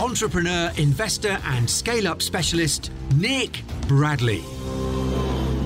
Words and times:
entrepreneur, 0.00 0.72
investor, 0.76 1.38
and 1.44 1.68
scale 1.68 2.08
up 2.08 2.20
specialist, 2.20 2.90
Nick 3.14 3.62
Bradley. 3.86 4.42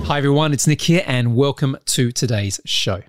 Hi, 0.05 0.17
everyone. 0.17 0.53
It's 0.53 0.67
Nick 0.67 0.81
here, 0.81 1.03
and 1.05 1.35
welcome 1.35 1.77
to 1.87 2.11
today's 2.11 2.59
show. 2.65 3.01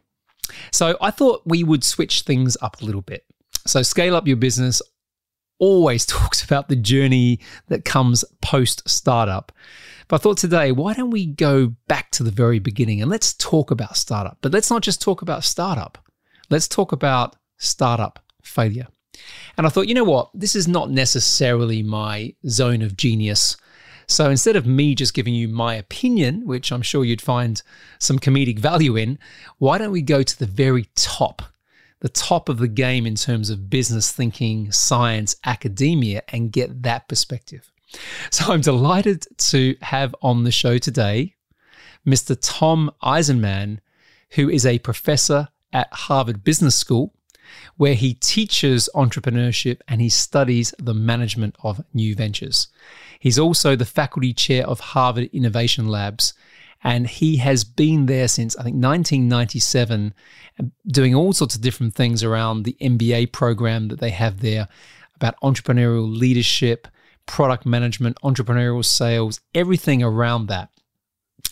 So, 0.72 0.96
I 1.00 1.10
thought 1.10 1.42
we 1.44 1.62
would 1.62 1.84
switch 1.84 2.22
things 2.22 2.56
up 2.62 2.80
a 2.80 2.84
little 2.84 3.02
bit. 3.02 3.24
So, 3.66 3.82
Scale 3.82 4.16
Up 4.16 4.26
Your 4.26 4.36
Business 4.36 4.82
always 5.58 6.06
talks 6.06 6.42
about 6.42 6.68
the 6.68 6.76
journey 6.76 7.40
that 7.68 7.84
comes 7.84 8.24
post 8.40 8.88
startup. 8.88 9.52
But 10.08 10.20
I 10.20 10.22
thought 10.22 10.38
today, 10.38 10.72
why 10.72 10.94
don't 10.94 11.10
we 11.10 11.26
go 11.26 11.74
back 11.86 12.10
to 12.12 12.22
the 12.22 12.32
very 12.32 12.58
beginning 12.58 13.00
and 13.00 13.10
let's 13.10 13.32
talk 13.34 13.70
about 13.70 13.96
startup? 13.96 14.38
But 14.40 14.52
let's 14.52 14.70
not 14.70 14.82
just 14.82 15.00
talk 15.00 15.22
about 15.22 15.44
startup, 15.44 15.98
let's 16.48 16.66
talk 16.66 16.92
about 16.92 17.36
startup 17.58 18.18
failure. 18.42 18.88
And 19.56 19.66
I 19.66 19.70
thought, 19.70 19.88
you 19.88 19.94
know 19.94 20.04
what? 20.04 20.30
This 20.34 20.54
is 20.54 20.68
not 20.68 20.90
necessarily 20.90 21.82
my 21.82 22.34
zone 22.48 22.82
of 22.82 22.96
genius. 22.96 23.56
So 24.06 24.28
instead 24.28 24.56
of 24.56 24.66
me 24.66 24.94
just 24.96 25.14
giving 25.14 25.34
you 25.34 25.46
my 25.46 25.74
opinion, 25.74 26.44
which 26.44 26.72
I'm 26.72 26.82
sure 26.82 27.04
you'd 27.04 27.22
find 27.22 27.62
some 28.00 28.18
comedic 28.18 28.58
value 28.58 28.96
in, 28.96 29.18
why 29.58 29.78
don't 29.78 29.92
we 29.92 30.02
go 30.02 30.22
to 30.22 30.38
the 30.38 30.46
very 30.46 30.88
top, 30.96 31.42
the 32.00 32.08
top 32.08 32.48
of 32.48 32.58
the 32.58 32.68
game 32.68 33.06
in 33.06 33.14
terms 33.14 33.50
of 33.50 33.70
business 33.70 34.10
thinking, 34.10 34.72
science, 34.72 35.36
academia, 35.44 36.22
and 36.28 36.50
get 36.50 36.82
that 36.82 37.08
perspective? 37.08 37.70
So 38.30 38.52
I'm 38.52 38.60
delighted 38.60 39.26
to 39.38 39.76
have 39.82 40.14
on 40.22 40.44
the 40.44 40.50
show 40.50 40.78
today 40.78 41.34
Mr. 42.06 42.36
Tom 42.40 42.90
Eisenmann, 43.02 43.78
who 44.30 44.48
is 44.48 44.64
a 44.64 44.78
professor 44.78 45.48
at 45.72 45.92
Harvard 45.92 46.42
Business 46.42 46.76
School 46.76 47.14
where 47.76 47.94
he 47.94 48.14
teaches 48.14 48.88
entrepreneurship 48.94 49.80
and 49.88 50.00
he 50.00 50.08
studies 50.08 50.74
the 50.78 50.94
management 50.94 51.56
of 51.62 51.84
new 51.94 52.14
ventures. 52.14 52.68
He's 53.18 53.38
also 53.38 53.76
the 53.76 53.84
faculty 53.84 54.32
chair 54.32 54.66
of 54.66 54.80
Harvard 54.80 55.30
Innovation 55.32 55.88
Labs, 55.88 56.32
and 56.82 57.06
he 57.06 57.36
has 57.36 57.64
been 57.64 58.06
there 58.06 58.28
since 58.28 58.56
I 58.56 58.62
think 58.62 58.74
1997, 58.74 60.14
doing 60.86 61.14
all 61.14 61.32
sorts 61.32 61.54
of 61.54 61.60
different 61.60 61.94
things 61.94 62.24
around 62.24 62.62
the 62.62 62.76
MBA 62.80 63.32
program 63.32 63.88
that 63.88 64.00
they 64.00 64.10
have 64.10 64.40
there 64.40 64.68
about 65.14 65.38
entrepreneurial 65.42 66.16
leadership, 66.16 66.88
product 67.26 67.66
management, 67.66 68.16
entrepreneurial 68.24 68.84
sales, 68.84 69.40
everything 69.54 70.02
around 70.02 70.46
that. 70.46 70.70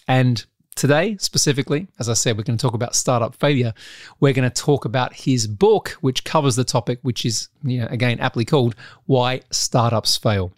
And 0.07 0.45
Today, 0.79 1.17
specifically, 1.19 1.89
as 1.99 2.09
I 2.09 2.13
said, 2.13 2.37
we're 2.37 2.45
going 2.45 2.57
to 2.57 2.63
talk 2.63 2.73
about 2.73 2.95
startup 2.95 3.35
failure. 3.35 3.75
We're 4.21 4.33
going 4.33 4.49
to 4.49 4.63
talk 4.63 4.85
about 4.85 5.13
his 5.13 5.49
book, 5.49 5.99
which 6.03 6.23
covers 6.23 6.55
the 6.55 6.63
topic, 6.63 7.01
which 7.03 7.27
is, 7.27 7.49
you 7.65 7.81
know, 7.81 7.89
again, 7.91 8.21
aptly 8.21 8.45
called 8.45 8.77
Why 9.07 9.41
Startups 9.51 10.17
Fail. 10.17 10.53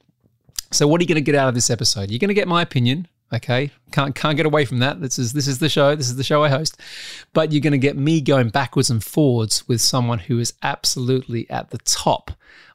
So, 0.73 0.87
what 0.87 1.01
are 1.01 1.05
you 1.05 1.09
going 1.09 1.15
to 1.15 1.23
get 1.23 1.37
out 1.37 1.49
of 1.49 1.55
this 1.55 1.71
episode? 1.71 2.11
You're 2.11 2.19
going 2.19 2.29
to 2.29 2.35
get 2.35 2.49
my 2.49 2.61
opinion. 2.61 3.09
Okay, 3.33 3.71
can't 3.93 4.15
can't 4.15 4.37
get 4.37 4.45
away 4.45 4.67
from 4.67 4.81
that. 4.81 5.01
This 5.01 5.19
is 5.19 5.33
this 5.33 5.49
is 5.49 5.59
the 5.59 5.71
show. 5.71 5.97
This 5.97 6.11
is 6.11 6.17
the 6.17 6.23
show 6.23 6.45
I 6.45 6.51
host. 6.51 6.79
But 7.33 7.51
you're 7.51 7.63
going 7.63 7.73
to 7.73 7.79
get 7.79 7.97
me 7.97 8.21
going 8.21 8.51
backwards 8.51 8.91
and 8.91 9.03
forwards 9.03 9.67
with 9.69 9.81
someone 9.81 10.19
who 10.19 10.39
is 10.39 10.53
absolutely 10.63 11.49
at 11.49 11.71
the 11.71 11.79
top 11.79 12.33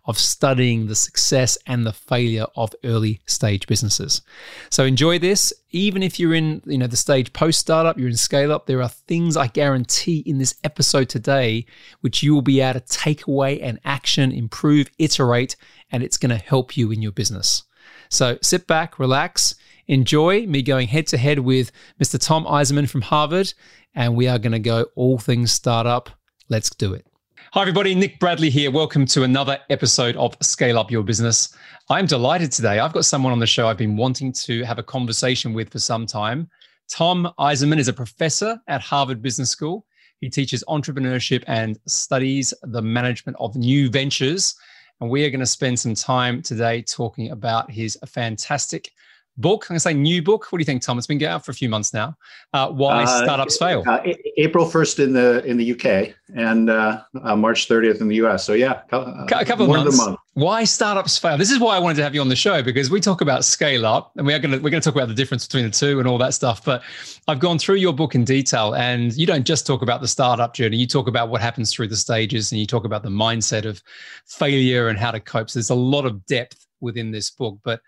of 0.07 0.19
studying 0.19 0.87
the 0.87 0.95
success 0.95 1.57
and 1.65 1.85
the 1.85 1.93
failure 1.93 2.45
of 2.55 2.73
early 2.83 3.21
stage 3.25 3.67
businesses. 3.67 4.21
So 4.69 4.83
enjoy 4.85 5.19
this. 5.19 5.51
Even 5.71 6.03
if 6.03 6.19
you're 6.19 6.35
in, 6.35 6.61
you 6.65 6.77
know, 6.77 6.87
the 6.87 6.97
stage 6.97 7.33
post 7.33 7.59
startup, 7.59 7.97
you're 7.97 8.09
in 8.09 8.15
scale 8.15 8.51
up, 8.51 8.65
there 8.65 8.81
are 8.81 8.89
things 8.89 9.35
I 9.35 9.47
guarantee 9.47 10.19
in 10.19 10.37
this 10.37 10.55
episode 10.63 11.09
today 11.09 11.65
which 12.01 12.21
you 12.21 12.33
will 12.33 12.41
be 12.41 12.61
able 12.61 12.79
to 12.79 12.85
take 12.87 13.27
away 13.27 13.59
and 13.61 13.79
action, 13.83 14.31
improve, 14.31 14.89
iterate, 14.99 15.55
and 15.91 16.03
it's 16.03 16.17
going 16.17 16.29
to 16.29 16.43
help 16.43 16.77
you 16.77 16.91
in 16.91 17.01
your 17.01 17.11
business. 17.11 17.63
So 18.09 18.37
sit 18.41 18.67
back, 18.67 18.99
relax, 18.99 19.55
enjoy 19.87 20.45
me 20.45 20.61
going 20.61 20.87
head 20.87 21.07
to 21.07 21.17
head 21.17 21.39
with 21.39 21.71
Mr. 22.01 22.19
Tom 22.19 22.45
Eisenmann 22.45 22.89
from 22.89 23.01
Harvard, 23.01 23.53
and 23.93 24.15
we 24.15 24.27
are 24.27 24.39
going 24.39 24.51
to 24.51 24.59
go 24.59 24.85
all 24.95 25.17
things 25.17 25.51
startup. 25.51 26.09
Let's 26.47 26.69
do 26.69 26.93
it. 26.93 27.07
Hi, 27.55 27.61
everybody. 27.61 27.95
Nick 27.95 28.19
Bradley 28.19 28.49
here. 28.49 28.69
Welcome 28.69 29.05
to 29.05 29.23
another 29.23 29.57
episode 29.69 30.17
of 30.17 30.35
Scale 30.41 30.77
Up 30.77 30.91
Your 30.91 31.03
Business. 31.03 31.55
I'm 31.89 32.05
delighted 32.05 32.51
today. 32.51 32.79
I've 32.79 32.91
got 32.91 33.05
someone 33.05 33.31
on 33.31 33.39
the 33.39 33.47
show 33.47 33.69
I've 33.69 33.77
been 33.77 33.95
wanting 33.95 34.33
to 34.33 34.63
have 34.63 34.77
a 34.77 34.83
conversation 34.83 35.53
with 35.53 35.71
for 35.71 35.79
some 35.79 36.05
time. 36.05 36.49
Tom 36.89 37.31
Eisenmann 37.39 37.79
is 37.79 37.87
a 37.87 37.93
professor 37.93 38.59
at 38.67 38.81
Harvard 38.81 39.21
Business 39.21 39.51
School. 39.51 39.85
He 40.19 40.29
teaches 40.29 40.65
entrepreneurship 40.67 41.45
and 41.47 41.79
studies 41.87 42.53
the 42.61 42.81
management 42.81 43.37
of 43.39 43.55
new 43.55 43.89
ventures. 43.89 44.53
And 44.99 45.09
we 45.09 45.23
are 45.23 45.29
going 45.29 45.39
to 45.39 45.45
spend 45.45 45.79
some 45.79 45.95
time 45.95 46.41
today 46.41 46.81
talking 46.81 47.31
about 47.31 47.71
his 47.71 47.97
fantastic 48.05 48.91
book. 49.37 49.65
I'm 49.65 49.73
going 49.73 49.77
to 49.77 49.81
say 49.81 49.93
new 49.93 50.21
book. 50.21 50.51
What 50.51 50.59
do 50.59 50.61
you 50.61 50.65
think, 50.65 50.81
Tom? 50.81 50.97
It's 50.97 51.07
been 51.07 51.21
out 51.23 51.45
for 51.45 51.51
a 51.51 51.55
few 51.55 51.69
months 51.69 51.93
now. 51.93 52.15
Uh, 52.53 52.69
why 52.69 53.03
uh, 53.03 53.23
startups 53.23 53.57
fail? 53.57 53.83
Uh, 53.85 53.99
April 54.37 54.65
1st 54.65 55.03
in 55.03 55.13
the 55.13 55.45
in 55.45 55.57
the 55.57 55.71
UK 55.71 56.15
and 56.35 56.69
uh, 56.69 57.01
uh, 57.23 57.35
March 57.35 57.67
30th 57.67 58.01
in 58.01 58.07
the 58.07 58.15
US. 58.17 58.43
So 58.45 58.53
yeah, 58.53 58.81
uh, 58.91 59.25
a 59.31 59.45
couple 59.45 59.65
of 59.65 59.69
months. 59.69 59.97
Month. 59.97 60.19
Why 60.33 60.65
startups 60.65 61.17
fail? 61.17 61.37
This 61.37 61.51
is 61.51 61.59
why 61.59 61.77
I 61.77 61.79
wanted 61.79 61.95
to 61.95 62.03
have 62.03 62.13
you 62.13 62.21
on 62.21 62.27
the 62.27 62.35
show 62.35 62.61
because 62.61 62.89
we 62.89 62.99
talk 62.99 63.21
about 63.21 63.45
scale 63.45 63.85
up, 63.85 64.11
and 64.17 64.27
we 64.27 64.33
are 64.33 64.39
going 64.39 64.51
to 64.51 64.57
we're 64.57 64.69
going 64.69 64.81
to 64.81 64.89
talk 64.89 64.95
about 64.95 65.07
the 65.07 65.13
difference 65.13 65.45
between 65.45 65.63
the 65.63 65.71
two 65.71 65.99
and 65.99 66.07
all 66.07 66.17
that 66.17 66.33
stuff. 66.33 66.63
But 66.63 66.83
I've 67.27 67.39
gone 67.39 67.57
through 67.57 67.75
your 67.75 67.93
book 67.93 68.15
in 68.15 68.25
detail, 68.25 68.73
and 68.75 69.15
you 69.15 69.25
don't 69.25 69.45
just 69.45 69.65
talk 69.65 69.81
about 69.81 70.01
the 70.01 70.07
startup 70.07 70.53
journey. 70.53 70.77
You 70.77 70.87
talk 70.87 71.07
about 71.07 71.29
what 71.29 71.41
happens 71.41 71.73
through 71.73 71.87
the 71.87 71.95
stages, 71.95 72.51
and 72.51 72.59
you 72.59 72.67
talk 72.67 72.85
about 72.85 73.03
the 73.03 73.09
mindset 73.09 73.65
of 73.65 73.81
failure 74.25 74.87
and 74.87 74.99
how 74.99 75.11
to 75.11 75.19
cope. 75.19 75.49
So 75.49 75.59
there's 75.59 75.69
a 75.69 75.75
lot 75.75 76.05
of 76.05 76.25
depth 76.25 76.65
within 76.81 77.11
this 77.11 77.29
book, 77.29 77.57
but 77.63 77.81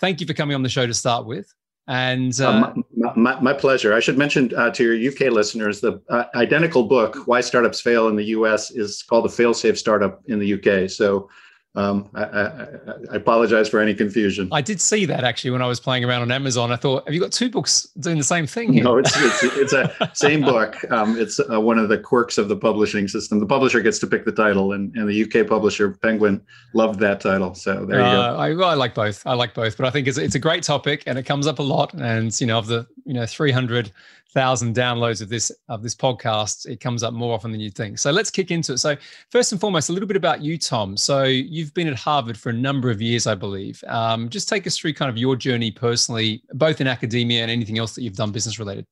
thank 0.00 0.20
you 0.20 0.26
for 0.26 0.34
coming 0.34 0.54
on 0.54 0.62
the 0.62 0.68
show 0.68 0.86
to 0.86 0.94
start 0.94 1.26
with. 1.26 1.52
And 1.88 2.38
uh, 2.38 2.48
uh, 2.48 2.74
my, 2.94 3.14
my, 3.16 3.40
my, 3.40 3.52
pleasure. 3.54 3.94
I 3.94 4.00
should 4.00 4.18
mention 4.18 4.54
uh, 4.54 4.70
to 4.72 4.84
your 4.84 5.10
UK 5.10 5.32
listeners 5.32 5.80
the 5.80 6.02
uh, 6.10 6.24
identical 6.34 6.84
book, 6.84 7.26
Why 7.26 7.40
Startups 7.40 7.80
Fail 7.80 8.08
in 8.08 8.16
the 8.16 8.26
US, 8.26 8.70
is 8.70 9.02
called 9.02 9.24
The 9.24 9.42
Failsafe 9.42 9.78
Startup 9.78 10.22
in 10.26 10.38
the 10.38 10.52
UK. 10.54 10.90
So 10.90 11.30
um, 11.74 12.08
I, 12.14 12.22
I, 12.24 12.66
I, 13.12 13.16
apologize 13.16 13.68
for 13.68 13.78
any 13.78 13.94
confusion. 13.94 14.48
I 14.50 14.62
did 14.62 14.80
see 14.80 15.04
that 15.04 15.22
actually 15.22 15.50
when 15.50 15.62
I 15.62 15.66
was 15.66 15.78
playing 15.78 16.04
around 16.04 16.22
on 16.22 16.32
Amazon. 16.32 16.72
I 16.72 16.76
thought, 16.76 17.04
have 17.04 17.14
you 17.14 17.20
got 17.20 17.30
two 17.30 17.50
books 17.50 17.86
doing 18.00 18.16
the 18.16 18.24
same 18.24 18.46
thing 18.46 18.72
here? 18.72 18.84
No, 18.84 18.96
it's 18.96 19.12
it's, 19.16 19.44
it's 19.44 19.72
a 19.74 20.10
same 20.14 20.40
book. 20.40 20.76
Um, 20.90 21.18
it's 21.18 21.38
uh, 21.38 21.60
one 21.60 21.78
of 21.78 21.88
the 21.88 21.98
quirks 21.98 22.38
of 22.38 22.48
the 22.48 22.56
publishing 22.56 23.06
system. 23.06 23.38
The 23.38 23.46
publisher 23.46 23.80
gets 23.80 23.98
to 24.00 24.06
pick 24.06 24.24
the 24.24 24.32
title, 24.32 24.72
and, 24.72 24.94
and 24.96 25.08
the 25.08 25.22
UK 25.22 25.46
publisher 25.46 25.90
Penguin 25.90 26.40
loved 26.72 27.00
that 27.00 27.20
title. 27.20 27.54
So 27.54 27.84
there 27.84 28.00
you 28.00 28.06
uh, 28.06 28.32
go. 28.32 28.64
I, 28.64 28.70
I, 28.70 28.74
like 28.74 28.94
both. 28.94 29.24
I 29.26 29.34
like 29.34 29.52
both, 29.52 29.76
but 29.76 29.86
I 29.86 29.90
think 29.90 30.08
it's 30.08 30.18
it's 30.18 30.34
a 30.34 30.40
great 30.40 30.62
topic, 30.62 31.04
and 31.06 31.18
it 31.18 31.24
comes 31.24 31.46
up 31.46 31.58
a 31.58 31.62
lot. 31.62 31.92
And 31.94 32.38
you 32.40 32.46
know, 32.46 32.58
of 32.58 32.66
the 32.66 32.86
you 33.04 33.12
know 33.12 33.26
300 33.26 33.92
thousand 34.32 34.74
downloads 34.74 35.22
of 35.22 35.28
this 35.28 35.50
of 35.68 35.82
this 35.82 35.94
podcast, 35.94 36.66
it 36.66 36.80
comes 36.80 37.02
up 37.02 37.14
more 37.14 37.34
often 37.34 37.50
than 37.50 37.60
you'd 37.60 37.74
think. 37.74 37.98
So 37.98 38.10
let's 38.10 38.30
kick 38.30 38.50
into 38.50 38.74
it. 38.74 38.78
So 38.78 38.96
first 39.30 39.52
and 39.52 39.60
foremost, 39.60 39.88
a 39.88 39.92
little 39.92 40.08
bit 40.08 40.16
about 40.16 40.42
you, 40.42 40.58
Tom. 40.58 40.96
So 40.96 41.24
you've 41.24 41.72
been 41.74 41.88
at 41.88 41.96
Harvard 41.96 42.38
for 42.38 42.50
a 42.50 42.54
number 42.54 42.90
of 42.90 43.00
years, 43.00 43.26
I 43.26 43.34
believe. 43.34 43.82
Um, 43.86 44.28
just 44.28 44.48
take 44.48 44.66
us 44.66 44.76
through 44.76 44.94
kind 44.94 45.10
of 45.10 45.16
your 45.16 45.36
journey 45.36 45.70
personally, 45.70 46.42
both 46.52 46.80
in 46.80 46.86
academia 46.86 47.42
and 47.42 47.50
anything 47.50 47.78
else 47.78 47.94
that 47.94 48.02
you've 48.02 48.16
done 48.16 48.32
business 48.32 48.58
related. 48.58 48.86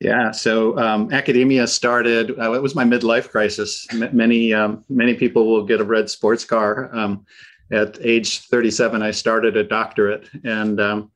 Yeah, 0.00 0.32
so 0.32 0.76
um, 0.78 1.12
academia 1.12 1.66
started. 1.66 2.38
Uh, 2.38 2.52
it 2.52 2.62
was 2.62 2.74
my 2.74 2.84
midlife 2.84 3.30
crisis. 3.30 3.86
Many 3.92 4.52
um, 4.52 4.84
many 4.88 5.14
people 5.14 5.46
will 5.46 5.64
get 5.64 5.80
a 5.80 5.84
red 5.84 6.10
sports 6.10 6.44
car. 6.44 6.94
Um, 6.94 7.24
at 7.70 7.98
age 8.02 8.40
37, 8.40 9.02
I 9.02 9.10
started 9.10 9.56
a 9.56 9.64
doctorate, 9.64 10.28
and 10.44 10.80
um, 10.80 11.10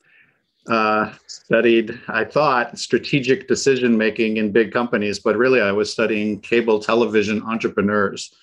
uh, 0.68 1.12
studied, 1.26 1.98
I 2.08 2.24
thought, 2.24 2.78
strategic 2.78 3.48
decision 3.48 3.96
making 3.96 4.36
in 4.36 4.52
big 4.52 4.72
companies, 4.72 5.18
but 5.18 5.36
really 5.36 5.60
I 5.60 5.72
was 5.72 5.90
studying 5.90 6.40
cable 6.40 6.78
television 6.80 7.42
entrepreneurs. 7.42 8.34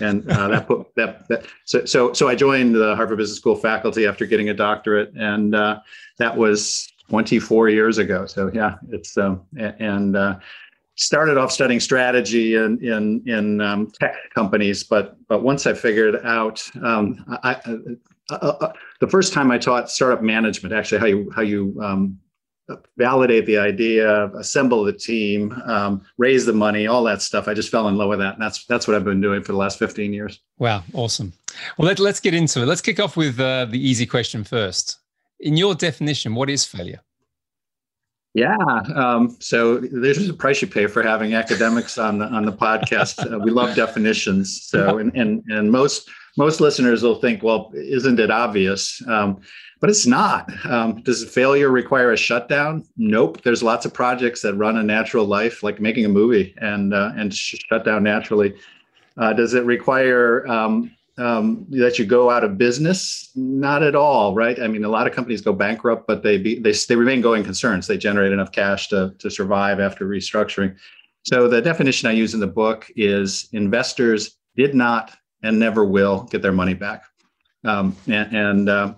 And 0.00 0.30
uh, 0.30 0.48
that 0.48 0.66
put 0.66 0.86
that, 0.96 1.28
that 1.28 1.46
so, 1.64 1.84
so 1.84 2.12
so 2.14 2.28
I 2.28 2.34
joined 2.34 2.74
the 2.74 2.96
Harvard 2.96 3.18
Business 3.18 3.38
School 3.38 3.56
faculty 3.56 4.06
after 4.06 4.24
getting 4.24 4.48
a 4.48 4.54
doctorate, 4.54 5.12
and 5.14 5.54
uh, 5.54 5.80
that 6.18 6.36
was 6.36 6.90
24 7.10 7.68
years 7.68 7.98
ago. 7.98 8.24
So 8.26 8.50
yeah, 8.54 8.76
it's 8.90 9.18
um, 9.18 9.42
and 9.58 10.16
uh, 10.16 10.38
started 10.96 11.36
off 11.36 11.52
studying 11.52 11.80
strategy 11.80 12.54
in 12.54 12.82
in 12.82 13.22
in 13.26 13.60
um, 13.60 13.90
tech 13.90 14.16
companies, 14.34 14.84
but 14.84 15.16
but 15.28 15.42
once 15.42 15.66
I 15.66 15.74
figured 15.74 16.24
out 16.24 16.66
um, 16.82 17.22
I, 17.42 17.56
uh, 18.42 18.56
uh, 18.60 18.72
the 19.00 19.08
first 19.08 19.32
time 19.32 19.50
I 19.50 19.58
taught 19.58 19.90
startup 19.90 20.22
management, 20.22 20.74
actually 20.74 20.98
how 20.98 21.06
you 21.06 21.30
how 21.34 21.42
you 21.42 21.78
um, 21.82 22.18
validate 22.96 23.46
the 23.46 23.58
idea, 23.58 24.26
assemble 24.34 24.84
the 24.84 24.92
team, 24.92 25.52
um, 25.66 26.02
raise 26.18 26.46
the 26.46 26.52
money, 26.52 26.86
all 26.86 27.04
that 27.04 27.22
stuff. 27.22 27.48
I 27.48 27.54
just 27.54 27.70
fell 27.70 27.88
in 27.88 27.96
love 27.96 28.08
with 28.08 28.18
that, 28.20 28.34
and 28.34 28.42
that's 28.42 28.64
that's 28.66 28.86
what 28.88 28.96
I've 28.96 29.04
been 29.04 29.20
doing 29.20 29.42
for 29.42 29.52
the 29.52 29.58
last 29.58 29.78
fifteen 29.78 30.12
years. 30.12 30.40
Wow, 30.58 30.82
awesome. 30.92 31.32
Well, 31.76 31.86
let, 31.88 31.98
let's 31.98 32.20
get 32.20 32.34
into 32.34 32.62
it. 32.62 32.66
Let's 32.66 32.80
kick 32.80 33.00
off 33.00 33.16
with 33.16 33.38
uh, 33.38 33.66
the 33.66 33.78
easy 33.78 34.06
question 34.06 34.44
first. 34.44 34.98
In 35.40 35.56
your 35.56 35.74
definition, 35.74 36.34
what 36.34 36.50
is 36.50 36.64
failure? 36.64 37.00
Yeah. 38.34 38.56
Um, 38.94 39.36
so 39.38 39.78
there's 39.78 40.28
a 40.28 40.34
price 40.34 40.60
you 40.60 40.66
pay 40.66 40.88
for 40.88 41.02
having 41.02 41.34
academics 41.34 41.98
on 41.98 42.18
the 42.18 42.26
on 42.26 42.44
the 42.44 42.52
podcast. 42.52 43.32
Uh, 43.32 43.38
we 43.38 43.52
love 43.52 43.76
definitions. 43.76 44.62
So 44.62 44.98
and, 44.98 45.14
and 45.14 45.44
and 45.48 45.70
most 45.70 46.10
most 46.36 46.60
listeners 46.60 47.04
will 47.04 47.20
think, 47.20 47.44
well, 47.44 47.70
isn't 47.74 48.18
it 48.18 48.32
obvious? 48.32 49.00
Um, 49.06 49.40
but 49.80 49.88
it's 49.88 50.06
not. 50.06 50.50
Um, 50.66 51.02
does 51.02 51.24
failure 51.24 51.70
require 51.70 52.10
a 52.10 52.16
shutdown? 52.16 52.84
Nope. 52.96 53.42
There's 53.42 53.62
lots 53.62 53.86
of 53.86 53.92
projects 53.92 54.42
that 54.42 54.54
run 54.54 54.78
a 54.78 54.82
natural 54.82 55.26
life, 55.26 55.62
like 55.62 55.80
making 55.80 56.04
a 56.04 56.08
movie 56.08 56.54
and 56.58 56.92
uh, 56.92 57.12
and 57.16 57.32
shut 57.32 57.84
down 57.84 58.02
naturally. 58.02 58.54
Uh, 59.16 59.32
does 59.32 59.54
it 59.54 59.64
require 59.64 60.44
um, 61.16 61.66
that 61.70 61.98
you 61.98 62.04
go 62.04 62.30
out 62.30 62.44
of 62.44 62.58
business? 62.58 63.30
Not 63.34 63.82
at 63.82 63.94
all, 63.94 64.34
right? 64.34 64.60
I 64.60 64.68
mean, 64.68 64.84
a 64.84 64.88
lot 64.88 65.06
of 65.06 65.12
companies 65.12 65.40
go 65.40 65.52
bankrupt, 65.52 66.06
but 66.06 66.22
they 66.22 66.38
be, 66.38 66.58
they 66.58 66.72
they 66.72 66.96
remain 66.96 67.20
going 67.20 67.44
concerns. 67.44 67.86
They 67.86 67.98
generate 67.98 68.32
enough 68.32 68.52
cash 68.52 68.88
to 68.88 69.14
to 69.18 69.30
survive 69.30 69.80
after 69.80 70.06
restructuring. 70.06 70.76
So 71.22 71.48
the 71.48 71.62
definition 71.62 72.08
I 72.08 72.12
use 72.12 72.34
in 72.34 72.40
the 72.40 72.46
book 72.46 72.90
is 72.96 73.48
investors 73.52 74.36
did 74.56 74.74
not 74.74 75.16
and 75.42 75.58
never 75.58 75.84
will 75.84 76.24
get 76.24 76.42
their 76.42 76.52
money 76.52 76.74
back. 76.74 77.04
Um, 77.64 77.96
and, 78.06 78.36
and 78.36 78.68
uh, 78.68 78.94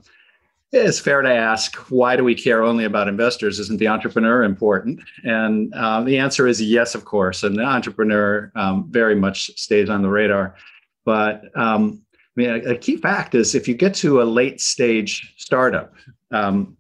it's 0.73 0.99
fair 0.99 1.23
to 1.23 1.33
ask, 1.33 1.77
why 1.91 2.17
do 2.17 2.25
we 2.25 2.35
care 2.35 2.65
only 2.65 2.85
about 2.85 3.07
investors? 3.07 3.61
Isn't 3.61 3.79
the 3.79 3.89
entrepreneur 3.89 4.43
important? 4.43 5.01
And 5.23 5.73
uh, 5.75 6.03
the 6.03 6.19
answer 6.19 6.49
is 6.49 6.61
yes, 6.61 6.95
of 6.95 7.05
course. 7.05 7.45
And 7.45 7.57
the 7.57 7.63
entrepreneur 7.63 8.51
um, 8.57 8.87
very 8.91 9.15
much 9.15 9.51
stays 9.57 9.89
on 9.89 10.03
the 10.03 10.09
radar. 10.09 10.57
But 11.05 11.45
um, 11.57 12.03
mean, 12.37 12.51
a, 12.51 12.71
a, 12.71 12.77
key 12.77 12.97
fact 12.97 13.35
is 13.35 13.55
if 13.55 13.67
you 13.67 13.75
get 13.75 13.95
to 13.97 14.21
a 14.21 14.25
late 14.25 14.61
stage 14.61 15.35
startup, 15.37 15.95
um, 16.31 16.77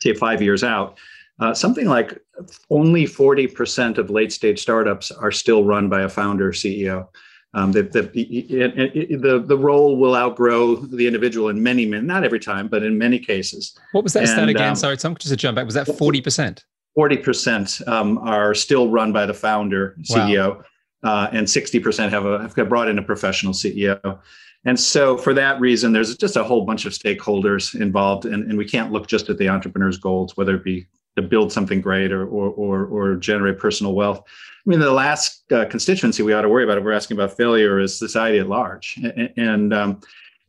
say 0.00 0.14
five 0.14 0.42
years 0.42 0.64
out, 0.64 0.98
uh, 1.40 1.54
something 1.54 1.86
like 1.86 2.18
only 2.70 3.04
40% 3.04 3.98
of 3.98 4.10
late 4.10 4.32
stage 4.32 4.60
startups 4.60 5.10
are 5.10 5.30
still 5.30 5.64
run 5.64 5.88
by 5.88 6.02
a 6.02 6.08
founder 6.08 6.52
CEO. 6.52 7.08
Um, 7.54 7.72
the, 7.72 7.84
the, 7.84 8.02
the, 8.02 9.42
the 9.46 9.56
role 9.56 9.96
will 9.96 10.14
outgrow 10.14 10.76
the 10.76 11.06
individual 11.06 11.48
in 11.48 11.62
many, 11.62 11.86
many, 11.86 12.04
not 12.06 12.22
every 12.22 12.40
time, 12.40 12.68
but 12.68 12.82
in 12.82 12.98
many 12.98 13.18
cases. 13.18 13.78
What 13.92 14.04
was 14.04 14.12
that 14.12 14.20
and, 14.20 14.28
stat 14.28 14.48
again? 14.48 14.70
Um, 14.70 14.76
Sorry, 14.76 14.96
Tom, 14.96 15.14
just 15.16 15.30
to 15.30 15.36
jump 15.36 15.56
back. 15.56 15.64
Was 15.64 15.74
that 15.74 15.86
40%? 15.86 16.62
40% 16.98 17.88
um, 17.88 18.18
are 18.18 18.54
still 18.54 18.90
run 18.90 19.12
by 19.12 19.24
the 19.24 19.34
founder, 19.34 19.96
CEO, 20.02 20.56
wow. 21.02 21.24
uh, 21.24 21.28
and 21.32 21.46
60% 21.46 22.10
have, 22.10 22.26
a, 22.26 22.50
have 22.54 22.68
brought 22.68 22.88
in 22.88 22.98
a 22.98 23.02
professional 23.02 23.52
CEO. 23.52 24.18
And 24.66 24.78
so, 24.78 25.16
for 25.16 25.32
that 25.32 25.60
reason, 25.60 25.92
there's 25.92 26.16
just 26.16 26.36
a 26.36 26.42
whole 26.42 26.64
bunch 26.64 26.86
of 26.86 26.92
stakeholders 26.92 27.80
involved, 27.80 28.26
and, 28.26 28.50
and 28.50 28.58
we 28.58 28.68
can't 28.68 28.92
look 28.92 29.06
just 29.06 29.30
at 29.30 29.38
the 29.38 29.48
entrepreneur's 29.48 29.96
goals, 29.96 30.36
whether 30.36 30.56
it 30.56 30.64
be 30.64 30.86
to 31.14 31.22
build 31.22 31.52
something 31.52 31.80
great 31.80 32.12
or 32.12 32.26
or 32.26 32.50
or, 32.50 32.86
or 32.86 33.16
generate 33.16 33.58
personal 33.60 33.94
wealth. 33.94 34.22
I 34.26 34.68
mean, 34.68 34.80
the 34.80 34.92
last 34.92 35.50
uh, 35.52 35.66
constituency 35.66 36.24
we 36.24 36.32
ought 36.32 36.42
to 36.42 36.48
worry 36.48 36.64
about 36.64 36.78
if 36.78 36.84
we're 36.84 36.92
asking 36.92 37.16
about 37.16 37.36
failure 37.36 37.78
is 37.78 37.96
society 37.96 38.40
at 38.40 38.48
large, 38.48 38.98
and, 39.02 39.32
and 39.36 39.72
um, 39.72 40.00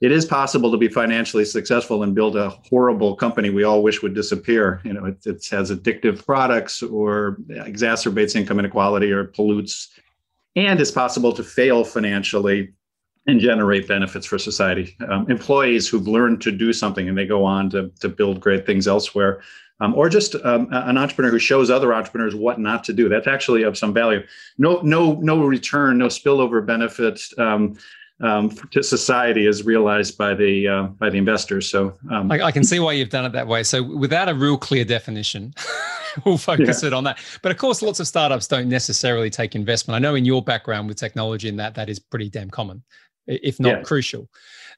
it 0.01 0.11
is 0.11 0.25
possible 0.25 0.71
to 0.71 0.77
be 0.77 0.87
financially 0.87 1.45
successful 1.45 2.01
and 2.01 2.15
build 2.15 2.35
a 2.35 2.49
horrible 2.69 3.15
company 3.15 3.51
we 3.51 3.63
all 3.63 3.83
wish 3.83 4.01
would 4.01 4.15
disappear. 4.15 4.81
You 4.83 4.93
know, 4.93 5.05
it, 5.05 5.25
it 5.27 5.47
has 5.51 5.69
addictive 5.69 6.25
products 6.25 6.81
or 6.81 7.37
exacerbates 7.49 8.35
income 8.35 8.57
inequality 8.57 9.11
or 9.11 9.25
pollutes, 9.25 9.89
and 10.55 10.81
it's 10.81 10.89
possible 10.89 11.33
to 11.33 11.43
fail 11.43 11.83
financially 11.83 12.73
and 13.27 13.41
generate 13.41 13.87
benefits 13.87 14.25
for 14.25 14.39
society. 14.39 14.95
Um, 15.07 15.29
employees 15.29 15.87
who've 15.87 16.07
learned 16.07 16.41
to 16.41 16.51
do 16.51 16.71
something 16.71 17.09
and 17.09 17.17
they 17.17 17.25
go 17.25 17.43
on 17.43 17.69
to, 17.71 17.89
to 17.99 18.09
build 18.09 18.39
great 18.39 18.65
things 18.65 18.87
elsewhere, 18.87 19.41
um, 19.81 19.93
or 19.95 20.09
just 20.09 20.33
um, 20.35 20.69
an 20.71 20.97
entrepreneur 20.97 21.29
who 21.29 21.39
shows 21.39 21.69
other 21.69 21.93
entrepreneurs 21.93 22.33
what 22.33 22.59
not 22.59 22.83
to 22.85 22.93
do. 22.93 23.09
That's 23.09 23.27
actually 23.27 23.63
of 23.63 23.77
some 23.77 23.93
value. 23.93 24.25
No, 24.57 24.79
no, 24.81 25.13
no 25.15 25.43
return, 25.43 25.97
no 25.97 26.07
spillover 26.07 26.65
benefit 26.65 27.21
um, 27.37 27.77
um 28.19 28.49
to 28.71 28.81
society 28.81 29.45
is 29.45 29.63
realized 29.63 30.17
by 30.17 30.33
the 30.33 30.67
uh, 30.67 30.83
by 30.97 31.07
the 31.07 31.19
investors. 31.19 31.69
So 31.69 31.95
um, 32.09 32.31
I, 32.31 32.45
I, 32.45 32.51
can 32.51 32.63
see 32.63 32.79
why 32.79 32.93
you've 32.93 33.11
done 33.11 33.25
it 33.25 33.31
that 33.33 33.45
way. 33.45 33.61
So 33.61 33.83
without 33.83 34.27
a 34.27 34.33
real 34.33 34.57
clear 34.57 34.83
definition. 34.83 35.53
we'll 36.25 36.35
focus 36.35 36.81
yeah. 36.81 36.87
it 36.87 36.93
on 36.93 37.03
that. 37.03 37.19
But 37.43 37.51
of 37.51 37.59
course, 37.59 37.83
lots 37.83 37.99
of 37.99 38.07
startups 38.07 38.47
don't 38.47 38.69
necessarily 38.69 39.29
take 39.29 39.53
investment. 39.53 39.95
I 39.95 39.99
know 39.99 40.15
in 40.15 40.25
your 40.25 40.41
background 40.41 40.87
with 40.87 40.97
technology 40.97 41.47
and 41.47 41.59
that, 41.59 41.75
that 41.75 41.89
is 41.89 41.99
pretty 41.99 42.27
damn 42.27 42.49
common 42.49 42.81
if 43.27 43.59
not 43.59 43.69
yeah. 43.77 43.83
crucial. 43.83 44.27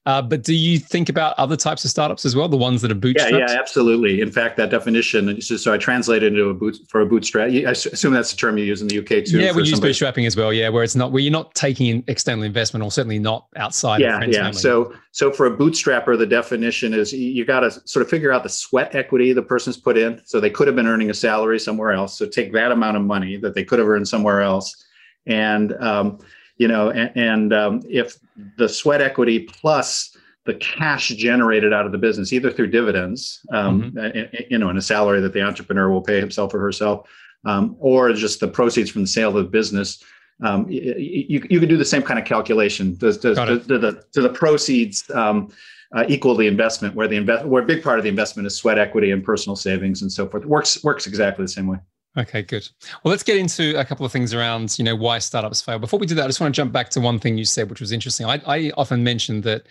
Uh, 0.06 0.22
but 0.22 0.44
do 0.44 0.56
you 0.56 0.80
think 0.80 1.10
about 1.10 1.38
other 1.38 1.58
types 1.58 1.84
of 1.84 1.92
startups 1.92 2.24
as 2.24 2.34
well, 2.36 2.48
the 2.48 2.58
ones 2.58 2.82
that 2.82 2.90
are 2.90 2.96
bootstrapped? 2.96 3.32
Yeah, 3.32 3.38
yeah, 3.50 3.60
absolutely. 3.60 4.22
In 4.22 4.32
fact, 4.32 4.56
that 4.56 4.70
definition, 4.70 5.42
so 5.42 5.74
I 5.74 5.78
translated 5.78 6.34
into 6.34 6.50
a 6.50 6.54
boot 6.54 6.78
for 6.88 7.02
a 7.02 7.06
bootstrap. 7.06 7.50
I 7.50 7.72
assume 7.72 8.14
that's 8.14 8.32
the 8.32 8.38
term 8.38 8.58
you 8.58 8.64
use 8.64 8.82
in 8.82 8.88
the 8.88 8.98
UK 9.00 9.26
too. 9.26 9.40
Yeah, 9.40 9.52
we 9.52 9.64
use 9.64 9.72
somebody. 9.72 9.94
bootstrapping 9.94 10.26
as 10.26 10.38
well. 10.38 10.54
Yeah, 10.54 10.70
where 10.70 10.84
it's 10.84 10.96
not 10.96 11.12
where 11.12 11.22
you're 11.22 11.34
not 11.34 11.54
taking 11.54 12.04
external 12.08 12.44
investment, 12.44 12.84
or 12.84 12.92
certainly 12.92 13.20
not 13.20 13.48
outside. 13.58 14.00
Yeah, 14.00 14.22
yeah. 14.24 14.44
Family. 14.44 14.54
So, 14.54 14.96
so 15.12 15.32
for 15.32 15.46
a 15.46 15.56
bootstrapper, 15.56 16.18
the 16.18 16.26
definition 16.26 16.94
is 16.94 17.12
you 17.12 17.44
got 17.44 17.60
to 17.60 17.72
sort 17.86 18.02
of 18.02 18.10
figure 18.10 18.32
out 18.32 18.44
the 18.44 18.50
sweat 18.50 18.96
equity 18.96 19.34
the 19.34 19.44
person's 19.44 19.78
put 19.78 19.98
in. 19.98 20.22
So 20.24 20.40
they 20.40 20.50
could 20.50 20.68
have 20.68 20.78
been 20.78 20.88
earning 20.88 21.10
a 21.10 21.14
salary 21.14 21.60
somewhere 21.60 21.92
else. 21.92 22.18
So 22.18 22.26
take 22.26 22.54
that 22.54 22.72
amount 22.72 22.96
of 22.96 23.04
money 23.04 23.36
that 23.38 23.54
they 23.54 23.66
could 23.66 23.80
have 23.80 23.88
earned 23.88 24.08
somewhere 24.08 24.42
else, 24.42 24.82
and 25.28 25.74
um, 25.74 26.20
you 26.60 26.68
know, 26.68 26.90
and, 26.90 27.12
and 27.16 27.54
um, 27.54 27.82
if 27.90 28.20
the 28.58 28.70
sweat 28.70 29.02
equity 29.02 29.40
plus 29.40 30.16
the 30.46 30.54
cash 30.56 31.10
generated 31.10 31.74
out 31.74 31.86
of 31.86 31.92
the 31.92 31.98
business, 31.98 32.34
either 32.34 32.52
through 32.52 32.68
dividends, 32.68 33.40
um, 33.52 33.92
mm-hmm. 33.94 34.36
you 34.50 34.58
know, 34.58 34.70
and 34.70 34.78
a 34.78 34.82
salary 34.82 35.22
that 35.22 35.34
the 35.34 35.42
entrepreneur 35.42 35.90
will 35.90 36.02
pay 36.02 36.20
himself 36.20 36.54
or 36.54 36.60
herself, 36.60 37.10
um, 37.46 37.76
or 37.80 38.14
just 38.14 38.40
the 38.40 38.48
proceeds 38.48 38.90
from 38.90 39.02
the 39.02 39.08
sale 39.08 39.30
of 39.30 39.44
the 39.44 39.50
business. 39.50 40.04
Um, 40.42 40.70
you, 40.70 41.42
you, 41.50 41.60
could 41.60 41.70
do 41.70 41.78
the 41.78 41.86
same 41.86 42.02
kind 42.02 42.20
of 42.20 42.26
calculation. 42.26 42.96
Does, 42.96 43.18
does, 43.18 43.38
does, 43.38 43.68
do 43.68 43.78
the, 43.78 44.04
do 44.14 44.22
the 44.22 44.30
proceeds 44.30 45.10
um, 45.12 45.52
uh, 45.94 46.06
equal 46.08 46.36
the 46.36 46.48
investment, 46.48 46.96
where 46.96 47.08
the 47.08 47.18
invest, 47.18 47.46
where 47.46 47.62
a 47.62 47.66
big 47.66 47.84
part 47.84 48.00
of 48.00 48.04
the 48.04 48.10
investment 48.10 48.48
is 48.48 48.56
sweat 48.56 48.78
equity 48.80 49.12
and 49.12 49.24
personal 49.24 49.56
savings 49.56 50.02
and 50.02 50.12
so 50.12 50.28
forth? 50.28 50.46
Works 50.46 50.84
works 50.84 51.08
exactly 51.08 51.44
the 51.44 51.50
same 51.50 51.68
way. 51.68 51.78
Okay, 52.18 52.42
good. 52.42 52.68
Well, 53.04 53.12
let's 53.12 53.24
get 53.24 53.38
into 53.38 53.80
a 53.80 53.86
couple 53.86 54.06
of 54.06 54.12
things 54.12 54.34
around, 54.34 54.78
you 54.80 54.84
know, 54.84 54.96
why 54.96 55.20
startups 55.20 55.62
fail. 55.62 55.78
Before 55.78 56.00
we 56.00 56.08
do 56.08 56.16
that, 56.16 56.24
I 56.24 56.28
just 56.28 56.42
want 56.42 56.54
to 56.54 56.60
jump 56.60 56.74
back 56.74 56.90
to 56.92 57.00
one 57.00 57.20
thing 57.20 57.38
you 57.38 57.46
said, 57.46 57.70
which 57.70 57.80
was 57.80 57.92
interesting. 57.92 58.26
I, 58.26 58.42
I 58.48 58.72
often 58.78 59.04
mention 59.04 59.42
that 59.42 59.68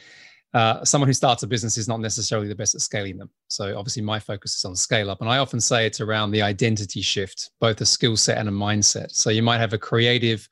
uh, 0.55 0.85
someone 0.85 1.09
who 1.09 1.15
starts 1.15 1.43
a 1.43 1.47
business 1.47 1.77
is 1.77 1.89
not 1.89 2.01
necessarily 2.01 2.49
the 2.49 2.55
best 2.55 2.75
at 2.75 2.81
scaling 2.81 3.19
them. 3.19 3.29
So 3.49 3.77
obviously, 3.77 4.03
my 4.03 4.21
focus 4.21 4.57
is 4.57 4.65
on 4.65 4.77
scale 4.77 5.11
up, 5.11 5.21
and 5.21 5.29
I 5.29 5.39
often 5.39 5.61
say 5.61 5.85
it's 5.85 6.01
around 6.01 6.31
the 6.31 6.43
identity 6.43 7.03
shift, 7.03 7.51
both 7.61 7.81
a 7.81 7.87
skill 7.87 8.17
set 8.17 8.39
and 8.39 8.49
a 8.49 8.53
mindset. 8.53 9.11
So 9.11 9.31
you 9.31 9.43
might 9.43 9.59
have 9.59 9.73
a 9.73 9.79
creative, 9.79 10.49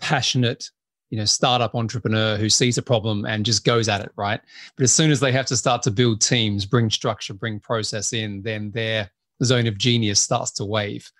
passionate, 0.00 0.68
you 1.10 1.18
know, 1.18 1.24
startup 1.24 1.74
entrepreneur 1.74 2.36
who 2.36 2.50
sees 2.50 2.76
a 2.76 2.82
problem 2.82 3.24
and 3.24 3.46
just 3.46 3.64
goes 3.64 3.88
at 3.88 4.00
it, 4.00 4.12
right? 4.16 4.40
But 4.76 4.84
as 4.84 4.92
soon 4.92 5.10
as 5.10 5.20
they 5.20 5.32
have 5.32 5.46
to 5.46 5.56
start 5.56 5.82
to 5.82 5.90
build 5.90 6.20
teams, 6.20 6.66
bring 6.66 6.90
structure, 6.90 7.34
bring 7.34 7.60
process 7.60 8.12
in, 8.12 8.42
then 8.42 8.72
their 8.72 9.10
zone 9.42 9.66
of 9.66 9.78
genius 9.78 10.20
starts 10.20 10.50
to 10.52 10.64
wave. 10.64 11.10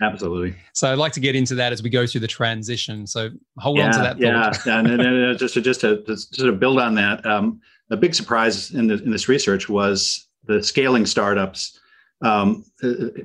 Absolutely. 0.00 0.54
so 0.72 0.92
I'd 0.92 0.98
like 0.98 1.12
to 1.12 1.20
get 1.20 1.34
into 1.34 1.54
that 1.56 1.72
as 1.72 1.82
we 1.82 1.90
go 1.90 2.06
through 2.06 2.20
the 2.20 2.28
transition. 2.28 3.06
So 3.06 3.30
hold 3.58 3.78
yeah, 3.78 3.86
on 3.86 3.92
to 3.92 3.98
that. 3.98 4.18
Thought. 4.18 4.66
Yeah, 4.66 4.78
and, 4.78 4.88
and, 4.88 5.02
and, 5.02 5.38
just 5.38 5.54
to 5.54 5.60
just 5.60 5.80
to, 5.82 6.02
just 6.04 6.34
to 6.34 6.52
build 6.52 6.78
on 6.80 6.94
that, 6.96 7.24
um, 7.26 7.60
a 7.90 7.96
big 7.96 8.14
surprise 8.14 8.72
in, 8.72 8.88
the, 8.88 9.02
in 9.02 9.10
this 9.10 9.28
research 9.28 9.68
was 9.68 10.28
the 10.44 10.62
scaling 10.62 11.06
startups. 11.06 11.80
Um, 12.22 12.64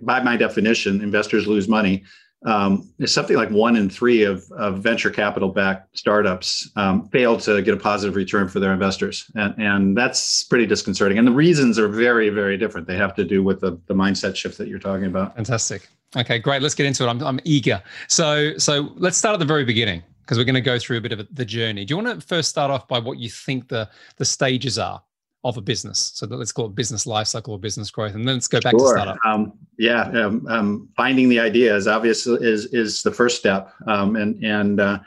by 0.01 0.21
my 0.21 0.35
definition, 0.35 1.01
investors 1.01 1.47
lose 1.47 1.67
money 1.67 2.03
um, 2.43 2.91
it's 2.97 3.13
something 3.13 3.37
like 3.37 3.51
one 3.51 3.75
in 3.75 3.89
three 3.89 4.23
of, 4.23 4.49
of 4.53 4.79
venture 4.79 5.11
capital 5.11 5.49
backed 5.49 5.95
startups 5.97 6.69
um, 6.75 7.07
fail 7.09 7.37
to 7.37 7.61
get 7.61 7.73
a 7.73 7.77
positive 7.77 8.15
return 8.15 8.47
for 8.47 8.59
their 8.59 8.73
investors. 8.73 9.29
And, 9.35 9.53
and 9.59 9.97
that's 9.97 10.43
pretty 10.45 10.65
disconcerting. 10.65 11.19
And 11.19 11.27
the 11.27 11.31
reasons 11.31 11.77
are 11.77 11.87
very, 11.87 12.29
very 12.29 12.57
different. 12.57 12.87
They 12.87 12.97
have 12.97 13.13
to 13.15 13.23
do 13.23 13.43
with 13.43 13.61
the, 13.61 13.79
the 13.85 13.93
mindset 13.93 14.35
shift 14.35 14.57
that 14.57 14.67
you're 14.67 14.79
talking 14.79 15.05
about. 15.05 15.35
Fantastic. 15.35 15.87
Okay, 16.15 16.39
great. 16.39 16.61
Let's 16.61 16.75
get 16.75 16.85
into 16.85 17.05
it. 17.05 17.07
I'm, 17.07 17.21
I'm 17.23 17.39
eager. 17.45 17.81
So, 18.07 18.57
so 18.57 18.91
let's 18.95 19.17
start 19.17 19.33
at 19.33 19.39
the 19.39 19.45
very 19.45 19.63
beginning 19.63 20.03
because 20.21 20.37
we're 20.37 20.43
going 20.43 20.55
to 20.55 20.61
go 20.61 20.77
through 20.77 20.97
a 20.97 21.01
bit 21.01 21.13
of 21.13 21.27
the 21.33 21.45
journey. 21.45 21.85
Do 21.85 21.93
you 21.93 22.03
want 22.03 22.19
to 22.19 22.25
first 22.25 22.49
start 22.49 22.69
off 22.69 22.87
by 22.87 22.99
what 22.99 23.17
you 23.17 23.29
think 23.29 23.69
the, 23.69 23.89
the 24.17 24.25
stages 24.25 24.77
are 24.77 25.01
of 25.43 25.57
a 25.57 25.61
business. 25.61 26.11
So 26.15 26.27
let's 26.27 26.51
call 26.51 26.67
it 26.67 26.75
business 26.75 27.07
life 27.07 27.27
cycle 27.27 27.53
or 27.53 27.59
business 27.59 27.89
growth, 27.89 28.13
and 28.13 28.27
then 28.27 28.35
let's 28.35 28.47
go 28.47 28.59
back 28.59 28.71
sure. 28.71 28.95
to 28.95 29.01
startup. 29.01 29.17
Um, 29.25 29.53
yeah, 29.77 30.03
um, 30.09 30.45
um, 30.47 30.89
finding 30.95 31.29
the 31.29 31.39
idea 31.39 31.75
is 31.75 31.87
obvious 31.87 32.27
is 32.27 32.65
is 32.67 33.01
the 33.03 33.11
first 33.11 33.37
step, 33.37 33.73
um, 33.87 34.15
and 34.15 34.43
and 34.43 34.79
uh, 34.79 34.99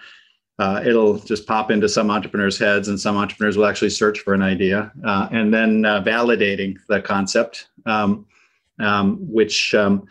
uh, 0.58 0.82
it'll 0.84 1.18
just 1.18 1.46
pop 1.46 1.70
into 1.70 1.88
some 1.88 2.10
entrepreneurs' 2.10 2.58
heads, 2.58 2.88
and 2.88 2.98
some 2.98 3.16
entrepreneurs 3.16 3.56
will 3.56 3.66
actually 3.66 3.90
search 3.90 4.20
for 4.20 4.34
an 4.34 4.42
idea, 4.42 4.90
uh, 5.04 5.28
and 5.30 5.54
then 5.54 5.84
uh, 5.84 6.02
validating 6.02 6.76
the 6.88 7.00
concept, 7.00 7.68
um, 7.86 8.26
um, 8.80 9.18
which 9.20 9.72
um, 9.74 10.06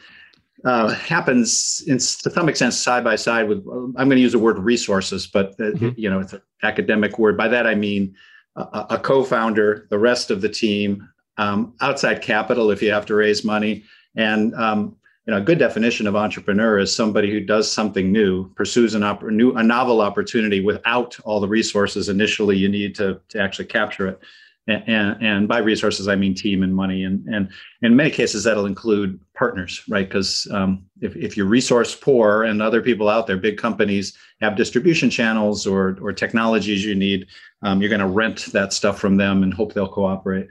uh, 0.66 0.90
happens 0.90 1.84
in, 1.88 1.98
to 1.98 2.30
some 2.30 2.48
extent 2.50 2.74
side 2.74 3.04
by 3.04 3.16
side 3.16 3.48
with. 3.48 3.60
I'm 3.68 3.94
going 3.94 4.12
to 4.12 4.22
use 4.22 4.32
the 4.32 4.40
word 4.40 4.58
resources, 4.60 5.28
but 5.28 5.52
uh, 5.60 5.72
mm-hmm. 5.74 5.90
you 5.96 6.10
know 6.10 6.20
it's 6.20 6.34
an 6.34 6.42
academic 6.64 7.20
word. 7.20 7.38
By 7.38 7.48
that 7.50 7.68
I 7.68 7.76
mean 7.76 8.16
a, 8.56 8.86
a 8.92 9.00
co-founder, 9.00 9.88
the 9.90 10.00
rest 10.00 10.32
of 10.32 10.42
the 10.42 10.50
team, 10.50 11.08
um, 11.38 11.74
outside 11.82 12.22
capital 12.22 12.72
if 12.72 12.82
you 12.82 12.92
have 12.92 13.06
to 13.08 13.16
raise 13.16 13.44
money, 13.44 13.84
and 14.16 14.54
um, 14.56 14.96
you 15.26 15.32
know, 15.32 15.38
a 15.38 15.42
good 15.42 15.58
definition 15.60 16.06
of 16.06 16.16
entrepreneur 16.16 16.80
is 16.80 16.94
somebody 16.94 17.32
who 17.32 17.40
does 17.40 17.72
something 17.72 18.12
new, 18.12 18.50
pursues 18.56 18.94
an 18.94 19.04
op- 19.04 19.24
new, 19.24 19.54
a 19.54 19.64
novel 19.64 20.02
opportunity 20.02 20.60
without 20.60 21.18
all 21.22 21.40
the 21.40 21.48
resources 21.48 22.10
initially 22.10 22.58
you 22.58 22.68
need 22.68 22.94
to, 22.96 23.20
to 23.30 23.40
actually 23.40 23.66
capture 23.66 24.08
it. 24.08 24.20
And, 24.66 25.22
and, 25.22 25.48
by 25.48 25.58
resources, 25.58 26.08
I 26.08 26.16
mean 26.16 26.34
team 26.34 26.64
and 26.64 26.74
money. 26.74 27.04
And, 27.04 27.28
and 27.28 27.50
in 27.82 27.98
many 27.98 28.10
cases, 28.10 28.46
that'll 28.46 28.66
include 28.66 29.20
partners, 29.34 29.84
right? 29.90 30.08
Because 30.08 30.48
um, 30.52 30.86
if, 31.02 31.18
if 31.18 31.36
you're 31.36 31.48
resource 31.48 31.94
poor 31.94 32.44
and 32.44 32.62
other 32.62 32.82
people 32.82 33.10
out 33.10 33.28
there, 33.28 33.36
big 33.36 33.58
companies 33.58 34.18
have 34.40 34.56
distribution 34.56 35.10
channels 35.10 35.68
or, 35.68 35.98
or 36.02 36.14
technologies 36.14 36.86
you 36.86 36.96
need, 36.96 37.28
um, 37.64 37.82
you're 37.82 37.90
going 37.90 38.00
to 38.00 38.08
rent 38.08 38.46
that 38.54 38.72
stuff 38.72 39.00
from 39.00 39.18
them 39.18 39.44
and 39.44 39.54
hope 39.54 39.74
they'll 39.74 39.86
cooperate. 39.86 40.48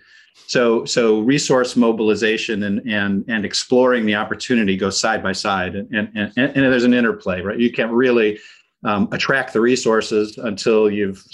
So, 0.46 0.84
so 0.84 1.20
resource 1.20 1.76
mobilization 1.76 2.62
and 2.64 2.80
and 2.86 3.24
and 3.28 3.44
exploring 3.44 4.06
the 4.06 4.14
opportunity 4.14 4.76
go 4.76 4.90
side 4.90 5.22
by 5.22 5.32
side, 5.32 5.74
and 5.74 5.92
and 5.92 6.32
and, 6.36 6.56
and 6.56 6.72
there's 6.72 6.84
an 6.84 6.94
interplay, 6.94 7.42
right? 7.42 7.58
You 7.58 7.70
can't 7.70 7.92
really 7.92 8.38
um, 8.84 9.08
attract 9.12 9.52
the 9.52 9.60
resources 9.60 10.38
until 10.38 10.90
you've 10.90 11.24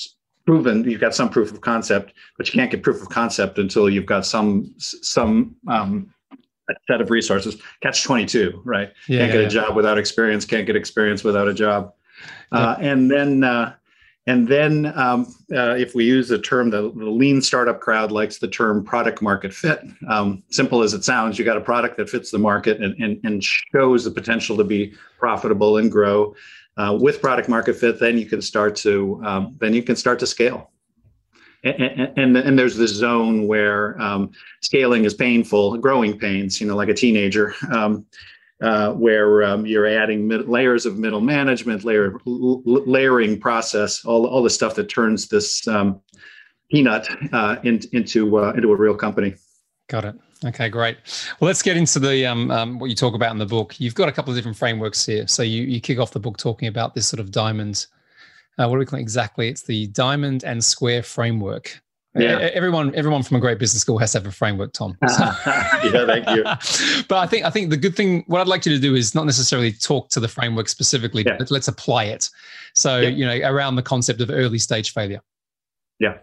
proven 0.48 0.82
you've 0.84 0.98
got 0.98 1.14
some 1.14 1.28
proof 1.28 1.52
of 1.52 1.60
concept, 1.60 2.14
but 2.38 2.46
you 2.48 2.58
can't 2.58 2.70
get 2.70 2.82
proof 2.82 3.02
of 3.02 3.10
concept 3.10 3.58
until 3.58 3.90
you've 3.90 4.06
got 4.06 4.24
some 4.24 4.72
some 4.78 5.54
um, 5.68 6.10
set 6.86 7.02
of 7.02 7.10
resources. 7.10 7.60
Catch 7.82 8.02
twenty 8.02 8.24
two, 8.24 8.62
right? 8.64 8.90
Yeah, 9.08 9.18
can't 9.18 9.34
yeah, 9.34 9.40
get 9.40 9.44
a 9.44 9.48
job 9.50 9.76
without 9.76 9.98
experience. 9.98 10.46
Can't 10.46 10.66
get 10.66 10.74
experience 10.74 11.22
without 11.22 11.48
a 11.48 11.52
job. 11.52 11.92
Uh, 12.50 12.76
and 12.80 13.10
then 13.10 13.44
uh, 13.44 13.74
and 14.26 14.46
then, 14.46 14.92
um, 14.94 15.34
uh, 15.54 15.74
if 15.76 15.94
we 15.94 16.04
use 16.04 16.28
the 16.28 16.38
term, 16.38 16.68
the, 16.68 16.92
the, 16.94 17.06
lean 17.06 17.40
startup 17.40 17.80
crowd 17.80 18.12
likes 18.12 18.38
the 18.38 18.48
term 18.48 18.84
product 18.84 19.22
market 19.22 19.54
fit. 19.54 19.80
Um, 20.06 20.42
simple 20.50 20.82
as 20.82 20.92
it 20.92 21.02
sounds, 21.02 21.38
you 21.38 21.46
got 21.46 21.56
a 21.56 21.62
product 21.62 21.96
that 21.96 22.10
fits 22.10 22.30
the 22.30 22.38
market 22.38 22.82
and, 22.82 22.94
and, 23.02 23.18
and 23.24 23.42
shows 23.42 24.04
the 24.04 24.10
potential 24.10 24.54
to 24.58 24.64
be 24.64 24.92
profitable 25.18 25.78
and 25.78 25.90
grow. 25.90 26.34
Uh, 26.78 26.96
with 26.98 27.20
product 27.20 27.48
market 27.48 27.74
fit, 27.74 27.98
then 27.98 28.16
you 28.16 28.24
can 28.24 28.40
start 28.40 28.76
to 28.76 29.20
um, 29.24 29.56
then 29.60 29.74
you 29.74 29.82
can 29.82 29.96
start 29.96 30.18
to 30.20 30.26
scale. 30.26 30.70
And, 31.64 32.12
and, 32.16 32.36
and 32.36 32.58
there's 32.58 32.76
this 32.76 32.92
zone 32.92 33.48
where 33.48 34.00
um, 34.00 34.30
scaling 34.62 35.04
is 35.04 35.12
painful, 35.12 35.76
growing 35.78 36.16
pains. 36.16 36.60
You 36.60 36.68
know, 36.68 36.76
like 36.76 36.88
a 36.88 36.94
teenager. 36.94 37.54
Um, 37.72 38.06
uh, 38.60 38.92
where 38.92 39.44
um, 39.44 39.66
you're 39.66 39.86
adding 39.86 40.26
mid- 40.26 40.48
layers 40.48 40.84
of 40.84 40.98
middle 40.98 41.20
management, 41.20 41.84
layer 41.84 42.18
l- 42.26 42.62
layering 42.64 43.38
process, 43.38 44.04
all, 44.04 44.26
all 44.26 44.42
the 44.42 44.50
stuff 44.50 44.74
that 44.74 44.88
turns 44.88 45.28
this 45.28 45.66
um, 45.68 46.00
peanut 46.70 47.08
uh, 47.32 47.56
in, 47.62 47.80
into 47.92 48.38
uh, 48.38 48.52
into 48.52 48.72
a 48.72 48.76
real 48.76 48.96
company. 48.96 49.34
Got 49.88 50.04
it. 50.06 50.16
Okay, 50.44 50.68
great. 50.68 50.96
Well, 51.40 51.46
let's 51.46 51.62
get 51.62 51.76
into 51.76 51.98
the 51.98 52.24
um, 52.26 52.50
um, 52.50 52.78
what 52.78 52.90
you 52.90 52.96
talk 52.96 53.14
about 53.14 53.32
in 53.32 53.38
the 53.38 53.46
book. 53.46 53.80
You've 53.80 53.94
got 53.94 54.08
a 54.08 54.12
couple 54.12 54.30
of 54.30 54.36
different 54.36 54.56
frameworks 54.56 55.04
here. 55.04 55.26
So 55.26 55.42
you 55.42 55.62
you 55.62 55.80
kick 55.80 55.98
off 55.98 56.12
the 56.12 56.20
book 56.20 56.36
talking 56.36 56.68
about 56.68 56.94
this 56.94 57.08
sort 57.08 57.20
of 57.20 57.30
diamond. 57.30 57.86
Uh, 58.58 58.68
what 58.68 58.76
do 58.76 58.78
we 58.78 58.86
call 58.86 58.98
it 58.98 59.02
exactly? 59.02 59.48
It's 59.48 59.62
the 59.62 59.86
diamond 59.88 60.44
and 60.44 60.62
square 60.64 61.02
framework. 61.02 61.80
Yeah. 62.14 62.50
Everyone, 62.52 62.94
everyone 62.94 63.22
from 63.22 63.36
a 63.36 63.40
great 63.40 63.58
business 63.58 63.82
school 63.82 63.98
has 63.98 64.12
to 64.12 64.18
have 64.18 64.26
a 64.26 64.32
framework, 64.32 64.72
Tom. 64.72 64.96
So. 65.08 65.24
yeah, 65.24 66.06
thank 66.06 66.28
you. 66.30 66.42
but 67.08 67.18
I 67.18 67.26
think, 67.26 67.44
I 67.44 67.50
think 67.50 67.70
the 67.70 67.76
good 67.76 67.94
thing, 67.94 68.24
what 68.26 68.40
I'd 68.40 68.48
like 68.48 68.66
you 68.66 68.72
to 68.72 68.80
do 68.80 68.94
is 68.94 69.14
not 69.14 69.24
necessarily 69.24 69.72
talk 69.72 70.08
to 70.10 70.20
the 70.20 70.28
framework 70.28 70.68
specifically, 70.68 71.22
yeah. 71.24 71.36
but 71.38 71.50
let's 71.50 71.68
apply 71.68 72.04
it. 72.04 72.28
So, 72.74 72.98
yeah. 72.98 73.08
you 73.08 73.26
know, 73.26 73.48
around 73.48 73.76
the 73.76 73.82
concept 73.82 74.20
of 74.20 74.30
early 74.30 74.58
stage 74.58 74.92
failure. 74.92 75.20
Yeah. 76.00 76.18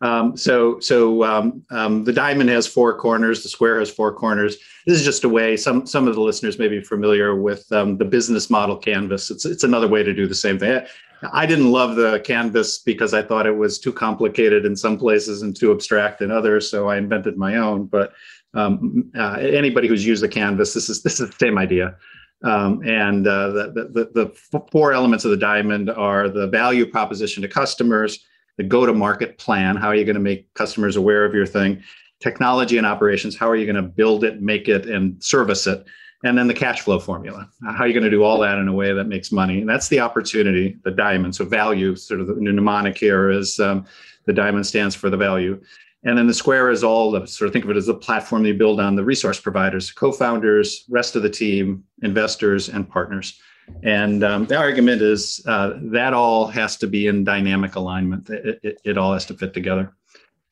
Um, 0.00 0.36
so, 0.36 0.80
so 0.80 1.24
um, 1.24 1.62
um, 1.70 2.04
the 2.04 2.12
diamond 2.12 2.50
has 2.50 2.66
four 2.66 2.98
corners. 2.98 3.42
The 3.42 3.48
square 3.48 3.78
has 3.78 3.90
four 3.90 4.12
corners. 4.12 4.56
This 4.86 4.98
is 4.98 5.04
just 5.04 5.24
a 5.24 5.28
way. 5.28 5.56
Some 5.56 5.86
some 5.86 6.08
of 6.08 6.14
the 6.14 6.20
listeners 6.20 6.58
may 6.58 6.68
be 6.68 6.82
familiar 6.82 7.34
with 7.34 7.70
um, 7.72 7.96
the 7.96 8.04
business 8.04 8.50
model 8.50 8.76
canvas. 8.76 9.30
It's 9.30 9.44
it's 9.44 9.64
another 9.64 9.88
way 9.88 10.02
to 10.02 10.12
do 10.12 10.26
the 10.26 10.34
same 10.34 10.58
thing. 10.58 10.84
I 11.32 11.46
didn't 11.46 11.70
love 11.70 11.96
the 11.96 12.20
canvas 12.20 12.78
because 12.78 13.14
I 13.14 13.22
thought 13.22 13.46
it 13.46 13.56
was 13.56 13.78
too 13.78 13.92
complicated 13.92 14.66
in 14.66 14.76
some 14.76 14.98
places 14.98 15.42
and 15.42 15.56
too 15.56 15.72
abstract 15.72 16.20
in 16.20 16.30
others. 16.30 16.70
So 16.70 16.88
I 16.88 16.98
invented 16.98 17.36
my 17.36 17.56
own. 17.56 17.86
But 17.86 18.12
um, 18.52 19.10
uh, 19.16 19.34
anybody 19.40 19.88
who's 19.88 20.04
used 20.04 20.22
the 20.22 20.28
canvas, 20.28 20.74
this 20.74 20.88
is 20.88 21.02
this 21.02 21.20
is 21.20 21.30
the 21.30 21.36
same 21.36 21.56
idea. 21.56 21.96
Um, 22.42 22.82
and 22.86 23.26
uh, 23.26 23.48
the, 23.48 24.10
the, 24.12 24.24
the 24.52 24.60
four 24.70 24.92
elements 24.92 25.24
of 25.24 25.30
the 25.30 25.36
diamond 25.36 25.88
are 25.88 26.28
the 26.28 26.46
value 26.48 26.84
proposition 26.84 27.40
to 27.42 27.48
customers, 27.48 28.22
the 28.56 28.64
go-to-market 28.64 29.38
plan. 29.38 29.76
How 29.76 29.88
are 29.88 29.94
you 29.94 30.04
going 30.04 30.14
to 30.14 30.20
make 30.20 30.52
customers 30.54 30.96
aware 30.96 31.24
of 31.24 31.34
your 31.34 31.46
thing? 31.46 31.82
Technology 32.20 32.78
and 32.78 32.86
operations. 32.86 33.36
How 33.36 33.48
are 33.48 33.56
you 33.56 33.66
going 33.66 33.76
to 33.76 33.82
build 33.82 34.24
it, 34.24 34.40
make 34.40 34.68
it, 34.68 34.86
and 34.86 35.22
service 35.22 35.66
it? 35.66 35.84
and 36.24 36.38
then 36.38 36.46
the 36.46 36.54
cash 36.54 36.80
flow 36.80 36.98
formula. 36.98 37.48
How 37.62 37.84
are 37.84 37.86
you 37.86 37.92
going 37.92 38.04
to 38.04 38.10
do 38.10 38.24
all 38.24 38.40
that 38.40 38.58
in 38.58 38.66
a 38.66 38.72
way 38.72 38.94
that 38.94 39.04
makes 39.04 39.30
money? 39.30 39.60
And 39.60 39.68
that's 39.68 39.88
the 39.88 40.00
opportunity, 40.00 40.78
the 40.82 40.90
diamond. 40.90 41.36
So 41.36 41.44
value, 41.44 41.94
sort 41.94 42.20
of 42.20 42.28
the 42.28 42.34
mnemonic 42.36 42.96
here 42.96 43.30
is 43.30 43.60
um, 43.60 43.84
the 44.24 44.32
diamond 44.32 44.66
stands 44.66 44.94
for 44.94 45.10
the 45.10 45.18
value. 45.18 45.60
And 46.02 46.16
then 46.16 46.26
the 46.26 46.34
square 46.34 46.70
is 46.70 46.82
all 46.82 47.10
the 47.10 47.26
sort 47.26 47.48
of 47.48 47.52
think 47.52 47.66
of 47.66 47.70
it 47.70 47.76
as 47.76 47.88
a 47.88 47.94
platform 47.94 48.44
you 48.44 48.54
build 48.54 48.80
on 48.80 48.96
the 48.96 49.04
resource 49.04 49.38
providers, 49.38 49.90
co-founders, 49.92 50.84
rest 50.88 51.14
of 51.14 51.22
the 51.22 51.30
team, 51.30 51.84
investors, 52.02 52.70
and 52.70 52.88
partners. 52.88 53.38
And 53.82 54.24
um, 54.24 54.46
the 54.46 54.56
argument 54.56 55.02
is 55.02 55.42
uh, 55.46 55.74
that 55.82 56.14
all 56.14 56.46
has 56.48 56.76
to 56.78 56.86
be 56.86 57.06
in 57.06 57.24
dynamic 57.24 57.76
alignment. 57.76 58.28
It, 58.30 58.60
it, 58.62 58.80
it 58.84 58.98
all 58.98 59.12
has 59.12 59.26
to 59.26 59.34
fit 59.34 59.54
together. 59.54 59.92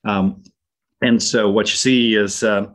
Um, 0.04 0.42
and 1.02 1.23
so 1.23 1.50
what 1.50 1.69
you 1.69 1.76
see 1.76 2.14
is 2.14 2.42
uh, 2.42 2.66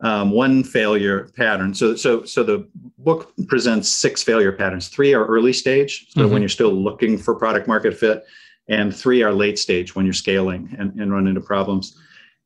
um, 0.00 0.30
one 0.30 0.64
failure 0.64 1.28
pattern. 1.36 1.74
So, 1.74 1.94
so, 1.94 2.24
so 2.24 2.42
the 2.42 2.68
book 2.98 3.32
presents 3.46 3.88
six 3.88 4.22
failure 4.22 4.52
patterns. 4.52 4.88
Three 4.88 5.14
are 5.14 5.26
early 5.26 5.52
stage, 5.52 6.06
so 6.10 6.22
mm-hmm. 6.22 6.32
when 6.32 6.42
you're 6.42 6.48
still 6.48 6.72
looking 6.72 7.18
for 7.18 7.34
product 7.34 7.68
market 7.68 7.96
fit, 7.96 8.24
and 8.68 8.94
three 8.94 9.22
are 9.22 9.32
late 9.32 9.58
stage 9.58 9.94
when 9.94 10.06
you're 10.06 10.12
scaling 10.12 10.74
and, 10.78 10.98
and 11.00 11.12
run 11.12 11.26
into 11.26 11.40
problems. 11.40 11.96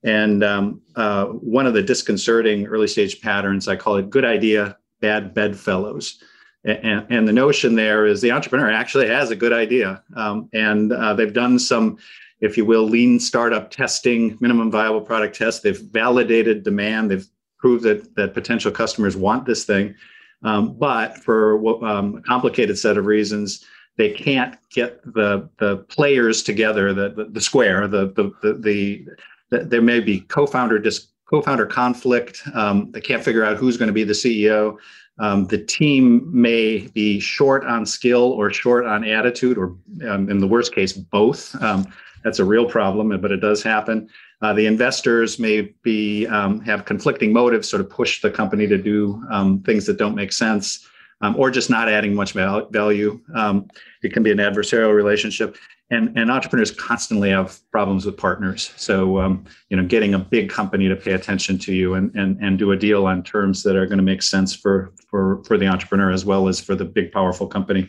And 0.03 0.45
um, 0.45 0.83
uh, 0.97 1.26
one 1.26 1.67
of 1.67 1.75
the 1.75 1.83
disconcerting 1.83 2.67
early 2.67 2.87
stage 2.87 3.21
patterns, 3.21 3.69
I 3.69 3.76
call 3.76 3.97
it 3.97 4.11
good 4.11 4.25
idea, 4.25 4.76
bad 5.00 5.33
bedfellows. 5.33 6.23
And, 6.64 7.06
and 7.11 7.28
the 7.28 7.33
notion 7.33 7.75
there 7.75 8.06
is 8.06 8.23
the 8.23 8.33
entrepreneur 8.33 8.71
actually 8.71 9.09
has 9.09 9.30
a 9.30 9.37
good 9.37 9.52
idea, 9.52 10.02
um, 10.16 10.49
and 10.52 10.92
uh, 10.92 11.12
they've 11.12 11.33
done 11.33 11.59
some 11.59 11.99
if 12.44 12.56
you 12.59 12.64
will, 12.64 12.85
lean 12.85 13.18
startup 13.18 13.71
testing, 13.71 14.37
minimum 14.40 14.71
viable 14.71 15.00
product 15.00 15.37
test. 15.37 15.62
They've 15.62 15.80
validated 15.80 16.62
demand. 16.62 17.11
They've 17.11 17.26
proved 17.59 17.85
that 17.85 18.14
that 18.16 18.35
potential 18.35 18.71
customers 18.71 19.16
want 19.16 19.47
this 19.47 19.64
thing. 19.64 19.94
Um, 20.42 20.75
but 20.75 21.16
for 21.16 21.56
um, 21.85 22.16
a 22.16 22.21
complicated 22.21 22.78
set 22.78 22.99
of 22.99 23.06
reasons, 23.06 23.64
they 23.97 24.11
can't 24.11 24.59
get 24.71 25.02
the 25.14 25.49
the 25.59 25.78
players 25.88 26.42
together, 26.42 26.92
the 26.92 27.11
the, 27.11 27.25
the 27.25 27.40
square, 27.40 27.88
the 27.88 28.09
the 28.09 28.33
the, 28.42 28.52
the, 28.54 29.06
the 29.50 29.64
there 29.64 29.83
may 29.83 30.00
be 30.00 30.21
co-founder 30.21 30.78
dis, 30.78 31.09
co-founder 31.26 31.66
conflict. 31.66 32.42
Um, 32.52 32.90
they 32.90 33.00
can't 33.00 33.25
figure 33.25 33.44
out 33.44 33.56
who's 33.56 33.78
going 33.78 33.87
to 33.87 33.92
be 33.92 34.04
the 34.04 34.12
CEO. 34.12 34.76
Um, 35.18 35.47
the 35.47 35.59
team 35.59 36.28
may 36.33 36.88
be 36.88 37.21
short 37.21 37.64
on 37.64 37.87
skill 37.87 38.33
or 38.33 38.50
short 38.50 38.85
on 38.85 39.04
attitude, 39.04 39.56
or 39.56 39.76
um, 40.09 40.28
in 40.28 40.38
the 40.38 40.47
worst 40.47 40.75
case, 40.75 40.92
both. 40.92 41.54
Um, 41.62 41.87
that's 42.25 42.38
a 42.38 42.44
real 42.44 42.68
problem, 42.68 43.21
but 43.21 43.30
it 43.30 43.40
does 43.40 43.62
happen. 43.62 44.09
Uh, 44.42 44.52
the 44.52 44.66
investors 44.66 45.38
may 45.38 45.73
be 45.83 46.26
um, 46.26 46.61
have 46.61 46.85
conflicting 46.85 47.33
motives, 47.33 47.68
sort 47.68 47.80
of 47.80 47.88
push 47.88 48.21
the 48.23 48.30
company 48.30 48.66
to 48.66 48.78
do 48.78 49.23
um, 49.30 49.61
things 49.61 49.87
that 49.87 49.99
don't 49.99 50.14
make 50.14 50.33
sense, 50.33 50.87
um, 51.25 51.35
or 51.38 51.50
just 51.50 51.71
not 51.71 51.88
adding 51.88 52.14
much 52.14 52.33
value. 52.33 53.21
Um, 53.35 53.66
it 54.02 54.12
can 54.12 54.23
be 54.23 54.31
an 54.31 54.38
adversarial 54.38 54.95
relationship, 54.95 55.57
and 55.90 56.16
and 56.19 56.31
entrepreneurs 56.31 56.71
constantly 56.71 57.31
have 57.31 57.59
problems 57.71 58.04
with 58.04 58.16
partners. 58.19 58.73
So 58.76 59.19
um, 59.21 59.45
you 59.71 59.76
know, 59.76 59.85
getting 59.85 60.12
a 60.12 60.19
big 60.19 60.50
company 60.50 60.87
to 60.88 60.97
pay 60.97 61.12
attention 61.12 61.59
to 61.61 61.73
you 61.73 61.95
and 61.95 62.14
and 62.14 62.38
and 62.43 62.59
do 62.59 62.73
a 62.73 62.76
deal 62.76 63.07
on 63.07 63.23
terms 63.23 63.62
that 63.62 63.75
are 63.75 63.87
going 63.87 63.99
to 63.99 64.04
make 64.04 64.23
sense 64.23 64.54
for 64.54 64.93
for 65.09 65.43
for 65.45 65.57
the 65.57 65.66
entrepreneur 65.66 66.11
as 66.11 66.26
well 66.26 66.47
as 66.47 66.61
for 66.61 66.75
the 66.75 66.85
big 66.85 67.11
powerful 67.11 67.47
company. 67.47 67.88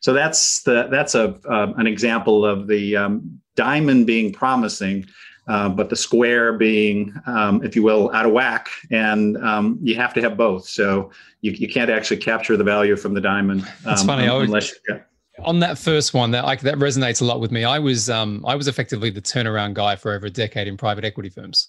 So 0.00 0.12
that's 0.12 0.62
the 0.62 0.86
that's 0.88 1.16
a 1.16 1.36
uh, 1.50 1.72
an 1.76 1.88
example 1.88 2.46
of 2.46 2.68
the 2.68 2.96
um, 2.96 3.40
diamond 3.56 4.06
being 4.06 4.32
promising 4.32 5.04
uh, 5.48 5.68
but 5.68 5.88
the 5.88 5.96
square 5.96 6.52
being, 6.52 7.14
um, 7.26 7.62
if 7.64 7.74
you 7.74 7.82
will, 7.82 8.10
out 8.12 8.26
of 8.26 8.32
whack. 8.32 8.68
And 8.90 9.36
um, 9.38 9.78
you 9.82 9.94
have 9.96 10.14
to 10.14 10.20
have 10.20 10.36
both. 10.36 10.68
So 10.68 11.10
you, 11.40 11.52
you 11.52 11.68
can't 11.68 11.90
actually 11.90 12.18
capture 12.18 12.56
the 12.56 12.64
value 12.64 12.96
from 12.96 13.14
the 13.14 13.20
diamond. 13.20 13.66
That's 13.84 14.02
um, 14.02 14.06
funny. 14.06 14.26
unless 14.26 14.72
you, 14.88 15.00
on 15.44 15.60
that 15.60 15.78
first 15.78 16.14
one, 16.14 16.30
that 16.32 16.44
like 16.44 16.60
that 16.60 16.76
resonates 16.76 17.22
a 17.22 17.24
lot 17.24 17.40
with 17.40 17.50
me. 17.50 17.64
I 17.64 17.78
was 17.78 18.10
um, 18.10 18.44
I 18.46 18.54
was 18.54 18.68
effectively 18.68 19.10
the 19.10 19.22
turnaround 19.22 19.74
guy 19.74 19.96
for 19.96 20.12
over 20.12 20.26
a 20.26 20.30
decade 20.30 20.68
in 20.68 20.76
private 20.76 21.04
equity 21.04 21.30
firms. 21.30 21.68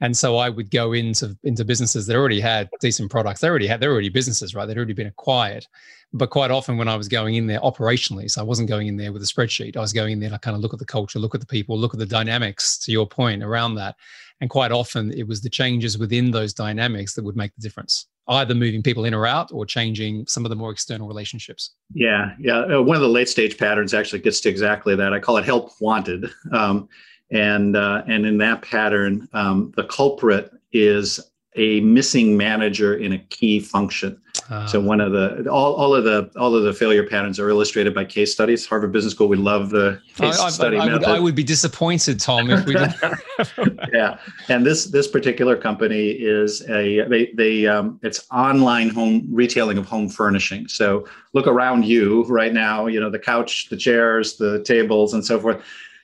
And 0.00 0.16
so 0.16 0.36
I 0.38 0.48
would 0.48 0.70
go 0.70 0.92
into 0.92 1.36
into 1.44 1.64
businesses 1.64 2.06
that 2.06 2.16
already 2.16 2.40
had 2.40 2.68
decent 2.80 3.10
products. 3.10 3.40
They 3.40 3.48
already 3.48 3.66
had 3.66 3.80
they're 3.80 3.92
already 3.92 4.08
businesses, 4.08 4.54
right? 4.54 4.66
They'd 4.66 4.76
already 4.76 4.92
been 4.92 5.06
acquired. 5.06 5.66
But 6.16 6.30
quite 6.30 6.52
often 6.52 6.76
when 6.76 6.86
I 6.86 6.96
was 6.96 7.08
going 7.08 7.34
in 7.34 7.48
there 7.48 7.58
operationally, 7.60 8.30
so 8.30 8.40
I 8.40 8.44
wasn't 8.44 8.68
going 8.68 8.86
in 8.86 8.96
there 8.96 9.12
with 9.12 9.22
a 9.22 9.26
spreadsheet. 9.26 9.76
I 9.76 9.80
was 9.80 9.92
going 9.92 10.12
in 10.12 10.20
there 10.20 10.30
to 10.30 10.38
kind 10.38 10.54
of 10.54 10.62
look 10.62 10.72
at 10.72 10.78
the 10.78 10.84
culture, 10.84 11.18
look 11.18 11.34
at 11.34 11.40
the 11.40 11.46
people, 11.46 11.76
look 11.76 11.92
at 11.92 11.98
the 11.98 12.06
dynamics. 12.06 12.78
To 12.78 12.92
your 12.92 13.06
point 13.06 13.42
around 13.42 13.74
that, 13.74 13.96
and 14.40 14.48
quite 14.48 14.70
often 14.70 15.12
it 15.12 15.26
was 15.26 15.40
the 15.40 15.50
changes 15.50 15.98
within 15.98 16.30
those 16.30 16.54
dynamics 16.54 17.14
that 17.14 17.24
would 17.24 17.36
make 17.36 17.52
the 17.56 17.62
difference, 17.62 18.06
either 18.28 18.54
moving 18.54 18.80
people 18.80 19.04
in 19.04 19.12
or 19.12 19.26
out 19.26 19.50
or 19.52 19.66
changing 19.66 20.24
some 20.26 20.44
of 20.44 20.50
the 20.50 20.56
more 20.56 20.70
external 20.70 21.08
relationships. 21.08 21.74
Yeah, 21.92 22.34
yeah. 22.38 22.60
Uh, 22.60 22.82
one 22.82 22.94
of 22.94 23.02
the 23.02 23.08
late 23.08 23.28
stage 23.28 23.58
patterns 23.58 23.92
actually 23.92 24.20
gets 24.20 24.40
to 24.42 24.48
exactly 24.48 24.94
that. 24.94 25.12
I 25.12 25.18
call 25.18 25.36
it 25.36 25.44
help 25.44 25.72
wanted. 25.80 26.30
Um, 26.52 26.88
and 27.30 27.74
uh, 27.74 28.02
and 28.06 28.24
in 28.24 28.38
that 28.38 28.62
pattern, 28.62 29.28
um, 29.32 29.72
the 29.76 29.84
culprit 29.84 30.52
is 30.72 31.18
a 31.56 31.80
missing 31.80 32.36
manager 32.36 32.96
in 32.96 33.12
a 33.12 33.18
key 33.18 33.58
function. 33.58 34.20
Uh, 34.50 34.66
so 34.66 34.78
one 34.78 35.00
of 35.00 35.12
the 35.12 35.48
all, 35.50 35.74
all 35.74 35.94
of 35.94 36.04
the 36.04 36.30
all 36.36 36.54
of 36.54 36.64
the 36.64 36.72
failure 36.72 37.06
patterns 37.06 37.40
are 37.40 37.48
illustrated 37.48 37.94
by 37.94 38.04
case 38.04 38.32
studies. 38.32 38.66
Harvard 38.66 38.92
Business 38.92 39.14
School, 39.14 39.28
we 39.28 39.36
love 39.36 39.70
the 39.70 40.00
case 40.14 40.38
I, 40.38 40.46
I, 40.46 40.50
study 40.50 40.78
I, 40.78 40.86
method. 40.86 41.00
Would, 41.00 41.08
I 41.08 41.18
would 41.18 41.34
be 41.34 41.44
disappointed, 41.44 42.20
Tom, 42.20 42.50
if 42.50 42.66
we 42.66 42.74
didn't. 42.74 43.88
yeah, 43.92 44.18
and 44.48 44.66
this 44.66 44.86
this 44.86 45.08
particular 45.08 45.56
company 45.56 46.10
is 46.10 46.62
a 46.68 47.06
they 47.08 47.32
they 47.34 47.66
um, 47.66 47.98
it's 48.02 48.26
online 48.30 48.90
home 48.90 49.26
retailing 49.30 49.78
of 49.78 49.86
home 49.86 50.08
furnishing. 50.08 50.68
So 50.68 51.06
look 51.32 51.46
around 51.46 51.86
you 51.86 52.24
right 52.24 52.52
now. 52.52 52.86
You 52.86 53.00
know 53.00 53.10
the 53.10 53.18
couch, 53.18 53.68
the 53.70 53.76
chairs, 53.76 54.36
the 54.36 54.62
tables, 54.62 55.14
and 55.14 55.24
so 55.24 55.40
forth 55.40 55.62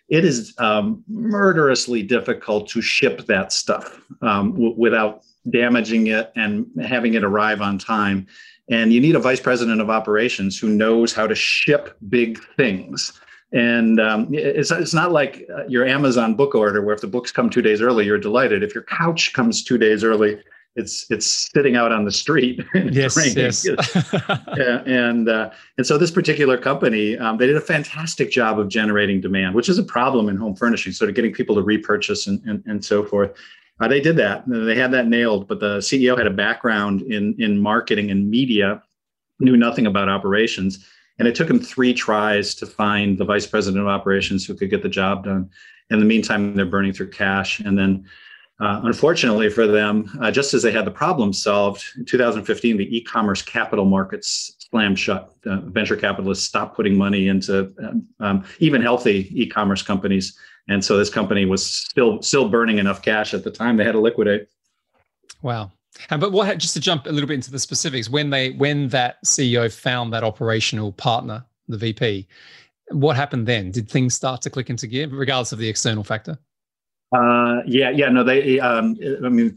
it 0.09 0.25
is 0.25 0.53
um, 0.59 1.05
murderously 1.09 2.03
difficult 2.03 2.69
to 2.69 2.83
ship 2.83 3.27
that 3.27 3.53
stuff 3.53 4.01
um, 4.23 4.51
w- 4.53 4.75
without 4.77 5.23
damaging 5.51 6.09
it 6.09 6.33
and 6.37 6.67
having 6.83 7.15
it 7.15 7.25
arrive 7.25 7.61
on 7.61 7.79
time. 7.79 8.27
And 8.71 8.93
you 8.93 9.01
need 9.01 9.17
a 9.17 9.19
vice 9.19 9.41
president 9.41 9.81
of 9.81 9.91
operations 9.91 10.59
who 10.59 10.69
knows 10.69 11.13
how 11.13 11.27
to 11.27 11.35
ship 11.35 11.97
big 12.09 12.39
things. 12.57 13.13
And 13.53 13.99
um, 14.01 14.29
it's, 14.33 14.71
it's 14.71 14.95
not 14.95 15.11
like 15.11 15.45
uh, 15.53 15.67
your 15.67 15.85
Amazon 15.85 16.35
book 16.35 16.55
order 16.55 16.83
where 16.83 16.95
if 16.95 17.01
the 17.01 17.09
books 17.09 17.33
come 17.33 17.51
two 17.51 17.63
days 17.63 17.83
early, 17.83 18.07
you're 18.07 18.19
delighted. 18.19 18.63
If 18.63 18.75
your 18.75 18.85
couch 18.85 19.33
comes 19.33 19.65
two 19.65 19.77
days 19.77 20.05
early, 20.05 20.41
it's 20.77 21.11
it's 21.11 21.51
sitting 21.53 21.75
out 21.75 21.91
on 21.91 22.05
the 22.05 22.13
street. 22.13 22.65
yes, 22.75 23.35
yes. 23.35 23.67
yeah, 24.57 24.83
and 24.87 25.29
uh, 25.29 25.51
and 25.77 25.87
so 25.87 25.99
this 25.99 26.13
particular 26.13 26.57
company, 26.57 27.19
um, 27.19 27.39
they 27.39 27.47
did 27.47 27.57
a 27.57 27.61
fantastic 27.61 28.31
job 28.31 28.59
of 28.59 28.69
generating 28.69 29.21
demand, 29.21 29.57
which 29.57 29.69
is 29.69 29.79
a 29.79 29.83
problem 29.83 30.29
in 30.29 30.37
home 30.37 30.55
furnishing, 30.55 30.93
sort 30.93 31.09
of 31.09 31.17
getting 31.17 31.33
people 31.33 31.57
to 31.57 31.63
repurchase 31.63 32.29
and 32.29 32.41
and, 32.45 32.63
and 32.67 32.85
so 32.85 33.05
forth. 33.05 33.33
Uh, 33.81 33.89
they 33.89 34.01
did 34.01 34.17
that. 34.17 34.45
They 34.47 34.77
had 34.77 34.93
that 34.93 35.09
nailed, 35.09 35.49
but 35.49 35.61
the 35.61 35.79
CEO 35.79 36.17
had 36.17 36.27
a 36.27 36.31
background 36.31 37.03
in 37.03 37.35
in 37.39 37.59
marketing 37.59 38.11
and 38.11 38.31
media, 38.31 38.83
knew 39.39 39.57
nothing 39.57 39.87
about 39.87 40.09
operations, 40.09 40.87
and 41.19 41.27
it 41.27 41.35
took 41.35 41.49
him 41.49 41.59
three 41.59 41.95
tries 41.95 42.55
to 42.57 42.67
find 42.67 43.17
the 43.17 43.25
vice 43.25 43.47
president 43.47 43.83
of 43.83 43.89
operations 43.89 44.47
who 44.47 44.55
could 44.55 44.71
get 44.71 44.83
the 44.83 44.89
job 44.89 45.25
done. 45.25 45.49
In 45.91 45.99
the 45.99 46.05
meantime, 46.05 46.55
they're 46.55 46.67
burning 46.67 46.93
through 46.93 47.11
cash, 47.11 47.61
and 47.61 47.79
then 47.79 48.07
uh, 48.61 48.81
unfortunately 48.85 49.49
for 49.49 49.67
them, 49.67 50.11
uh, 50.21 50.31
just 50.31 50.53
as 50.53 50.63
they 50.63 50.71
had 50.71 50.85
the 50.85 50.91
problem 50.91 51.33
solved, 51.33 51.83
in 51.97 52.05
2015, 52.05 52.77
the 52.77 52.97
e 52.97 53.03
commerce 53.03 53.41
capital 53.41 53.87
markets 53.87 54.55
slammed 54.59 54.99
shut. 54.99 55.35
Uh, 55.47 55.61
venture 55.61 55.97
capitalists 55.97 56.45
stopped 56.45 56.77
putting 56.77 56.97
money 56.97 57.29
into 57.29 57.73
um, 57.83 58.07
um, 58.21 58.45
even 58.59 58.83
healthy 58.83 59.29
e 59.33 59.47
commerce 59.47 59.83
companies. 59.83 60.39
And 60.69 60.85
so 60.85 60.99
this 60.99 61.09
company 61.09 61.47
was 61.47 61.65
still 61.65 62.21
still 62.21 62.49
burning 62.49 62.79
enough 62.79 63.01
cash 63.01 63.33
at 63.33 63.45
the 63.45 63.51
time 63.51 63.79
they 63.79 63.85
had 63.85 63.93
to 63.93 64.01
liquidate. 64.01 64.49
Wow. 65.41 65.73
And 66.11 66.21
but 66.21 66.33
what 66.33 66.57
just 66.59 66.75
to 66.75 66.81
jump 66.81 67.07
a 67.07 67.11
little 67.11 67.27
bit 67.27 67.35
into 67.35 67.51
the 67.51 67.59
specifics, 67.59 68.11
when 68.11 68.29
they 68.29 68.51
when 68.51 68.89
that 68.89 69.25
CEO 69.25 69.73
found 69.73 70.13
that 70.13 70.23
operational 70.23 70.93
partner, 70.93 71.45
the 71.67 71.79
VP, 71.79 72.29
what 72.91 73.17
happened 73.17 73.47
then? 73.47 73.71
Did 73.71 73.89
things 73.89 74.15
start 74.15 74.43
to 74.43 74.51
click 74.51 74.69
into 74.69 74.87
gear, 74.87 75.09
regardless 75.09 75.53
of 75.53 75.59
the 75.59 75.69
external 75.69 76.05
factor? 76.05 76.39
Uh, 77.13 77.63
yeah, 77.67 77.91
yeah, 77.91 78.09
no, 78.09 78.23
they. 78.23 78.61
Um, 78.61 78.97
I 79.25 79.29
mean, 79.29 79.57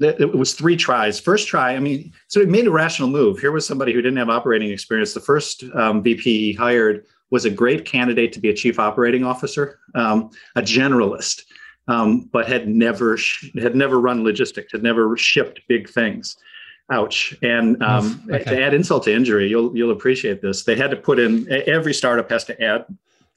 it 0.00 0.34
was 0.34 0.54
three 0.54 0.76
tries. 0.76 1.18
First 1.18 1.48
try, 1.48 1.74
I 1.74 1.80
mean, 1.80 2.12
so 2.28 2.40
he 2.40 2.46
made 2.46 2.66
a 2.66 2.70
rational 2.70 3.08
move. 3.08 3.38
Here 3.40 3.52
was 3.52 3.66
somebody 3.66 3.92
who 3.92 4.00
didn't 4.00 4.18
have 4.18 4.28
operating 4.28 4.70
experience. 4.70 5.12
The 5.12 5.20
first 5.20 5.64
um, 5.74 6.02
VP 6.02 6.22
he 6.22 6.52
hired 6.52 7.04
was 7.30 7.44
a 7.44 7.50
great 7.50 7.84
candidate 7.84 8.32
to 8.32 8.40
be 8.40 8.48
a 8.48 8.54
chief 8.54 8.78
operating 8.78 9.24
officer, 9.24 9.78
um, 9.94 10.30
a 10.56 10.62
generalist, 10.62 11.42
um, 11.88 12.28
but 12.32 12.46
had 12.46 12.68
never 12.68 13.18
had 13.60 13.74
never 13.74 14.00
run 14.00 14.24
logistics, 14.24 14.72
had 14.72 14.82
never 14.82 15.16
shipped 15.16 15.60
big 15.68 15.88
things. 15.88 16.36
Ouch! 16.90 17.36
And 17.42 17.82
um, 17.82 18.24
okay. 18.30 18.44
to 18.44 18.62
add 18.62 18.72
insult 18.72 19.04
to 19.04 19.14
injury, 19.14 19.48
you'll 19.48 19.76
you'll 19.76 19.90
appreciate 19.90 20.40
this. 20.40 20.64
They 20.64 20.76
had 20.76 20.90
to 20.90 20.96
put 20.96 21.18
in 21.18 21.46
every 21.66 21.92
startup 21.92 22.30
has 22.30 22.44
to 22.44 22.62
add 22.62 22.86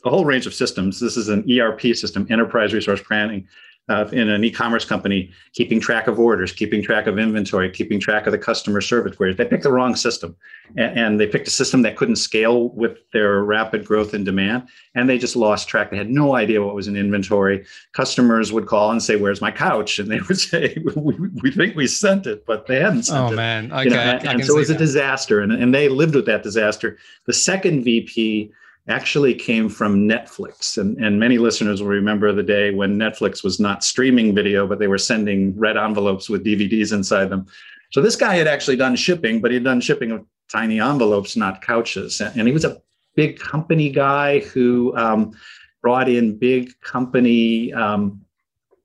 a 0.06 0.10
whole 0.10 0.26
range 0.26 0.48
of 0.48 0.54
systems. 0.54 1.00
This 1.00 1.18
is 1.18 1.30
an 1.30 1.46
ERP 1.52 1.82
system, 1.96 2.28
enterprise 2.30 2.74
resource 2.74 3.02
planning, 3.02 3.48
uh, 3.90 4.08
in 4.12 4.30
an 4.30 4.44
e-commerce 4.44 4.86
company, 4.86 5.32
keeping 5.54 5.80
track 5.80 6.08
of 6.08 6.20
orders, 6.20 6.54
keeping 6.54 6.82
track 6.82 7.08
of 7.08 7.18
inventory, 7.18 7.70
keeping 7.70 8.00
track 8.00 8.26
of 8.26 8.32
the 8.32 8.38
customer 8.38 8.80
service 8.80 9.16
queries. 9.18 9.36
They 9.36 9.44
picked 9.44 9.64
the 9.64 9.72
wrong 9.72 9.96
system, 9.96 10.36
and, 10.78 10.98
and, 10.98 11.20
they 11.20 11.28
picked 11.28 11.48
a 11.48 11.52
system 11.52 11.82
that 11.82 11.98
couldn't 11.98 12.18
scale 12.18 12.70
with 12.70 13.00
their 13.12 13.44
rapid 13.44 13.84
growth 13.84 14.14
in 14.14 14.24
demand, 14.24 14.70
and 14.96 15.10
they 15.10 15.18
just 15.18 15.36
lost 15.36 15.68
track. 15.68 15.92
They 15.92 15.98
had 15.98 16.10
no 16.10 16.36
idea 16.36 16.64
what 16.64 16.76
was 16.76 16.88
in 16.88 16.96
inventory. 16.96 17.66
Customers 17.92 18.54
would 18.54 18.68
call 18.68 18.92
and 18.92 19.04
say, 19.04 19.18
"Where's 19.18 19.42
my 19.42 19.52
couch?" 19.52 20.00
And 20.00 20.10
they 20.10 20.22
would 20.22 20.40
say, 20.52 20.78
"We, 20.96 21.16
we 21.42 21.52
think 21.52 21.76
we 21.76 21.88
sent 21.88 22.28
it, 22.28 22.46
but 22.46 22.68
they 22.68 22.80
hadn't 22.80 23.04
sent 23.04 23.20
oh, 23.20 23.28
it." 23.28 23.34
Oh 23.34 23.36
man, 23.36 23.74
okay. 23.74 23.84
You 23.84 23.90
know, 23.90 24.00
and, 24.00 24.28
and 24.28 24.46
so 24.46 24.56
it 24.56 24.60
was 24.60 24.68
that. 24.70 24.76
a 24.76 24.80
disaster, 24.80 25.42
and, 25.42 25.52
and 25.52 25.74
they 25.74 25.90
lived 25.90 26.16
with 26.16 26.28
that 26.28 26.44
disaster. 26.44 26.98
The 27.26 27.34
second 27.34 27.84
VP 27.84 28.54
actually 28.88 29.34
came 29.34 29.70
from 29.70 30.08
Netflix. 30.08 30.78
And, 30.78 30.98
and 31.04 31.20
many 31.20 31.38
listeners 31.38 31.82
will 31.82 31.89
remember 31.89 32.34
the 32.34 32.44
day 32.44 32.72
when 32.72 32.98
Netflix 32.98 33.44
was 33.44 33.60
not 33.60 33.84
streaming 33.84 34.34
video, 34.34 34.67
but 34.67 34.80
they 34.80 34.88
were 34.88 34.98
sending 34.98 35.58
red 35.58 35.78
envelopes 35.78 36.30
with 36.30 36.46
DVDs 36.46 36.91
inside 36.91 37.30
them. 37.30 37.46
So 37.91 38.02
this 38.02 38.15
guy 38.15 38.36
had 38.36 38.48
actually 38.48 38.78
done 38.78 38.96
shipping, 38.96 39.41
but 39.41 39.52
he'd 39.52 39.63
done 39.63 39.82
shipping 39.82 40.12
of 40.12 40.26
tiny 40.52 40.80
envelopes, 40.80 41.36
not 41.36 41.62
couches. 41.62 42.22
And 42.22 42.48
he 42.48 42.54
was 42.54 42.65
a 42.65 42.82
big 43.15 43.39
company 43.39 43.89
guy 43.89 44.39
who 44.39 44.96
um, 44.98 45.34
brought 45.82 46.10
in 46.10 46.38
big 46.38 46.72
company 46.82 47.74
um, 47.74 48.22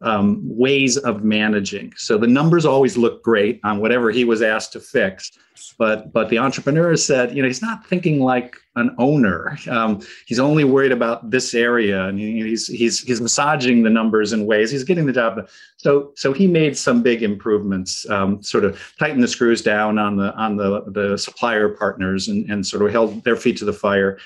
um, 0.02 0.42
ways 0.44 0.96
of 0.96 1.24
managing. 1.24 1.92
So 1.96 2.18
the 2.18 2.26
numbers 2.26 2.66
always 2.66 2.96
look 2.96 3.22
great 3.22 3.60
on 3.64 3.80
whatever 3.80 4.10
he 4.10 4.24
was 4.24 4.42
asked 4.42 4.72
to 4.72 4.80
fix. 4.80 5.30
But 5.78 6.12
but 6.12 6.28
the 6.28 6.38
entrepreneur 6.38 6.96
said, 6.96 7.34
you 7.34 7.42
know, 7.42 7.48
he's 7.48 7.62
not 7.62 7.86
thinking 7.86 8.20
like 8.20 8.56
an 8.76 8.94
owner. 8.98 9.58
Um, 9.68 10.02
he's 10.26 10.38
only 10.38 10.64
worried 10.64 10.92
about 10.92 11.30
this 11.30 11.54
area, 11.54 12.04
and 12.04 12.18
he's 12.18 12.66
he's 12.66 13.00
he's 13.00 13.22
massaging 13.22 13.82
the 13.82 13.90
numbers 13.90 14.34
in 14.34 14.44
ways. 14.44 14.70
He's 14.70 14.84
getting 14.84 15.06
the 15.06 15.12
job. 15.12 15.48
So 15.78 16.12
so 16.14 16.34
he 16.34 16.46
made 16.46 16.76
some 16.76 17.02
big 17.02 17.22
improvements. 17.22 18.08
Um, 18.10 18.42
sort 18.42 18.64
of 18.64 18.80
tightened 18.98 19.22
the 19.22 19.28
screws 19.28 19.62
down 19.62 19.98
on 19.98 20.16
the 20.16 20.34
on 20.34 20.56
the 20.56 20.84
the 20.88 21.16
supplier 21.16 21.70
partners, 21.70 22.28
and 22.28 22.48
and 22.50 22.66
sort 22.66 22.82
of 22.82 22.92
held 22.92 23.24
their 23.24 23.36
feet 23.36 23.56
to 23.58 23.64
the 23.64 23.72
fire 23.72 24.18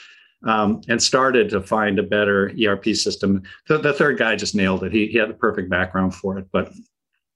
um, 0.46 0.80
and 0.88 1.02
started 1.02 1.50
to 1.50 1.60
find 1.60 1.98
a 1.98 2.02
better 2.02 2.52
ERP 2.62 2.94
system. 2.94 3.42
The, 3.68 3.78
the, 3.78 3.92
third 3.92 4.18
guy 4.18 4.36
just 4.36 4.54
nailed 4.54 4.84
it. 4.84 4.92
He, 4.92 5.06
he 5.08 5.18
had 5.18 5.28
the 5.28 5.34
perfect 5.34 5.68
background 5.68 6.14
for 6.14 6.38
it, 6.38 6.46
but 6.52 6.72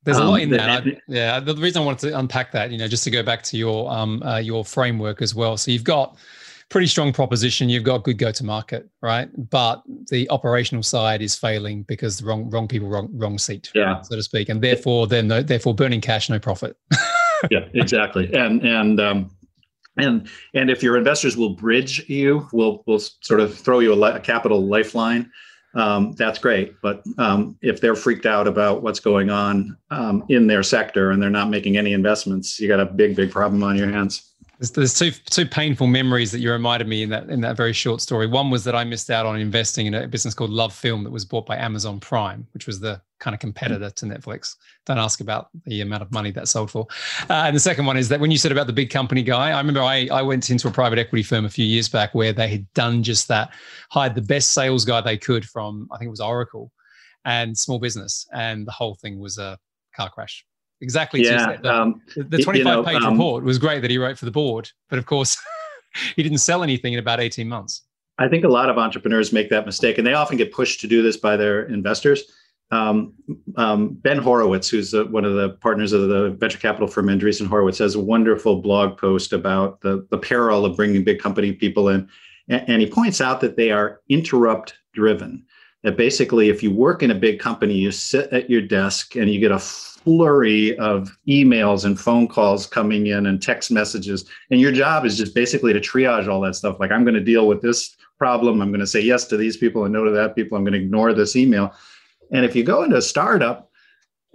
there's 0.05 0.19
a 0.19 0.25
lot 0.25 0.35
um, 0.35 0.41
in 0.41 0.51
that. 0.51 0.87
I, 0.87 1.01
yeah, 1.09 1.41
the 1.41 1.55
reason 1.55 1.83
I 1.83 1.85
wanted 1.85 2.11
to 2.11 2.19
unpack 2.19 2.53
that, 2.53 2.71
you 2.71 2.79
know, 2.79 2.89
just 2.89 3.05
to 3.05 3.11
go 3.11 3.23
back 3.23 3.43
to 3.45 3.57
your 3.57 3.91
um, 3.91 4.23
uh, 4.23 4.39
your 4.39 4.65
framework 4.65 5.23
as 5.23 5.35
well. 5.35 5.57
So 5.57 5.71
you've 5.71 5.85
got 5.85 6.17
pretty 6.69 6.87
strong 6.87 7.13
proposition. 7.13 7.69
You've 7.69 7.85
got 7.85 8.05
good 8.05 8.19
go 8.19 8.31
to 8.31 8.45
market, 8.45 8.89
right? 9.01 9.29
But 9.51 9.83
the 10.11 10.29
operational 10.31 10.83
side 10.83 11.23
is 11.23 11.35
failing 11.35 11.85
because 11.85 12.19
the 12.19 12.27
wrong 12.27 12.51
wrong 12.51 12.69
people, 12.69 12.89
wrong 12.89 13.09
wrong 13.13 13.39
seat, 13.39 13.71
yeah. 13.75 14.03
so 14.03 14.17
to 14.17 14.23
speak, 14.23 14.51
and 14.51 14.61
therefore 14.61 15.07
then 15.07 15.29
no, 15.29 15.43
therefore 15.43 15.75
burning 15.75 16.01
cash, 16.01 16.29
no 16.29 16.39
profit. 16.39 16.77
yeah, 17.51 17.67
exactly. 17.73 18.33
And 18.35 18.63
and 18.63 19.01
um, 19.01 19.31
and 19.97 20.29
and 20.55 20.71
if 20.71 20.83
your 20.83 20.97
investors 20.97 21.37
will 21.37 21.51
bridge 21.51 22.09
you 22.09 22.49
will 22.53 22.83
will 22.87 22.99
sort 22.99 23.41
of 23.41 23.57
throw 23.57 23.79
you 23.81 23.93
a, 23.93 24.15
a 24.15 24.21
capital 24.21 24.67
lifeline 24.67 25.31
um, 25.77 26.13
that's 26.13 26.39
great. 26.39 26.81
But 26.83 27.03
um, 27.19 27.59
if 27.61 27.81
they're 27.81 27.97
freaked 27.97 28.27
out 28.27 28.47
about 28.47 28.83
what's 28.83 29.01
going 29.01 29.31
on 29.31 29.77
um, 29.91 30.25
in 30.29 30.47
their 30.47 30.63
sector 30.63 31.11
and 31.11 31.21
they're 31.21 31.31
not 31.31 31.51
making 31.51 31.77
any 31.77 31.93
investments 31.93 32.61
you 32.61 32.69
got 32.69 32.81
a 32.81 32.87
big 32.87 33.17
big 33.17 33.31
problem 33.31 33.63
on 33.63 33.77
your 33.77 33.91
hands 33.91 34.35
There's, 34.59 34.71
there's, 34.71 34.95
two 34.95 35.11
two 35.11 35.47
painful 35.47 35.89
memories 35.89 36.31
that 36.31 36.39
you 36.39 36.53
reminded 36.53 36.87
me 36.87 37.03
in 37.03 37.11
that 37.11 37.29
in 37.29 37.41
that 37.41 37.57
very 37.57 37.73
short 37.73 38.01
story. 38.01 38.27
One 38.27 38.51
was 38.51 38.63
that 38.65 38.75
I 38.75 38.85
missed 38.85 39.11
out 39.11 39.27
on 39.27 39.39
investing 39.39 39.87
in 39.87 39.95
a 39.95 40.07
business 40.07 40.33
called 40.33 40.51
Love 40.51 40.73
Film 40.73 41.03
that 41.05 41.11
was 41.11 41.25
bought 41.25 41.47
by 41.47 41.57
Amazon 41.57 41.99
Prime, 41.99 42.47
which 42.55 42.67
was 42.67 42.79
the 42.79 43.01
kind 43.19 43.35
of 43.35 43.41
competitor 43.41 43.91
to 43.91 44.07
Netflix. 44.07 44.57
Don't 44.87 44.99
ask 44.99 45.21
about 45.21 45.49
the 45.67 45.81
amount 45.81 46.03
of 46.03 46.13
money 46.13 46.31
that 46.31 46.47
sold 46.47 46.71
for. 46.71 46.87
Uh, 47.29 47.45
and 47.47 47.57
the 47.57 47.61
second 47.61 47.87
one 47.87 47.97
is 47.97 48.09
that 48.09 48.21
when 48.21 48.31
you 48.31 48.39
said 48.39 48.53
about 48.53 48.67
the 48.67 48.73
big 48.73 48.91
company 48.91 49.23
guy, 49.23 49.51
I 49.51 49.59
remember 49.59 49.83
I, 49.83 50.09
I 50.13 50.23
went 50.23 50.51
into 50.51 50.69
a 50.69 50.71
private 50.71 50.99
equity 50.99 51.23
firm 51.23 51.45
a 51.45 51.51
few 51.51 51.65
years 51.65 51.89
back 51.89 52.15
where 52.15 52.33
they 52.33 52.49
had 52.49 52.73
done 52.75 53.03
just 53.03 53.27
that, 53.29 53.51
hired 53.91 54.15
the 54.15 54.23
best 54.23 54.53
sales 54.53 54.85
guy 54.85 55.01
they 55.01 55.19
could 55.19 55.45
from 55.45 55.89
I 55.91 55.99
think 55.99 56.09
it 56.09 56.11
was 56.11 56.21
Oracle 56.21 56.71
and 57.25 57.57
small 57.57 57.79
business, 57.79 58.27
and 58.33 58.67
the 58.67 58.73
whole 58.73 58.95
thing 58.95 59.19
was 59.19 59.39
a 59.39 59.59
car 59.97 60.11
crash 60.11 60.45
exactly 60.81 61.23
yeah, 61.23 61.57
um, 61.65 62.01
the, 62.17 62.25
the 62.25 62.43
25 62.43 62.57
you 62.57 62.65
know, 62.65 62.83
page 62.83 63.03
um, 63.03 63.15
report 63.15 63.45
was 63.45 63.59
great 63.59 63.81
that 63.81 63.91
he 63.91 63.99
wrote 63.99 64.19
for 64.19 64.25
the 64.25 64.31
board 64.31 64.71
but 64.91 64.99
of 64.99 65.07
course 65.07 65.37
he 66.17 66.23
didn't 66.23 66.39
sell 66.39 66.63
anything 66.63 66.93
in 66.93 66.99
about 66.99 67.21
18 67.21 67.49
months. 67.49 67.83
I 68.19 68.29
think 68.29 68.45
a 68.45 68.49
lot 68.49 68.71
of 68.71 68.79
entrepreneurs 68.79 69.33
make 69.33 69.51
that 69.51 69.67
mistake 69.67 69.99
and 69.99 70.07
they 70.07 70.15
often 70.15 70.37
get 70.37 70.53
pushed 70.53 70.81
to 70.81 70.87
do 70.87 71.03
this 71.03 71.17
by 71.17 71.37
their 71.37 71.65
investors. 71.65 72.23
Um, 72.71 73.13
um 73.57 73.95
ben 73.95 74.17
horowitz 74.17 74.71
who's 74.71 74.95
uh, 74.95 75.05
one 75.05 75.27
of 75.27 75.35
the 75.35 75.51
partners 75.51 75.93
of 75.93 76.09
the 76.09 76.31
venture 76.31 76.59
capital 76.59 76.89
firm 76.89 77.07
andreessen 77.09 77.47
horowitz 77.47 77.77
has 77.77 77.95
a 77.95 78.01
wonderful 78.01 78.63
blog 78.63 78.97
post 78.97 79.35
about 79.35 79.83
the, 79.83 80.07
the 80.11 80.17
peril 80.17 80.65
of 80.65 80.75
bringing 80.75 81.05
big 81.05 81.19
company 81.19 81.53
people 81.53 81.91
in 81.91 82.09
and, 82.49 82.65
and 82.67 82.81
he 82.81 82.89
points 82.89 83.21
out 83.21 83.43
that 83.43 83.57
they 83.57 83.71
are 83.71 84.01
interrupt 84.09 84.79
driven. 84.95 85.45
That 85.83 85.99
basically 85.99 86.49
if 86.49 86.63
you 86.63 86.71
work 86.71 87.03
in 87.03 87.11
a 87.11 87.15
big 87.15 87.39
company 87.39 87.75
you 87.75 87.91
sit 87.91 88.33
at 88.33 88.49
your 88.49 88.63
desk 88.63 89.15
and 89.15 89.29
you 89.29 89.39
get 89.41 89.53
a 89.53 89.63
flurry 90.05 90.77
of 90.79 91.17
emails 91.27 91.85
and 91.85 91.99
phone 91.99 92.29
calls 92.29 92.67
coming 92.67 93.07
in 93.07 93.27
and 93.27 93.43
text 93.43 93.71
messages. 93.71 94.25
And 94.51 94.61
your 94.61 94.73
job 94.73 95.05
is 95.05 95.17
just 95.17 95.35
basically 95.35 95.73
to 95.73 95.81
triage 95.81 96.29
all 96.29 96.41
that 96.43 96.55
stuff. 96.55 96.79
Like, 96.79 96.93
I'm 96.93 97.05
going 97.05 97.15
to 97.15 97.21
deal 97.21 97.49
with 97.49 97.63
this 97.63 97.97
problem. 98.19 98.61
I'm 98.61 98.71
going 98.71 98.81
to 98.81 98.87
say 98.87 99.01
yes 99.01 99.25
to 99.27 99.37
these 99.37 99.57
people 99.57 99.85
and 99.85 99.93
no 99.93 100.05
to 100.05 100.11
that 100.11 100.37
people. 100.37 100.57
I'm 100.57 100.65
going 100.65 100.75
to 100.75 100.81
ignore 100.81 101.13
this 101.15 101.37
email. 101.37 101.75
And 102.31 102.45
if 102.45 102.55
you 102.55 102.63
go 102.63 102.83
into 102.83 102.97
a 102.97 103.03
startup, 103.03 103.71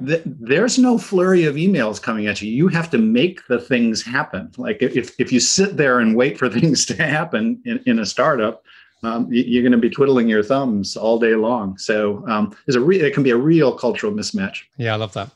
th- 0.06 0.24
there's 0.26 0.78
no 0.78 0.98
flurry 0.98 1.46
of 1.46 1.56
emails 1.56 2.02
coming 2.02 2.28
at 2.28 2.42
you. 2.42 2.52
You 2.52 2.68
have 2.70 2.90
to 2.92 2.98
make 2.98 3.46
the 3.48 3.60
things 3.60 4.04
happen. 4.04 4.52
Like 4.58 4.82
if, 4.82 5.20
if 5.20 5.32
you 5.32 5.40
sit 5.40 5.78
there 5.78 6.00
and 6.00 6.16
wait 6.16 6.38
for 6.38 6.50
things 6.60 6.86
to 6.88 6.96
happen 6.96 7.62
in, 7.66 7.82
in 7.86 8.00
a 8.00 8.06
startup, 8.06 8.64
um, 9.02 9.28
you're 9.32 9.64
going 9.64 9.72
to 9.72 9.78
be 9.78 9.90
twiddling 9.90 10.28
your 10.28 10.44
thumbs 10.44 10.98
all 10.98 11.20
day 11.20 11.36
long. 11.36 11.78
So 11.78 12.28
um, 12.28 12.56
a 12.74 12.80
re- 12.80 13.00
it 13.00 13.14
can 13.14 13.24
be 13.24 13.30
a 13.30 13.38
real 13.38 13.72
cultural 13.72 14.12
mismatch. 14.12 14.64
Yeah, 14.78 14.94
I 14.94 14.98
love 14.98 15.14
that. 15.14 15.30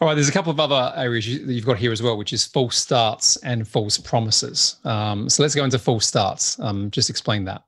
All 0.00 0.08
right, 0.08 0.14
there's 0.14 0.28
a 0.28 0.32
couple 0.32 0.50
of 0.50 0.60
other 0.60 0.92
areas 0.96 1.26
you, 1.26 1.54
have 1.54 1.64
got 1.64 1.78
here 1.78 1.92
as 1.92 2.02
well, 2.02 2.16
which 2.16 2.32
is 2.32 2.44
false 2.44 2.76
starts 2.76 3.36
and 3.38 3.66
false 3.66 3.98
promises. 3.98 4.76
Um, 4.84 5.28
so 5.28 5.42
let's 5.42 5.54
go 5.54 5.64
into 5.64 5.78
false 5.78 6.06
starts. 6.06 6.58
Um, 6.60 6.90
just 6.90 7.10
explain 7.10 7.44
that. 7.44 7.62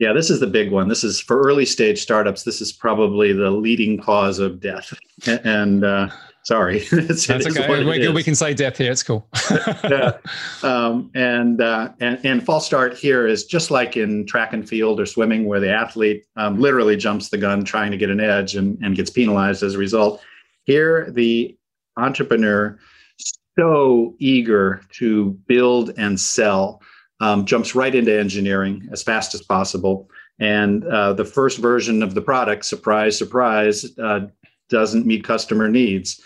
Yeah, 0.00 0.12
this 0.12 0.28
is 0.28 0.40
the 0.40 0.46
big 0.46 0.72
one. 0.72 0.88
This 0.88 1.04
is 1.04 1.20
for 1.20 1.40
early 1.40 1.64
stage 1.64 2.02
startups. 2.02 2.42
This 2.42 2.60
is 2.60 2.72
probably 2.72 3.32
the 3.32 3.50
leading 3.50 4.00
cause 4.00 4.38
of 4.38 4.60
death. 4.60 4.92
And 5.44 5.84
uh, 5.84 6.08
sorry, 6.42 6.78
it's, 6.92 7.28
That's 7.28 7.46
okay. 7.46 7.84
We, 7.84 8.08
we, 8.08 8.22
can 8.24 8.34
say 8.34 8.52
death 8.52 8.76
here. 8.76 8.90
It's 8.90 9.04
cool. 9.04 9.28
yeah. 9.84 10.18
Um, 10.64 11.10
and, 11.14 11.60
uh, 11.60 11.92
and 12.00 12.18
and 12.24 12.44
false 12.44 12.66
start 12.66 12.94
here 12.94 13.28
is 13.28 13.44
just 13.44 13.70
like 13.70 13.96
in 13.96 14.26
track 14.26 14.52
and 14.52 14.68
field 14.68 14.98
or 14.98 15.06
swimming, 15.06 15.46
where 15.46 15.60
the 15.60 15.70
athlete 15.72 16.26
um, 16.36 16.60
literally 16.60 16.96
jumps 16.96 17.28
the 17.28 17.38
gun 17.38 17.64
trying 17.64 17.92
to 17.92 17.96
get 17.96 18.10
an 18.10 18.18
edge 18.18 18.56
and, 18.56 18.76
and 18.82 18.96
gets 18.96 19.08
penalized 19.08 19.62
as 19.62 19.74
a 19.74 19.78
result 19.78 20.20
here, 20.64 21.10
the 21.10 21.56
entrepreneur, 21.96 22.78
so 23.58 24.14
eager 24.18 24.82
to 24.94 25.30
build 25.46 25.92
and 25.96 26.18
sell, 26.18 26.82
um, 27.20 27.44
jumps 27.44 27.74
right 27.74 27.94
into 27.94 28.18
engineering 28.18 28.88
as 28.92 29.02
fast 29.02 29.34
as 29.34 29.42
possible. 29.42 30.08
And 30.40 30.84
uh, 30.86 31.12
the 31.12 31.24
first 31.24 31.58
version 31.58 32.02
of 32.02 32.14
the 32.14 32.22
product, 32.22 32.64
surprise, 32.64 33.16
surprise, 33.16 33.86
uh, 33.98 34.26
doesn't 34.68 35.06
meet 35.06 35.24
customer 35.24 35.68
needs. 35.68 36.20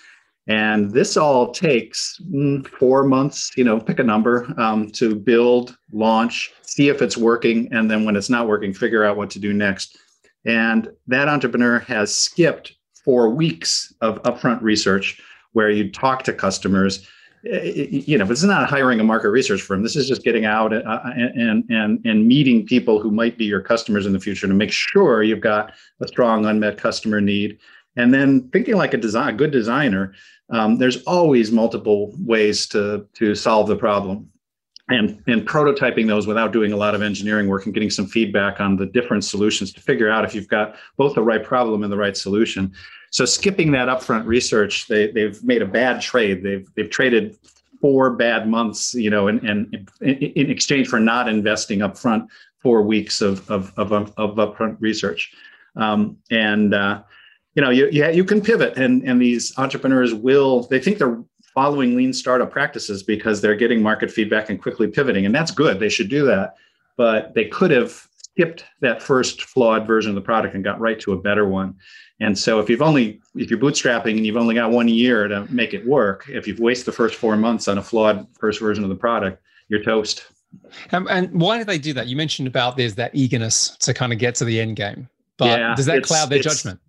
And 0.47 0.91
this 0.93 1.19
all 1.19 1.53
takes 1.53 2.19
mm, 2.33 2.67
four 2.67 3.05
months, 3.05 3.53
you 3.55 3.65
know, 3.65 3.79
pick 3.79 3.99
a 3.99 4.03
number 4.03 4.53
um, 4.57 4.91
to 4.93 5.15
build, 5.15 5.77
launch, 5.93 6.51
see 6.63 6.89
if 6.89 7.03
it's 7.03 7.19
working. 7.19 7.69
And 7.71 7.91
then 7.91 8.07
when 8.07 8.17
it's 8.17 8.31
not 8.31 8.49
working, 8.49 8.73
figure 8.73 9.05
out 9.05 9.19
what 9.19 9.29
to 9.31 9.39
do 9.39 9.53
next. 9.53 9.99
And 10.47 10.89
that 11.07 11.29
entrepreneur 11.29 11.81
has 11.81 12.15
skipped 12.15 12.78
four 13.09 13.31
weeks 13.31 13.91
of 14.03 14.23
upfront 14.25 14.61
research 14.61 15.19
where 15.53 15.71
you 15.71 15.91
talk 15.91 16.25
to 16.25 16.33
customers. 16.35 17.09
You 17.43 18.19
know 18.19 18.27
this 18.27 18.41
is 18.41 18.45
not 18.45 18.69
hiring 18.69 19.01
a 19.01 19.05
market 19.05 19.31
research 19.31 19.63
firm. 19.63 19.83
This 19.83 19.97
is 19.97 20.07
just 20.07 20.25
getting 20.25 20.45
out 20.45 20.75
uh, 20.75 21.01
and 21.15 21.65
and 21.71 22.05
and 22.05 22.29
meeting 22.29 22.67
people 22.67 23.01
who 23.01 23.11
might 23.11 23.39
be 23.39 23.47
your 23.47 23.63
customers 23.63 24.05
in 24.05 24.13
the 24.13 24.21
future 24.21 24.47
to 24.47 24.53
make 24.53 24.71
sure 24.71 25.23
you've 25.23 25.41
got 25.41 25.73
a 26.03 26.07
strong 26.07 26.45
unmet 26.45 26.77
customer 26.77 27.19
need. 27.19 27.59
And 27.97 28.13
then 28.13 28.51
thinking 28.51 28.77
like 28.77 28.93
a 28.93 28.99
design 28.99 29.31
a 29.31 29.37
good 29.39 29.53
designer 29.53 30.13
um, 30.51 30.77
there's 30.77 31.03
always 31.05 31.51
multiple 31.51 32.15
ways 32.19 32.67
to 32.69 33.07
to 33.15 33.35
solve 33.35 33.69
the 33.69 33.77
problem. 33.77 34.31
And 34.91 35.23
and 35.27 35.49
prototyping 35.49 36.09
those 36.09 36.27
without 36.27 36.53
doing 36.53 36.73
a 36.73 36.77
lot 36.77 36.95
of 36.95 37.01
engineering 37.01 37.49
work 37.49 37.65
and 37.65 37.73
getting 37.73 37.91
some 37.91 38.07
feedback 38.07 38.61
on 38.61 38.77
the 38.77 38.87
different 38.87 39.25
solutions 39.25 39.73
to 39.73 39.81
figure 39.81 40.11
out 40.11 40.27
if 40.27 40.35
you've 40.35 40.49
got 40.49 40.77
both 40.99 41.15
the 41.15 41.23
right 41.23 41.43
problem 41.43 41.83
and 41.83 41.91
the 41.91 41.97
right 41.97 42.17
solution. 42.17 42.75
So 43.11 43.25
skipping 43.25 43.73
that 43.73 43.89
upfront 43.89 44.27
research, 44.27 44.87
they 44.89 45.11
they've 45.11 45.43
made 45.43 45.63
a 45.63 45.67
bad 45.67 46.01
trade. 46.01 46.43
They've 46.43 46.67
they've 46.75 46.91
traded 46.91 47.37
four 47.81 48.11
bad 48.11 48.49
months, 48.49 48.95
you 48.95 49.11
know, 49.11 49.29
and 49.29 49.43
and 49.43 49.91
in, 50.01 50.51
exchange 50.51 50.89
for 50.89 51.01
not 51.01 51.29
investing 51.29 51.81
upfront 51.81 52.27
four 52.59 52.83
weeks 52.83 53.21
of 53.21 53.49
of 53.51 53.73
of, 53.77 53.93
of 54.17 54.37
upfront 54.37 54.77
research. 54.81 55.33
Um, 55.77 56.17
and 56.31 56.75
uh, 56.75 57.03
you 57.55 57.63
know, 57.63 57.71
you, 57.71 57.89
you 57.91 58.09
you 58.11 58.25
can 58.25 58.41
pivot, 58.41 58.77
and 58.77 59.03
and 59.05 59.21
these 59.21 59.57
entrepreneurs 59.59 60.15
will. 60.15 60.65
They 60.65 60.81
think 60.81 60.99
they're 60.99 61.23
following 61.55 61.97
lean 61.97 62.13
startup 62.13 62.53
practices 62.53 63.03
because 63.03 63.41
they're 63.41 63.57
getting 63.57 63.83
market 63.83 64.11
feedback 64.11 64.49
and 64.49 64.63
quickly 64.63 64.87
pivoting. 64.87 65.27
And 65.27 65.35
that's 65.35 65.51
good. 65.51 65.81
They 65.81 65.89
should 65.89 66.09
do 66.09 66.25
that. 66.27 66.55
But 66.97 67.35
they 67.35 67.47
could 67.47 67.73
have 67.73 68.07
skipped 68.17 68.65
that 68.81 69.03
first 69.03 69.43
flawed 69.43 69.85
version 69.85 70.11
of 70.11 70.15
the 70.15 70.21
product 70.21 70.55
and 70.55 70.63
got 70.63 70.79
right 70.79 71.01
to 71.01 71.13
a 71.13 71.21
better 71.21 71.49
one. 71.49 71.75
And 72.21 72.37
so 72.37 72.59
if 72.59 72.69
you've 72.69 72.83
only 72.83 73.21
if 73.37 73.51
you're 73.51 73.59
bootstrapping 73.59 74.17
and 74.17 74.27
you've 74.27 74.37
only 74.37 74.55
got 74.55 74.71
one 74.71 74.89
year 74.89 75.29
to 75.29 75.47
make 75.53 75.73
it 75.73 75.87
work, 75.87 76.29
if 76.29 76.47
you've 76.47 76.59
wasted 76.59 76.87
the 76.87 76.93
first 76.93 77.15
four 77.15 77.37
months 77.37 77.69
on 77.69 77.79
a 77.79 77.83
flawed 77.83 78.27
first 78.39 78.61
version 78.61 78.83
of 78.83 78.91
the 78.91 78.97
product, 78.97 79.41
you're 79.69 79.83
toast. 79.83 80.27
Um, 80.93 81.07
and 81.11 81.41
why 81.41 81.59
do 81.59 81.65
they 81.65 81.79
do 81.79 81.93
that? 81.93 82.07
You 82.07 82.17
mentioned 82.17 82.49
about 82.49 82.77
there's 82.77 82.95
that 82.97 83.15
eagerness 83.15 83.77
to 83.79 83.95
kind 83.95 84.13
of 84.13 84.19
get 84.19 84.35
to 84.37 84.45
the 84.45 84.59
end 84.61 84.77
game, 84.77 85.09
but 85.37 85.59
yeah, 85.59 85.75
does 85.75 85.87
that 85.87 86.03
cloud 86.03 86.31
their 86.31 86.41
judgment? 86.41 86.81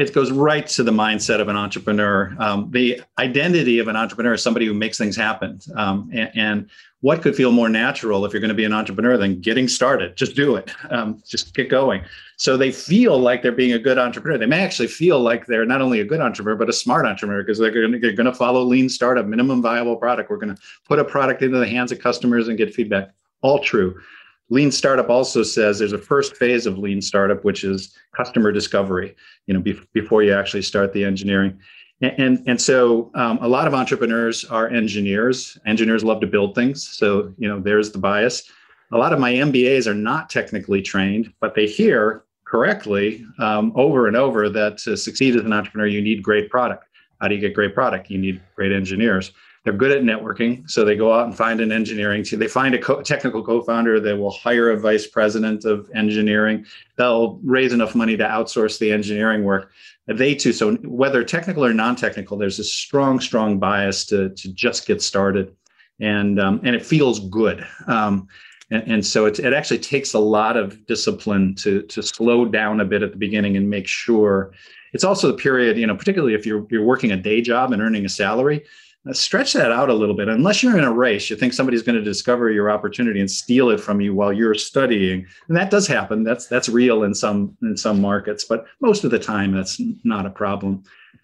it 0.00 0.14
goes 0.14 0.30
right 0.30 0.66
to 0.68 0.82
the 0.82 0.90
mindset 0.90 1.40
of 1.40 1.48
an 1.48 1.56
entrepreneur. 1.56 2.34
Um, 2.38 2.70
the 2.70 3.02
identity 3.18 3.78
of 3.78 3.88
an 3.88 3.96
entrepreneur 3.96 4.34
is 4.34 4.42
somebody 4.42 4.66
who 4.66 4.74
makes 4.74 4.96
things 4.98 5.16
happen. 5.16 5.60
Um, 5.76 6.10
and, 6.12 6.30
and, 6.34 6.70
what 7.02 7.22
could 7.22 7.34
feel 7.34 7.50
more 7.50 7.70
natural 7.70 8.26
if 8.26 8.32
you're 8.34 8.42
going 8.42 8.50
to 8.50 8.54
be 8.54 8.66
an 8.66 8.74
entrepreneur 8.74 9.16
than 9.16 9.40
getting 9.40 9.68
started? 9.68 10.18
Just 10.18 10.36
do 10.36 10.56
it. 10.56 10.70
Um, 10.90 11.22
just 11.26 11.54
get 11.54 11.70
going. 11.70 12.02
So 12.40 12.56
they 12.56 12.72
feel 12.72 13.18
like 13.18 13.42
they're 13.42 13.52
being 13.52 13.74
a 13.74 13.78
good 13.78 13.98
entrepreneur. 13.98 14.38
They 14.38 14.46
may 14.46 14.64
actually 14.64 14.88
feel 14.88 15.20
like 15.20 15.44
they're 15.44 15.66
not 15.66 15.82
only 15.82 16.00
a 16.00 16.06
good 16.06 16.20
entrepreneur 16.20 16.56
but 16.56 16.70
a 16.70 16.72
smart 16.72 17.04
entrepreneur 17.04 17.42
because 17.42 17.58
they're 17.58 17.70
going 17.70 18.00
to, 18.00 18.32
follow 18.32 18.62
lean 18.62 18.88
startup, 18.88 19.26
minimum 19.26 19.60
viable 19.60 19.94
product. 19.94 20.30
We're 20.30 20.38
going 20.38 20.56
to 20.56 20.62
put 20.88 20.98
a 20.98 21.04
product 21.04 21.42
into 21.42 21.58
the 21.58 21.68
hands 21.68 21.92
of 21.92 21.98
customers 21.98 22.48
and 22.48 22.56
get 22.56 22.72
feedback. 22.72 23.10
All 23.42 23.58
true. 23.58 24.00
Lean 24.48 24.72
startup 24.72 25.10
also 25.10 25.42
says 25.42 25.78
there's 25.78 25.92
a 25.92 25.98
first 25.98 26.34
phase 26.34 26.64
of 26.64 26.78
lean 26.78 27.02
startup, 27.02 27.44
which 27.44 27.62
is 27.62 27.94
customer 28.16 28.52
discovery. 28.52 29.14
You 29.46 29.52
know, 29.52 29.60
be- 29.60 29.78
before 29.92 30.22
you 30.22 30.32
actually 30.32 30.62
start 30.62 30.94
the 30.94 31.04
engineering, 31.04 31.58
and 32.00 32.14
and, 32.18 32.48
and 32.48 32.60
so 32.60 33.10
um, 33.16 33.38
a 33.42 33.48
lot 33.48 33.66
of 33.66 33.74
entrepreneurs 33.74 34.46
are 34.46 34.68
engineers. 34.70 35.58
Engineers 35.66 36.02
love 36.02 36.22
to 36.22 36.26
build 36.26 36.54
things, 36.54 36.88
so 36.88 37.34
you 37.36 37.48
know 37.48 37.60
there's 37.60 37.92
the 37.92 37.98
bias. 37.98 38.50
A 38.92 38.96
lot 38.96 39.12
of 39.12 39.20
my 39.20 39.30
MBAs 39.34 39.86
are 39.86 39.94
not 39.94 40.30
technically 40.30 40.80
trained, 40.80 41.32
but 41.40 41.54
they 41.54 41.66
hear 41.66 42.24
correctly 42.50 43.24
um, 43.38 43.72
over 43.76 44.08
and 44.08 44.16
over 44.16 44.48
that 44.48 44.76
to 44.76 44.96
succeed 44.96 45.36
as 45.36 45.44
an 45.44 45.52
entrepreneur, 45.52 45.86
you 45.86 46.02
need 46.02 46.20
great 46.22 46.50
product. 46.50 46.86
How 47.20 47.28
do 47.28 47.34
you 47.34 47.40
get 47.40 47.54
great 47.54 47.74
product? 47.74 48.10
You 48.10 48.18
need 48.18 48.42
great 48.56 48.72
engineers. 48.72 49.30
They're 49.62 49.72
good 49.74 49.92
at 49.92 50.02
networking 50.02 50.68
so 50.68 50.84
they 50.84 50.96
go 50.96 51.12
out 51.12 51.26
and 51.26 51.36
find 51.36 51.60
an 51.60 51.70
engineering 51.70 52.24
team 52.24 52.38
they 52.38 52.48
find 52.48 52.74
a 52.74 52.78
co- 52.78 53.02
technical 53.02 53.44
co-founder 53.44 54.00
they 54.00 54.14
will 54.14 54.30
hire 54.30 54.70
a 54.70 54.80
vice 54.80 55.06
president 55.06 55.66
of 55.66 55.88
engineering. 55.94 56.64
They'll 56.96 57.38
raise 57.44 57.74
enough 57.74 57.94
money 57.94 58.16
to 58.16 58.24
outsource 58.24 58.78
the 58.78 58.90
engineering 58.90 59.44
work. 59.44 59.70
They 60.06 60.34
too 60.34 60.54
so 60.54 60.76
whether 60.76 61.22
technical 61.22 61.64
or 61.64 61.74
non-technical 61.74 62.38
there's 62.38 62.58
a 62.58 62.64
strong 62.64 63.20
strong 63.20 63.58
bias 63.58 64.06
to, 64.06 64.30
to 64.30 64.52
just 64.54 64.86
get 64.86 65.02
started. 65.02 65.54
And 66.00 66.40
um, 66.40 66.60
and 66.64 66.74
it 66.74 66.84
feels 66.84 67.20
good. 67.28 67.66
Um, 67.86 68.26
and, 68.70 68.82
and 68.86 69.06
so 69.06 69.26
it, 69.26 69.38
it 69.38 69.52
actually 69.52 69.78
takes 69.78 70.14
a 70.14 70.18
lot 70.18 70.56
of 70.56 70.86
discipline 70.86 71.54
to 71.56 71.82
to 71.82 72.02
slow 72.02 72.44
down 72.44 72.80
a 72.80 72.84
bit 72.84 73.02
at 73.02 73.12
the 73.12 73.18
beginning 73.18 73.56
and 73.56 73.68
make 73.68 73.86
sure. 73.86 74.52
It's 74.92 75.04
also 75.04 75.28
the 75.28 75.34
period 75.36 75.78
you 75.78 75.86
know 75.86 75.94
particularly 75.94 76.34
if 76.34 76.44
you're 76.44 76.66
you're 76.68 76.84
working 76.84 77.12
a 77.12 77.16
day 77.16 77.40
job 77.40 77.72
and 77.72 77.80
earning 77.80 78.04
a 78.04 78.08
salary 78.08 78.64
stretch 79.12 79.54
that 79.54 79.72
out 79.72 79.88
a 79.88 79.94
little 79.94 80.14
bit. 80.14 80.28
Unless 80.28 80.62
you're 80.62 80.76
in 80.76 80.84
a 80.84 80.92
race, 80.92 81.30
you 81.30 81.36
think 81.36 81.52
somebody's 81.52 81.82
going 81.82 81.96
to 81.96 82.04
discover 82.04 82.50
your 82.50 82.70
opportunity 82.70 83.20
and 83.20 83.30
steal 83.30 83.70
it 83.70 83.80
from 83.80 84.00
you 84.00 84.14
while 84.14 84.32
you're 84.32 84.54
studying, 84.54 85.26
and 85.48 85.56
that 85.56 85.70
does 85.70 85.86
happen. 85.86 86.22
That's 86.22 86.46
that's 86.46 86.68
real 86.68 87.04
in 87.04 87.14
some 87.14 87.56
in 87.62 87.76
some 87.76 88.00
markets, 88.00 88.44
but 88.44 88.66
most 88.80 89.04
of 89.04 89.10
the 89.10 89.18
time 89.18 89.52
that's 89.52 89.80
not 90.04 90.26
a 90.26 90.30
problem. 90.30 90.82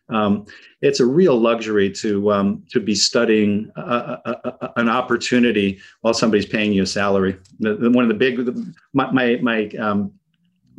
Um, 0.08 0.46
it's 0.82 1.00
a 1.00 1.06
real 1.06 1.38
luxury 1.38 1.90
to 1.90 2.32
um, 2.32 2.64
to 2.70 2.80
be 2.80 2.94
studying 2.94 3.70
a, 3.76 3.80
a, 3.80 4.40
a, 4.44 4.72
an 4.76 4.88
opportunity 4.88 5.80
while 6.00 6.14
somebody's 6.14 6.46
paying 6.46 6.72
you 6.72 6.84
a 6.84 6.86
salary. 6.86 7.38
The, 7.58 7.74
the, 7.74 7.90
one 7.90 8.04
of 8.04 8.08
the 8.08 8.14
big 8.14 8.36
the, 8.36 8.74
my 8.94 9.10
my, 9.10 9.38
my 9.42 9.66
um, 9.78 10.12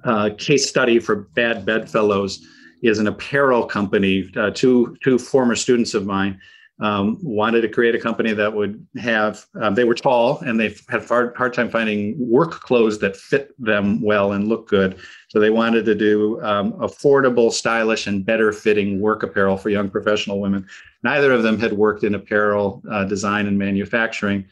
uh, 0.03 0.31
case 0.37 0.67
study 0.67 0.99
for 0.99 1.15
bad 1.35 1.65
bedfellows 1.65 2.43
is 2.81 2.99
an 2.99 3.07
apparel 3.07 3.65
company. 3.65 4.31
Uh, 4.35 4.49
two 4.49 4.97
two 5.03 5.19
former 5.19 5.55
students 5.55 5.93
of 5.93 6.05
mine 6.05 6.39
um, 6.79 7.17
wanted 7.23 7.61
to 7.61 7.69
create 7.69 7.95
a 7.95 7.99
company 7.99 8.33
that 8.33 8.53
would 8.53 8.85
have 8.97 9.45
um, 9.59 9.73
they 9.73 9.83
were 9.83 9.95
tall 9.95 10.39
and 10.41 10.59
they 10.59 10.75
had 10.89 11.03
hard, 11.05 11.35
hard 11.35 11.53
time 11.53 11.69
finding 11.69 12.15
work 12.19 12.51
clothes 12.61 12.99
that 12.99 13.15
fit 13.15 13.51
them 13.57 14.01
well 14.01 14.33
and 14.33 14.47
look 14.47 14.67
good. 14.67 14.97
So 15.29 15.39
they 15.39 15.49
wanted 15.49 15.85
to 15.85 15.95
do 15.95 16.41
um, 16.43 16.73
affordable 16.73 17.51
stylish 17.51 18.05
and 18.05 18.25
better 18.25 18.51
fitting 18.51 19.01
work 19.01 19.23
apparel 19.23 19.57
for 19.57 19.69
young 19.69 19.89
professional 19.89 20.39
women. 20.39 20.67
Neither 21.03 21.31
of 21.31 21.41
them 21.43 21.59
had 21.59 21.73
worked 21.73 22.03
in 22.03 22.13
apparel 22.13 22.83
uh, 22.91 23.05
design 23.05 23.47
and 23.47 23.57
manufacturing. 23.57 24.45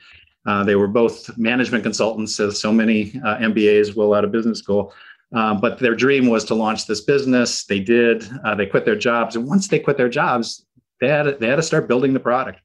Uh, 0.47 0.63
they 0.63 0.75
were 0.75 0.87
both 0.87 1.35
management 1.37 1.83
consultants 1.83 2.39
as 2.39 2.59
so 2.59 2.71
many 2.71 3.19
uh, 3.23 3.37
mbas 3.37 3.95
will 3.95 4.13
out 4.13 4.23
of 4.23 4.31
business 4.31 4.59
school. 4.59 4.93
Um, 5.33 5.59
but 5.59 5.79
their 5.79 5.95
dream 5.95 6.27
was 6.27 6.43
to 6.45 6.55
launch 6.55 6.87
this 6.87 7.01
business. 7.01 7.65
They 7.65 7.79
did. 7.79 8.29
Uh, 8.43 8.55
they 8.55 8.65
quit 8.65 8.85
their 8.85 8.95
jobs, 8.95 9.35
and 9.35 9.47
once 9.47 9.67
they 9.67 9.79
quit 9.79 9.97
their 9.97 10.09
jobs, 10.09 10.65
they 11.01 11.07
had 11.07 11.23
to, 11.23 11.31
they 11.33 11.47
had 11.47 11.57
to 11.57 11.63
start 11.63 11.87
building 11.87 12.13
the 12.13 12.19
product. 12.19 12.61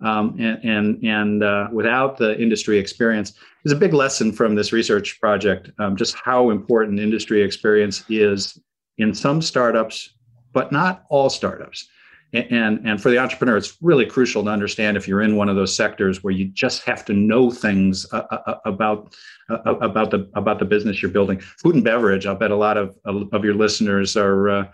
Um, 0.00 0.36
and 0.38 0.64
and, 0.64 1.04
and 1.04 1.42
uh, 1.44 1.68
without 1.72 2.18
the 2.18 2.38
industry 2.40 2.78
experience, 2.78 3.32
there's 3.62 3.72
a 3.72 3.80
big 3.80 3.94
lesson 3.94 4.32
from 4.32 4.54
this 4.54 4.72
research 4.72 5.20
project. 5.20 5.70
Um, 5.78 5.96
just 5.96 6.14
how 6.14 6.50
important 6.50 7.00
industry 7.00 7.42
experience 7.42 8.04
is 8.08 8.58
in 8.98 9.14
some 9.14 9.40
startups, 9.40 10.10
but 10.52 10.72
not 10.72 11.04
all 11.08 11.30
startups. 11.30 11.88
And, 12.34 12.80
and 12.84 13.00
for 13.00 13.10
the 13.10 13.18
entrepreneur, 13.18 13.56
it's 13.56 13.76
really 13.80 14.06
crucial 14.06 14.42
to 14.42 14.50
understand 14.50 14.96
if 14.96 15.06
you're 15.06 15.22
in 15.22 15.36
one 15.36 15.48
of 15.48 15.54
those 15.54 15.74
sectors 15.74 16.24
where 16.24 16.32
you 16.32 16.46
just 16.46 16.82
have 16.82 17.04
to 17.04 17.12
know 17.12 17.52
things 17.52 18.12
uh, 18.12 18.24
uh, 18.28 18.38
uh 18.46 18.54
about 18.64 19.14
uh, 19.48 19.76
about 19.76 20.10
the 20.10 20.28
about 20.34 20.58
the 20.58 20.64
business 20.64 21.00
you're 21.00 21.12
building. 21.12 21.38
Food 21.38 21.76
and 21.76 21.84
beverage. 21.84 22.26
I'll 22.26 22.34
bet 22.34 22.50
a 22.50 22.56
lot 22.56 22.76
of 22.76 22.98
of 23.04 23.44
your 23.44 23.54
listeners 23.54 24.16
are 24.16 24.48
uh, 24.50 24.64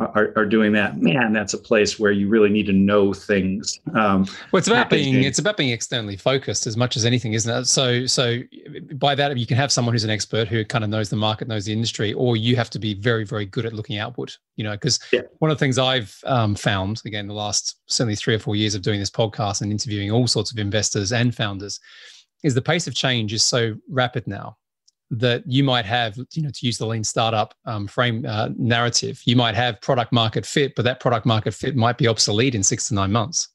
are, 0.00 0.32
are 0.36 0.46
doing 0.46 0.72
that, 0.72 0.98
man, 0.98 1.32
that's 1.32 1.54
a 1.54 1.58
place 1.58 1.98
where 1.98 2.12
you 2.12 2.28
really 2.28 2.48
need 2.48 2.66
to 2.66 2.72
know 2.72 3.12
things. 3.12 3.78
Um, 3.94 4.26
well, 4.50 4.58
it's 4.58 4.68
about 4.68 4.90
being 4.90 5.22
it's 5.22 5.38
about 5.38 5.56
being 5.56 5.70
externally 5.70 6.16
focused 6.16 6.66
as 6.66 6.76
much 6.76 6.96
as 6.96 7.04
anything, 7.04 7.34
isn't 7.34 7.58
it? 7.58 7.66
So, 7.66 8.06
so 8.06 8.40
by 8.94 9.14
that 9.14 9.36
you 9.36 9.46
can 9.46 9.56
have 9.56 9.70
someone 9.70 9.94
who's 9.94 10.04
an 10.04 10.10
expert 10.10 10.48
who 10.48 10.64
kind 10.64 10.84
of 10.84 10.90
knows 10.90 11.10
the 11.10 11.16
market, 11.16 11.48
knows 11.48 11.66
the 11.66 11.72
industry, 11.72 12.12
or 12.14 12.36
you 12.36 12.56
have 12.56 12.70
to 12.70 12.78
be 12.78 12.94
very, 12.94 13.24
very 13.24 13.46
good 13.46 13.66
at 13.66 13.72
looking 13.72 13.98
outward. 13.98 14.32
You 14.56 14.64
know, 14.64 14.72
because 14.72 14.98
yeah. 15.12 15.22
one 15.38 15.50
of 15.50 15.56
the 15.56 15.60
things 15.60 15.78
I've 15.78 16.16
um, 16.24 16.54
found 16.54 17.02
again 17.04 17.26
the 17.26 17.34
last 17.34 17.80
certainly 17.86 18.16
three 18.16 18.34
or 18.34 18.38
four 18.38 18.56
years 18.56 18.74
of 18.74 18.82
doing 18.82 19.00
this 19.00 19.10
podcast 19.10 19.60
and 19.60 19.70
interviewing 19.70 20.10
all 20.10 20.26
sorts 20.26 20.50
of 20.50 20.58
investors 20.58 21.12
and 21.12 21.34
founders 21.34 21.80
is 22.42 22.54
the 22.54 22.62
pace 22.62 22.86
of 22.86 22.94
change 22.94 23.32
is 23.32 23.44
so 23.44 23.74
rapid 23.88 24.26
now 24.26 24.56
that 25.10 25.42
you 25.46 25.64
might 25.64 25.84
have, 25.84 26.16
you 26.32 26.42
know, 26.42 26.50
to 26.50 26.66
use 26.66 26.78
the 26.78 26.86
lean 26.86 27.02
startup 27.02 27.54
um, 27.64 27.86
frame 27.86 28.24
uh, 28.26 28.48
narrative, 28.56 29.20
you 29.24 29.34
might 29.34 29.54
have 29.54 29.80
product 29.80 30.12
market 30.12 30.46
fit, 30.46 30.74
but 30.76 30.84
that 30.84 31.00
product 31.00 31.26
market 31.26 31.52
fit 31.52 31.74
might 31.74 31.98
be 31.98 32.06
obsolete 32.06 32.54
in 32.54 32.62
six 32.62 32.88
to 32.88 32.94
nine 32.94 33.10
months. 33.10 33.48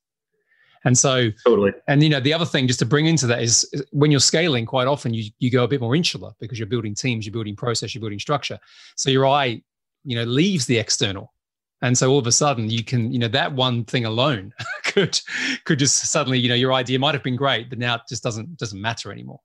And 0.83 0.95
so, 0.95 1.31
totally. 1.43 1.71
And 1.87 2.03
you 2.03 2.09
know, 2.09 2.19
the 2.19 2.33
other 2.33 2.45
thing 2.45 2.67
just 2.67 2.79
to 2.79 2.85
bring 2.85 3.07
into 3.07 3.25
that 3.27 3.41
is, 3.41 3.67
is 3.73 3.83
when 3.91 4.11
you're 4.11 4.19
scaling, 4.19 4.65
quite 4.65 4.87
often 4.87 5.13
you 5.13 5.31
you 5.39 5.49
go 5.49 5.63
a 5.63 5.67
bit 5.67 5.81
more 5.81 5.95
insular 5.95 6.31
because 6.39 6.59
you're 6.59 6.67
building 6.67 6.93
teams, 6.93 7.25
you're 7.25 7.33
building 7.33 7.55
process, 7.55 7.95
you're 7.95 8.01
building 8.01 8.19
structure. 8.19 8.59
So 8.95 9.09
your 9.09 9.25
eye, 9.25 9.63
you 10.03 10.15
know, 10.15 10.23
leaves 10.23 10.67
the 10.67 10.77
external, 10.77 11.33
and 11.81 11.97
so 11.97 12.11
all 12.11 12.19
of 12.19 12.27
a 12.27 12.31
sudden 12.31 12.69
you 12.69 12.83
can, 12.83 13.11
you 13.11 13.17
know, 13.17 13.27
that 13.29 13.51
one 13.51 13.83
thing 13.85 14.05
alone 14.05 14.53
could 14.83 15.19
could 15.63 15.79
just 15.79 16.11
suddenly, 16.11 16.37
you 16.37 16.49
know, 16.49 16.55
your 16.55 16.71
idea 16.71 16.99
might 16.99 17.15
have 17.15 17.23
been 17.23 17.35
great, 17.35 17.67
but 17.67 17.79
now 17.79 17.95
it 17.95 18.01
just 18.07 18.21
doesn't 18.21 18.55
doesn't 18.57 18.79
matter 18.79 19.11
anymore. 19.11 19.39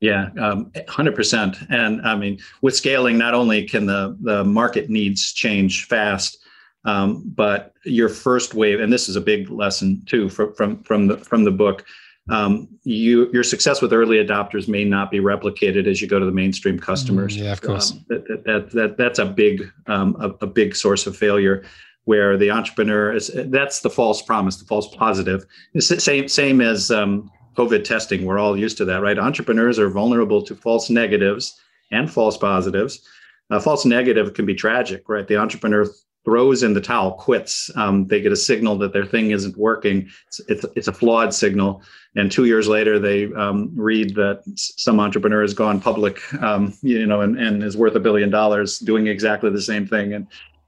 Yeah, 0.00 0.28
um, 0.40 0.70
100%. 0.70 1.66
And 1.70 2.00
I 2.02 2.14
mean, 2.14 2.38
with 2.62 2.76
scaling, 2.76 3.18
not 3.18 3.34
only 3.34 3.64
can 3.64 3.86
the, 3.86 4.16
the 4.20 4.44
market 4.44 4.88
needs 4.88 5.32
change 5.32 5.86
fast, 5.86 6.38
um, 6.84 7.22
but 7.34 7.74
your 7.84 8.08
first 8.08 8.54
wave, 8.54 8.80
and 8.80 8.92
this 8.92 9.08
is 9.08 9.16
a 9.16 9.20
big 9.20 9.50
lesson 9.50 10.02
too 10.06 10.28
from, 10.28 10.54
from, 10.54 10.82
from, 10.84 11.08
the, 11.08 11.16
from 11.18 11.44
the 11.44 11.50
book, 11.50 11.84
um, 12.30 12.68
you, 12.84 13.30
your 13.32 13.42
success 13.42 13.80
with 13.80 13.92
early 13.92 14.24
adopters 14.24 14.68
may 14.68 14.84
not 14.84 15.10
be 15.10 15.18
replicated 15.18 15.86
as 15.86 16.00
you 16.00 16.06
go 16.06 16.18
to 16.18 16.26
the 16.26 16.32
mainstream 16.32 16.78
customers. 16.78 17.36
Mm, 17.36 17.44
yeah, 17.44 17.52
of 17.52 17.60
course. 17.62 17.92
Um, 17.92 18.04
that, 18.08 18.44
that, 18.44 18.70
that, 18.72 18.96
that's 18.98 19.18
a 19.18 19.24
big, 19.24 19.70
um, 19.86 20.16
a, 20.20 20.28
a 20.44 20.46
big 20.46 20.76
source 20.76 21.06
of 21.06 21.16
failure 21.16 21.64
where 22.04 22.36
the 22.36 22.50
entrepreneur 22.50 23.14
is, 23.14 23.30
that's 23.46 23.80
the 23.80 23.90
false 23.90 24.22
promise, 24.22 24.56
the 24.56 24.64
false 24.64 24.94
positive. 24.94 25.44
It's 25.74 25.88
the 25.88 26.00
same, 26.00 26.28
same 26.28 26.60
as, 26.60 26.90
um, 26.90 27.30
COVID 27.58 27.82
testing. 27.82 28.24
We're 28.24 28.38
all 28.38 28.56
used 28.56 28.76
to 28.78 28.84
that, 28.84 29.02
right? 29.02 29.18
Entrepreneurs 29.18 29.78
are 29.78 29.90
vulnerable 29.90 30.42
to 30.42 30.54
false 30.54 30.90
negatives 30.90 31.58
and 31.90 32.10
false 32.10 32.36
positives. 32.36 33.06
A 33.50 33.60
false 33.60 33.84
negative 33.84 34.34
can 34.34 34.46
be 34.46 34.54
tragic, 34.54 35.08
right? 35.08 35.26
The 35.26 35.38
entrepreneur 35.38 35.86
throws 36.24 36.62
in 36.62 36.74
the 36.74 36.80
towel, 36.80 37.12
quits. 37.12 37.70
Um, 37.74 38.06
they 38.06 38.20
get 38.20 38.32
a 38.32 38.36
signal 38.36 38.76
that 38.78 38.92
their 38.92 39.06
thing 39.06 39.30
isn't 39.30 39.56
working. 39.56 40.08
It's, 40.26 40.40
it's, 40.48 40.66
it's 40.76 40.88
a 40.88 40.92
flawed 40.92 41.32
signal. 41.32 41.82
And 42.14 42.30
two 42.30 42.44
years 42.44 42.68
later, 42.68 42.98
they 42.98 43.32
um, 43.34 43.72
read 43.74 44.14
that 44.16 44.42
some 44.54 45.00
entrepreneur 45.00 45.40
has 45.40 45.54
gone 45.54 45.80
public, 45.80 46.20
um, 46.42 46.74
you 46.82 47.06
know, 47.06 47.22
and, 47.22 47.38
and 47.38 47.62
is 47.62 47.76
worth 47.76 47.94
a 47.94 48.00
billion 48.00 48.30
dollars 48.30 48.78
doing 48.78 49.06
exactly 49.06 49.50
the 49.50 49.62
same 49.62 49.86
thing. 49.86 50.12
And 50.12 50.26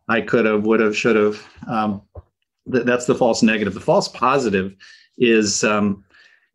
I 0.09 0.23
could 0.23 0.47
have, 0.47 0.65
would 0.65 0.81
have, 0.81 0.97
should 0.97 1.17
have. 1.17 1.47
Um, 1.69 2.03
th- 2.73 2.87
that's 2.87 3.07
the 3.07 3.15
false 3.15 3.43
negative. 3.43 3.75
The 3.75 3.81
false 3.81 4.09
positive 4.09 4.75
is 5.19 5.63
um, 5.63 6.03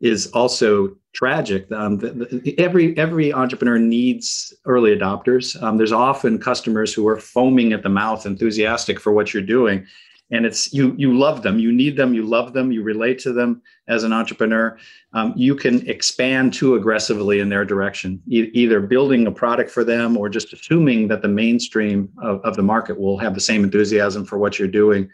is 0.05 0.27
also 0.27 0.95
tragic. 1.13 1.71
Um, 1.71 1.97
the, 1.97 2.09
the, 2.11 2.59
every 2.59 2.95
every 2.97 3.33
entrepreneur 3.33 3.79
needs 3.79 4.53
early 4.65 4.95
adopters. 4.95 5.61
Um, 5.63 5.77
there's 5.77 5.91
often 5.91 6.37
customers 6.37 6.93
who 6.93 7.07
are 7.07 7.19
foaming 7.19 7.73
at 7.73 7.81
the 7.81 7.89
mouth, 7.89 8.25
enthusiastic 8.25 8.99
for 8.99 9.11
what 9.11 9.33
you're 9.33 9.41
doing, 9.57 9.87
and 10.29 10.45
it's 10.45 10.71
you 10.71 10.93
you 10.95 11.17
love 11.17 11.41
them, 11.41 11.57
you 11.57 11.71
need 11.71 11.97
them, 11.97 12.13
you 12.13 12.23
love 12.23 12.53
them, 12.53 12.71
you 12.71 12.83
relate 12.83 13.17
to 13.19 13.33
them 13.33 13.63
as 13.87 14.03
an 14.03 14.13
entrepreneur. 14.13 14.77
Um, 15.13 15.33
you 15.35 15.55
can 15.55 15.87
expand 15.89 16.53
too 16.53 16.75
aggressively 16.75 17.39
in 17.39 17.49
their 17.49 17.65
direction, 17.65 18.21
e- 18.27 18.51
either 18.53 18.79
building 18.81 19.25
a 19.25 19.31
product 19.31 19.71
for 19.71 19.83
them 19.83 20.17
or 20.17 20.29
just 20.29 20.53
assuming 20.53 21.07
that 21.07 21.21
the 21.23 21.27
mainstream 21.29 22.09
of, 22.21 22.41
of 22.41 22.55
the 22.55 22.63
market 22.63 22.99
will 22.99 23.17
have 23.17 23.33
the 23.33 23.41
same 23.41 23.63
enthusiasm 23.63 24.23
for 24.25 24.37
what 24.37 24.59
you're 24.59 24.67
doing. 24.83 25.09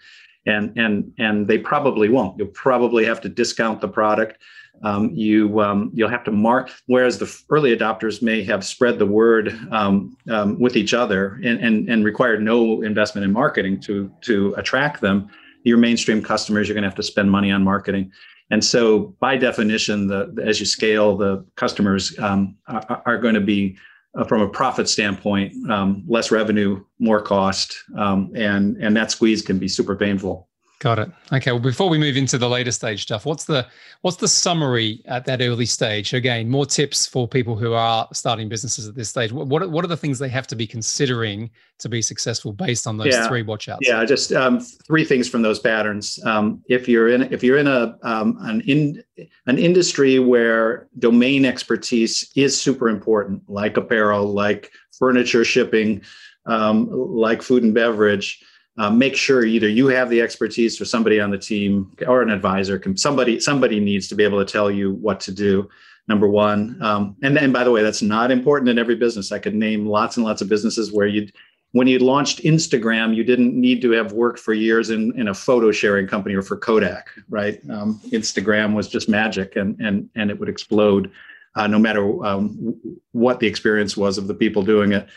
And, 0.48 0.76
and, 0.76 1.14
and 1.20 1.48
they 1.48 1.60
probably 1.60 2.10
won't. 2.10 2.36
You'll 2.36 2.48
probably 2.48 3.06
have 3.06 3.22
to 3.22 3.30
discount 3.30 3.80
the 3.80 3.88
product 3.88 4.42
um, 4.84 5.12
you 5.14 5.62
um, 5.62 5.92
you'll 5.94 6.10
have 6.10 6.24
to 6.26 6.32
mark. 6.32 6.72
Whereas 6.88 7.20
the 7.20 7.42
early 7.50 7.76
adopters 7.76 8.22
may 8.22 8.44
have 8.44 8.64
spread 8.66 9.00
the 9.00 9.06
word 9.06 9.58
um, 9.72 10.18
um, 10.30 10.60
with 10.60 10.76
each 10.76 10.94
other 10.94 11.40
and, 11.44 11.60
and 11.60 11.90
and 11.90 12.06
required 12.06 12.42
no 12.42 12.82
investment 12.82 13.26
in 13.26 13.32
marketing 13.32 13.80
to 13.82 14.12
to 14.22 14.54
attract 14.58 15.02
them. 15.02 15.30
Your 15.64 15.78
mainstream 15.78 16.24
customers, 16.24 16.68
you're 16.68 16.74
going 16.74 16.84
to 16.84 16.90
have 16.90 16.96
to 16.96 17.04
spend 17.04 17.30
money 17.30 17.52
on 17.52 17.64
marketing. 17.64 18.12
And 18.50 18.66
so, 18.66 19.16
by 19.20 19.38
definition, 19.38 20.08
the, 20.08 20.36
as 20.44 20.60
you 20.60 20.66
scale, 20.66 21.16
the 21.16 21.46
customers 21.56 22.18
um, 22.20 22.58
are, 22.68 23.02
are, 23.06 23.18
going 23.18 23.36
to 23.36 23.42
be, 23.42 23.78
uh, 24.18 24.26
from 24.26 24.42
a 24.42 24.50
profit 24.50 24.90
standpoint, 24.90 25.54
um, 25.70 26.04
less 26.08 26.32
revenue, 26.32 26.84
more 27.00 27.22
cost, 27.22 27.78
and 27.96 28.76
and 28.76 28.98
that 28.98 29.12
squeeze 29.12 29.42
can 29.42 29.58
be 29.58 29.70
super 29.70 29.96
painful. 29.96 30.50
Got 30.82 30.98
it. 30.98 31.12
Okay. 31.32 31.52
Well, 31.52 31.62
before 31.62 31.90
we 31.90 32.00
move 32.00 32.18
into 32.18 32.40
the 32.40 32.50
later 32.50 32.72
stage 32.72 33.04
stuff, 33.04 33.24
what's 33.24 33.46
the 33.46 33.68
what's 34.02 34.18
the 34.18 34.28
summary 34.28 35.04
at 35.06 35.26
that 35.26 35.40
early 35.40 35.68
stage? 35.68 36.12
Again, 36.12 36.50
more 36.50 36.66
tips 36.66 37.06
for 37.06 37.28
people 37.28 37.56
who 37.56 37.74
are 37.74 38.08
starting 38.14 38.50
businesses 38.50 38.88
at 38.88 38.96
this 38.96 39.08
stage. 39.08 39.32
What 39.32 39.46
what, 39.46 39.70
what 39.70 39.86
are 39.86 39.88
the 39.88 39.96
things 39.96 40.18
they 40.18 40.28
have 40.30 40.48
to 40.48 40.56
be 40.56 40.66
considering 40.66 41.52
to 41.78 41.88
be 41.88 42.02
successful 42.02 42.52
based 42.52 42.88
on 42.88 42.98
those 42.98 43.14
yeah. 43.14 43.28
three 43.28 43.44
watchouts? 43.44 43.78
Yeah, 43.82 44.04
just 44.06 44.32
um, 44.34 44.60
three 44.60 45.06
things 45.06 45.30
from 45.30 45.44
those 45.44 45.60
patterns. 45.60 46.20
Um, 46.26 46.64
if 46.68 46.88
you're 46.88 47.10
in 47.10 47.32
if 47.32 47.44
you're 47.44 47.60
in 47.60 47.68
a 47.68 47.96
um, 48.02 48.40
an 48.42 48.62
in 48.62 49.04
an 49.46 49.60
industry 49.60 50.18
where 50.18 50.88
domain 50.98 51.46
expertise 51.46 52.32
is 52.36 52.60
super 52.60 52.90
important, 52.90 53.48
like 53.48 53.78
apparel, 53.78 54.34
like 54.34 54.72
furniture 54.98 55.46
shipping, 55.46 56.02
um, 56.48 56.90
like 56.92 57.44
food 57.44 57.62
and 57.62 57.76
beverage 57.76 58.44
uh, 58.82 58.90
make 58.90 59.16
sure 59.16 59.46
either 59.46 59.70
you 59.70 59.88
have 59.88 60.10
the 60.10 60.20
expertise 60.20 60.82
or 60.82 60.86
somebody 60.86 61.20
on 61.20 61.30
the 61.30 61.38
team 61.38 61.92
or 62.08 62.22
an 62.22 62.30
advisor 62.30 62.80
can 62.80 62.98
somebody 62.98 63.40
somebody 63.40 63.80
needs 63.80 64.08
to 64.08 64.16
be 64.16 64.24
able 64.24 64.44
to 64.44 64.52
tell 64.52 64.72
you 64.72 64.94
what 64.94 65.20
to 65.20 65.32
do 65.32 65.70
number 66.08 66.28
one 66.28 66.82
um, 66.82 67.16
and 67.22 67.38
then 67.38 67.52
by 67.52 67.64
the 67.64 67.72
way 67.72 67.84
that's 67.84 68.02
not 68.02 68.32
important 68.32 68.70
in 68.70 68.80
every 68.80 68.96
business 68.96 69.32
i 69.32 69.38
could 69.38 69.54
name 69.56 69.86
lots 69.86 70.18
and 70.18 70.26
lots 70.26 70.42
of 70.42 70.50
businesses 70.50 70.92
where 70.92 71.08
you'd, 71.08 71.32
when 71.74 71.88
you 71.88 72.00
launched 72.00 72.40
Instagram, 72.44 73.16
you 73.16 73.24
didn't 73.24 73.54
need 73.56 73.82
to 73.82 73.92
have 73.92 74.12
worked 74.12 74.40
for 74.40 74.54
years 74.54 74.90
in, 74.90 75.18
in 75.18 75.30
a 75.30 75.34
photo 75.34 75.72
sharing 75.72 76.06
company 76.06 76.36
or 76.36 76.42
for 76.42 76.58
Kodak, 76.58 77.10
right? 77.30 77.62
Um, 77.70 78.02
Instagram 78.10 78.74
was 78.74 78.90
just 78.90 79.08
magic 79.08 79.56
and, 79.56 79.80
and, 79.80 80.10
and 80.16 80.30
it 80.30 80.38
would 80.38 80.50
explode 80.50 81.10
uh, 81.56 81.68
no 81.68 81.80
matter 81.80 82.26
um, 82.26 82.76
what 83.14 83.40
the 83.40 83.48
experience 83.48 83.96
was 83.96 84.18
of 84.18 84.28
the 84.28 84.34
people 84.34 84.64
doing 84.64 84.92
it. 84.92 85.08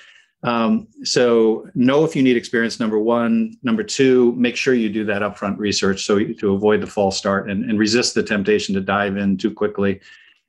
Um, 0.44 0.88
so 1.02 1.66
know 1.74 2.04
if 2.04 2.14
you 2.14 2.22
need 2.22 2.36
experience, 2.36 2.78
number 2.78 2.98
one. 2.98 3.56
Number 3.62 3.82
two, 3.82 4.32
make 4.36 4.56
sure 4.56 4.74
you 4.74 4.90
do 4.90 5.04
that 5.06 5.22
upfront 5.22 5.58
research 5.58 6.04
so 6.04 6.22
to 6.22 6.54
avoid 6.54 6.82
the 6.82 6.86
false 6.86 7.16
start 7.16 7.50
and, 7.50 7.68
and 7.68 7.78
resist 7.78 8.14
the 8.14 8.22
temptation 8.22 8.74
to 8.74 8.80
dive 8.82 9.16
in 9.16 9.38
too 9.38 9.50
quickly. 9.50 10.00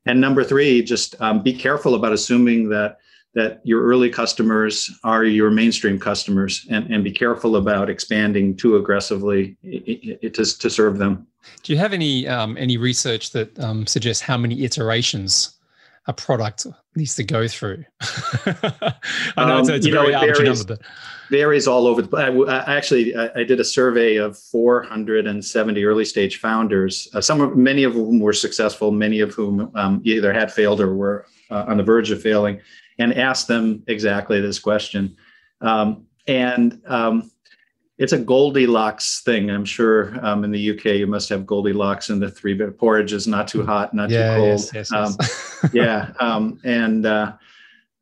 And 0.05 0.19
number 0.19 0.43
three, 0.43 0.83
just 0.83 1.19
um, 1.21 1.41
be 1.41 1.53
careful 1.53 1.95
about 1.95 2.11
assuming 2.11 2.69
that 2.69 2.99
that 3.35 3.59
your 3.65 3.83
early 3.83 4.09
customers 4.09 4.89
are 5.03 5.25
your 5.25 5.51
mainstream 5.51 5.99
customers 5.99 6.65
and, 6.69 6.89
and 6.89 7.03
be 7.03 7.11
careful 7.11 7.57
about 7.57 7.89
expanding 7.89 8.55
too 8.55 8.77
aggressively 8.77 9.57
to, 9.63 10.29
to 10.29 10.69
serve 10.69 10.97
them. 10.97 11.27
Do 11.61 11.73
you 11.73 11.77
have 11.77 11.91
any 11.91 12.27
um, 12.27 12.57
any 12.57 12.77
research 12.77 13.31
that 13.31 13.57
um, 13.59 13.85
suggests 13.87 14.21
how 14.21 14.37
many 14.37 14.63
iterations 14.63 15.54
a 16.07 16.13
product 16.13 16.67
needs 16.95 17.15
to 17.15 17.23
go 17.23 17.47
through? 17.47 17.83
I 18.01 18.93
know 19.37 19.59
it's, 19.59 19.69
it's 19.69 19.87
a 19.87 19.91
very 19.91 20.11
know, 20.11 20.19
arbitrary 20.19 20.45
varies, 20.45 20.59
number, 20.59 20.77
but 20.77 20.85
varies 21.29 21.67
all 21.67 21.87
over. 21.87 22.01
The, 22.01 22.17
I, 22.17 22.29
I 22.29 22.75
actually 22.75 23.15
I, 23.15 23.29
I, 23.35 23.43
did 23.43 23.59
a 23.59 23.63
survey 23.63 24.17
of 24.17 24.37
470 24.37 25.83
early 25.83 26.05
stage 26.05 26.39
founders. 26.39 27.07
Uh, 27.13 27.21
some, 27.21 27.61
many 27.61 27.83
of 27.83 27.93
whom 27.93 28.19
were 28.19 28.33
successful, 28.33 28.91
many 28.91 29.19
of 29.19 29.33
whom 29.33 29.71
um, 29.75 30.01
either 30.03 30.31
had 30.33 30.51
failed 30.51 30.79
or 30.81 30.95
were 30.95 31.25
uh, 31.49 31.65
on 31.67 31.77
the 31.77 31.83
verge 31.83 32.11
of 32.11 32.21
failing 32.21 32.61
and 32.97 33.13
asked 33.13 33.47
them 33.47 33.83
exactly 33.87 34.39
this 34.41 34.59
question. 34.59 35.15
Um, 35.61 36.05
and 36.27 36.81
um, 36.85 37.31
it's 37.97 38.13
a 38.13 38.19
Goldilocks 38.19 39.21
thing. 39.21 39.49
I'm 39.49 39.65
sure 39.65 40.17
um, 40.25 40.43
in 40.43 40.51
the 40.51 40.71
UK 40.71 40.85
you 40.97 41.07
must 41.07 41.29
have 41.29 41.45
Goldilocks 41.45 42.09
and 42.09 42.21
the 42.21 42.29
three 42.29 42.53
bit 42.53 42.77
porridge 42.77 43.13
is 43.13 43.27
not 43.27 43.47
too 43.47 43.65
hot, 43.65 43.93
not 43.93 44.09
yeah, 44.09 44.35
too 44.35 44.41
cold. 44.41 44.47
Yes, 44.49 44.71
yes, 44.73 44.91
yes. 44.91 45.61
Um, 45.63 45.69
yeah, 45.73 46.11
um, 46.19 46.59
and 46.63 47.05
uh, 47.05 47.33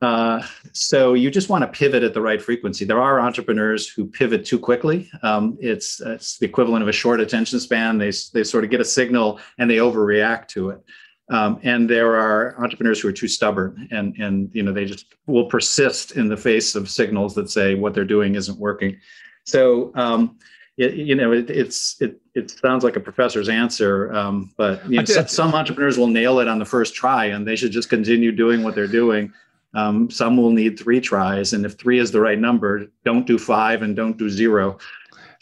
uh, 0.01 0.45
so 0.71 1.13
you 1.13 1.29
just 1.29 1.49
want 1.49 1.62
to 1.62 1.67
pivot 1.67 2.01
at 2.01 2.13
the 2.13 2.21
right 2.21 2.41
frequency. 2.41 2.86
There 2.86 3.01
are 3.01 3.19
entrepreneurs 3.19 3.88
who 3.88 4.08
pivot 4.08 4.45
too 4.45 4.58
quickly. 4.58 5.10
Um, 5.21 5.58
it's 5.62 6.01
it's 6.01 6.39
the 6.39 6.45
equivalent 6.45 6.82
of 6.82 6.89
a 6.89 6.93
short 6.93 7.21
attention 7.21 7.60
span. 7.60 7.99
They 7.99 8.12
they 8.34 8.43
sort 8.43 8.63
of 8.63 8.71
get 8.71 8.82
a 8.82 8.86
signal 8.86 9.39
and 9.60 9.69
they 9.69 9.77
overreact 9.77 10.47
to 10.49 10.71
it. 10.71 10.84
Um, 11.29 11.60
and 11.63 11.89
there 11.89 12.15
are 12.15 12.62
entrepreneurs 12.62 12.99
who 12.99 13.08
are 13.08 13.13
too 13.13 13.29
stubborn 13.29 13.88
and 13.91 14.15
and 14.17 14.49
you 14.53 14.63
know 14.63 14.73
they 14.73 14.86
just 14.86 15.06
will 15.25 15.45
persist 15.45 16.12
in 16.12 16.27
the 16.27 16.36
face 16.36 16.75
of 16.75 16.89
signals 16.89 17.34
that 17.36 17.49
say 17.49 17.75
what 17.75 17.93
they're 17.93 18.03
doing 18.03 18.36
isn't 18.36 18.60
working 18.60 18.97
so 19.45 19.91
um, 19.95 20.38
it, 20.77 20.95
you 20.95 21.15
know 21.15 21.32
it, 21.32 21.49
it's 21.49 22.01
it 22.01 22.19
it 22.34 22.49
sounds 22.49 22.84
like 22.84 22.95
a 22.95 22.99
professor's 22.99 23.49
answer 23.49 24.13
um, 24.13 24.51
but 24.58 24.88
you 24.89 24.97
know, 24.97 25.06
some, 25.06 25.27
some, 25.27 25.53
entrepreneurs 25.53 25.97
will 25.97 26.08
nail 26.08 26.39
it 26.39 26.47
on 26.47 26.60
the 26.60 26.65
first 26.65 26.95
try 26.95 27.25
and 27.25 27.47
they 27.47 27.56
should 27.56 27.71
just 27.71 27.89
continue 27.89 28.32
doing 28.32 28.63
what 28.63 28.75
they're 28.75 28.88
doing 28.88 29.32
um, 29.75 30.10
some 30.10 30.38
will 30.38 30.51
need 30.51 30.77
three 30.77 30.99
tries 30.99 31.53
and 31.53 31.65
if 31.65 31.73
three 31.73 31.99
is 31.99 32.12
the 32.12 32.19
right 32.19 32.39
number 32.39 32.88
don't 33.06 33.27
do 33.27 33.38
five 33.38 33.82
and 33.82 33.95
don't 33.95 34.17
do 34.17 34.29
zero 34.29 34.77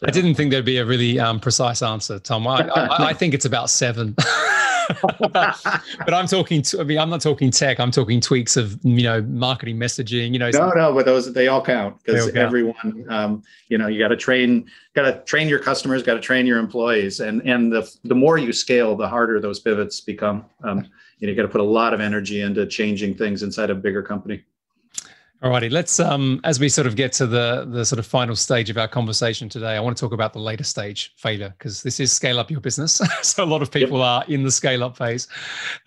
I 0.03 0.09
didn't 0.09 0.33
think 0.33 0.49
there'd 0.49 0.65
be 0.65 0.77
a 0.77 0.85
really 0.85 1.19
um, 1.19 1.39
precise 1.39 1.83
answer, 1.83 2.17
Tom. 2.17 2.47
I, 2.47 2.67
I, 2.69 3.09
I 3.09 3.13
think 3.13 3.35
it's 3.35 3.45
about 3.45 3.69
seven. 3.69 4.15
but 5.31 6.13
I'm 6.13 6.27
talking. 6.27 6.61
To, 6.63 6.81
I 6.81 6.83
mean, 6.83 6.99
I'm 6.99 7.09
not 7.09 7.21
talking 7.21 7.51
tech. 7.51 7.79
I'm 7.79 7.91
talking 7.91 8.19
tweaks 8.21 8.57
of 8.57 8.79
you 8.83 9.03
know 9.03 9.21
marketing 9.23 9.77
messaging. 9.77 10.33
You 10.33 10.39
know, 10.39 10.49
no, 10.49 10.69
no, 10.69 10.93
but 10.93 11.05
those 11.05 11.33
they 11.33 11.47
all 11.47 11.63
count 11.63 11.97
because 12.03 12.29
everyone. 12.35 13.05
Um, 13.09 13.43
you 13.69 13.77
know, 13.77 13.87
you 13.87 13.99
got 13.99 14.09
to 14.09 14.17
train. 14.17 14.69
Got 14.93 15.03
to 15.03 15.23
train 15.23 15.47
your 15.47 15.59
customers. 15.59 16.03
Got 16.03 16.15
to 16.15 16.19
train 16.19 16.45
your 16.45 16.59
employees. 16.59 17.19
And 17.19 17.41
and 17.47 17.71
the 17.71 17.89
the 18.03 18.15
more 18.15 18.37
you 18.37 18.53
scale, 18.53 18.95
the 18.95 19.07
harder 19.07 19.39
those 19.39 19.59
pivots 19.59 20.01
become. 20.01 20.45
Um, 20.63 20.87
you 21.19 21.27
know, 21.27 21.31
you 21.31 21.35
got 21.35 21.43
to 21.43 21.49
put 21.49 21.61
a 21.61 21.63
lot 21.63 21.93
of 21.93 22.01
energy 22.01 22.41
into 22.41 22.65
changing 22.65 23.15
things 23.15 23.43
inside 23.43 23.69
a 23.69 23.75
bigger 23.75 24.01
company. 24.01 24.43
Alrighty, 25.43 25.71
let's 25.71 25.99
um, 25.99 26.39
as 26.43 26.59
we 26.59 26.69
sort 26.69 26.85
of 26.85 26.95
get 26.95 27.11
to 27.13 27.25
the 27.25 27.65
the 27.67 27.83
sort 27.83 27.97
of 27.97 28.05
final 28.05 28.35
stage 28.35 28.69
of 28.69 28.77
our 28.77 28.87
conversation 28.87 29.49
today, 29.49 29.75
I 29.75 29.79
want 29.79 29.97
to 29.97 30.01
talk 30.01 30.13
about 30.13 30.33
the 30.33 30.39
later 30.39 30.63
stage 30.63 31.13
failure 31.17 31.55
because 31.57 31.81
this 31.81 31.99
is 31.99 32.11
scale 32.11 32.39
up 32.39 32.51
your 32.51 32.61
business. 32.61 33.01
so 33.23 33.43
a 33.43 33.45
lot 33.45 33.63
of 33.63 33.71
people 33.71 33.97
yep. 33.97 34.05
are 34.05 34.23
in 34.27 34.43
the 34.43 34.51
scale 34.51 34.83
up 34.83 34.95
phase. 34.95 35.27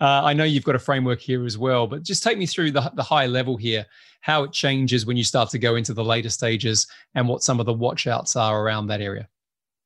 Uh, 0.01 0.23
I 0.25 0.33
know 0.33 0.43
you've 0.43 0.65
got 0.65 0.75
a 0.75 0.79
framework 0.79 1.21
here 1.21 1.45
as 1.45 1.57
well, 1.57 1.87
but 1.87 2.03
just 2.03 2.21
take 2.21 2.37
me 2.37 2.45
through 2.45 2.71
the 2.71 2.91
the 2.95 3.03
high 3.03 3.27
level 3.27 3.55
here, 3.55 3.85
how 4.19 4.43
it 4.43 4.51
changes 4.51 5.05
when 5.05 5.15
you 5.15 5.23
start 5.23 5.49
to 5.51 5.57
go 5.57 5.77
into 5.77 5.93
the 5.93 6.03
later 6.03 6.29
stages, 6.29 6.85
and 7.13 7.25
what 7.29 7.41
some 7.41 7.61
of 7.61 7.65
the 7.65 7.73
watchouts 7.73 8.35
are 8.35 8.61
around 8.61 8.87
that 8.87 8.99
area. 8.99 9.25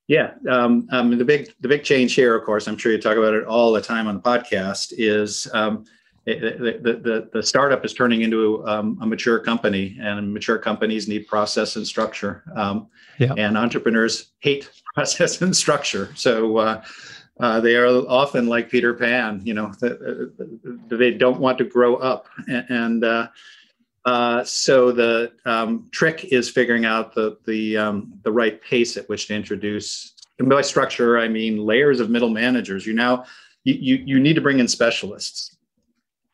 Yeah, 0.08 0.32
um, 0.50 0.88
um, 0.92 1.16
the 1.16 1.24
big 1.24 1.54
the 1.60 1.68
big 1.68 1.84
change 1.84 2.16
here, 2.16 2.36
of 2.36 2.44
course, 2.44 2.68
I'm 2.68 2.76
sure 2.76 2.92
you 2.92 2.98
talk 2.98 3.18
about 3.18 3.36
it 3.36 3.46
all 3.46 3.72
the 3.72 3.82
time 3.82 4.08
on 4.08 4.16
the 4.16 4.22
podcast, 4.22 4.94
is 4.98 5.48
um, 5.54 5.86
the, 6.26 7.00
the, 7.04 7.30
the, 7.34 7.44
startup 7.44 7.84
is 7.86 7.94
turning 7.94 8.22
into 8.22 8.66
um, 8.68 8.98
a 9.02 9.06
mature 9.06 9.40
company 9.40 9.98
and 10.02 10.34
mature 10.34 10.58
companies 10.58 11.08
need 11.08 11.28
process 11.28 11.76
and 11.76 11.88
structure. 11.88 12.44
Um, 12.56 12.88
yeah. 13.20 13.34
and 13.38 13.58
entrepreneurs 13.58 14.32
hate 14.40 14.70
process 14.96 15.42
and 15.42 15.56
structure. 15.56 16.12
So 16.16 16.58
uh, 16.58 16.84
uh, 17.40 17.60
they 17.62 17.76
are 17.76 17.88
often 17.88 18.48
like 18.48 18.70
peter 18.70 18.94
pan 18.94 19.42
you 19.46 19.54
know 19.54 19.72
the, 19.80 20.32
they 20.90 21.12
don't 21.12 21.40
want 21.40 21.58
to 21.60 21.64
grow 21.64 21.96
up. 21.96 22.28
And, 22.48 22.66
and 22.70 23.04
uh, 23.04 23.28
uh, 24.06 24.44
so 24.44 24.92
the 24.92 25.32
um, 25.46 25.88
trick 25.92 26.26
is 26.26 26.50
figuring 26.50 26.86
out 26.86 27.14
the 27.14 27.38
the 27.46 27.78
um, 27.78 28.14
the 28.24 28.32
right 28.32 28.62
pace 28.62 28.98
at 28.98 29.08
which 29.08 29.28
to 29.28 29.36
introduce 29.36 30.14
and 30.40 30.50
by 30.50 30.62
structure 30.62 31.20
i 31.20 31.28
mean 31.28 31.58
layers 31.58 32.00
of 32.00 32.10
middle 32.10 32.30
managers. 32.30 32.86
You 32.86 32.94
now 32.94 33.26
you, 33.64 33.74
you, 33.74 33.96
you 34.06 34.20
need 34.20 34.36
to 34.36 34.42
bring 34.42 34.60
in 34.60 34.68
specialists 34.68 35.58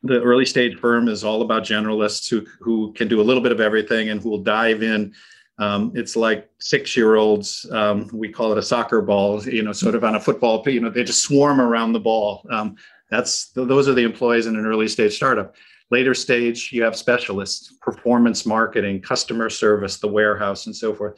the 0.06 0.22
early 0.22 0.46
stage 0.46 0.78
firm 0.78 1.08
is 1.08 1.24
all 1.24 1.42
about 1.42 1.64
generalists 1.64 2.28
who 2.28 2.46
who 2.60 2.92
can 2.92 3.08
do 3.08 3.20
a 3.20 3.24
little 3.24 3.42
bit 3.42 3.52
of 3.52 3.60
everything 3.60 4.08
and 4.10 4.20
who 4.20 4.30
will 4.30 4.42
dive 4.42 4.82
in. 4.82 5.14
Um, 5.58 5.92
it's 5.94 6.16
like 6.16 6.50
six 6.58 6.96
year 6.96 7.16
olds. 7.16 7.66
Um, 7.70 8.10
we 8.12 8.30
call 8.30 8.52
it 8.52 8.58
a 8.58 8.62
soccer 8.62 9.00
ball. 9.00 9.42
You 9.44 9.62
know, 9.62 9.72
sort 9.72 9.94
of 9.94 10.04
on 10.04 10.16
a 10.16 10.20
football. 10.20 10.62
You 10.66 10.80
know, 10.80 10.90
they 10.90 11.04
just 11.04 11.22
swarm 11.22 11.60
around 11.60 11.92
the 11.92 12.00
ball. 12.00 12.46
Um, 12.50 12.76
that's 13.10 13.48
those 13.52 13.88
are 13.88 13.94
the 13.94 14.04
employees 14.04 14.46
in 14.46 14.56
an 14.56 14.66
early 14.66 14.88
stage 14.88 15.14
startup. 15.14 15.54
Later 15.90 16.14
stage, 16.14 16.72
you 16.72 16.82
have 16.82 16.96
specialists, 16.96 17.74
performance 17.80 18.44
marketing, 18.44 19.00
customer 19.00 19.48
service, 19.48 19.98
the 19.98 20.08
warehouse, 20.08 20.66
and 20.66 20.74
so 20.74 20.92
forth. 20.92 21.16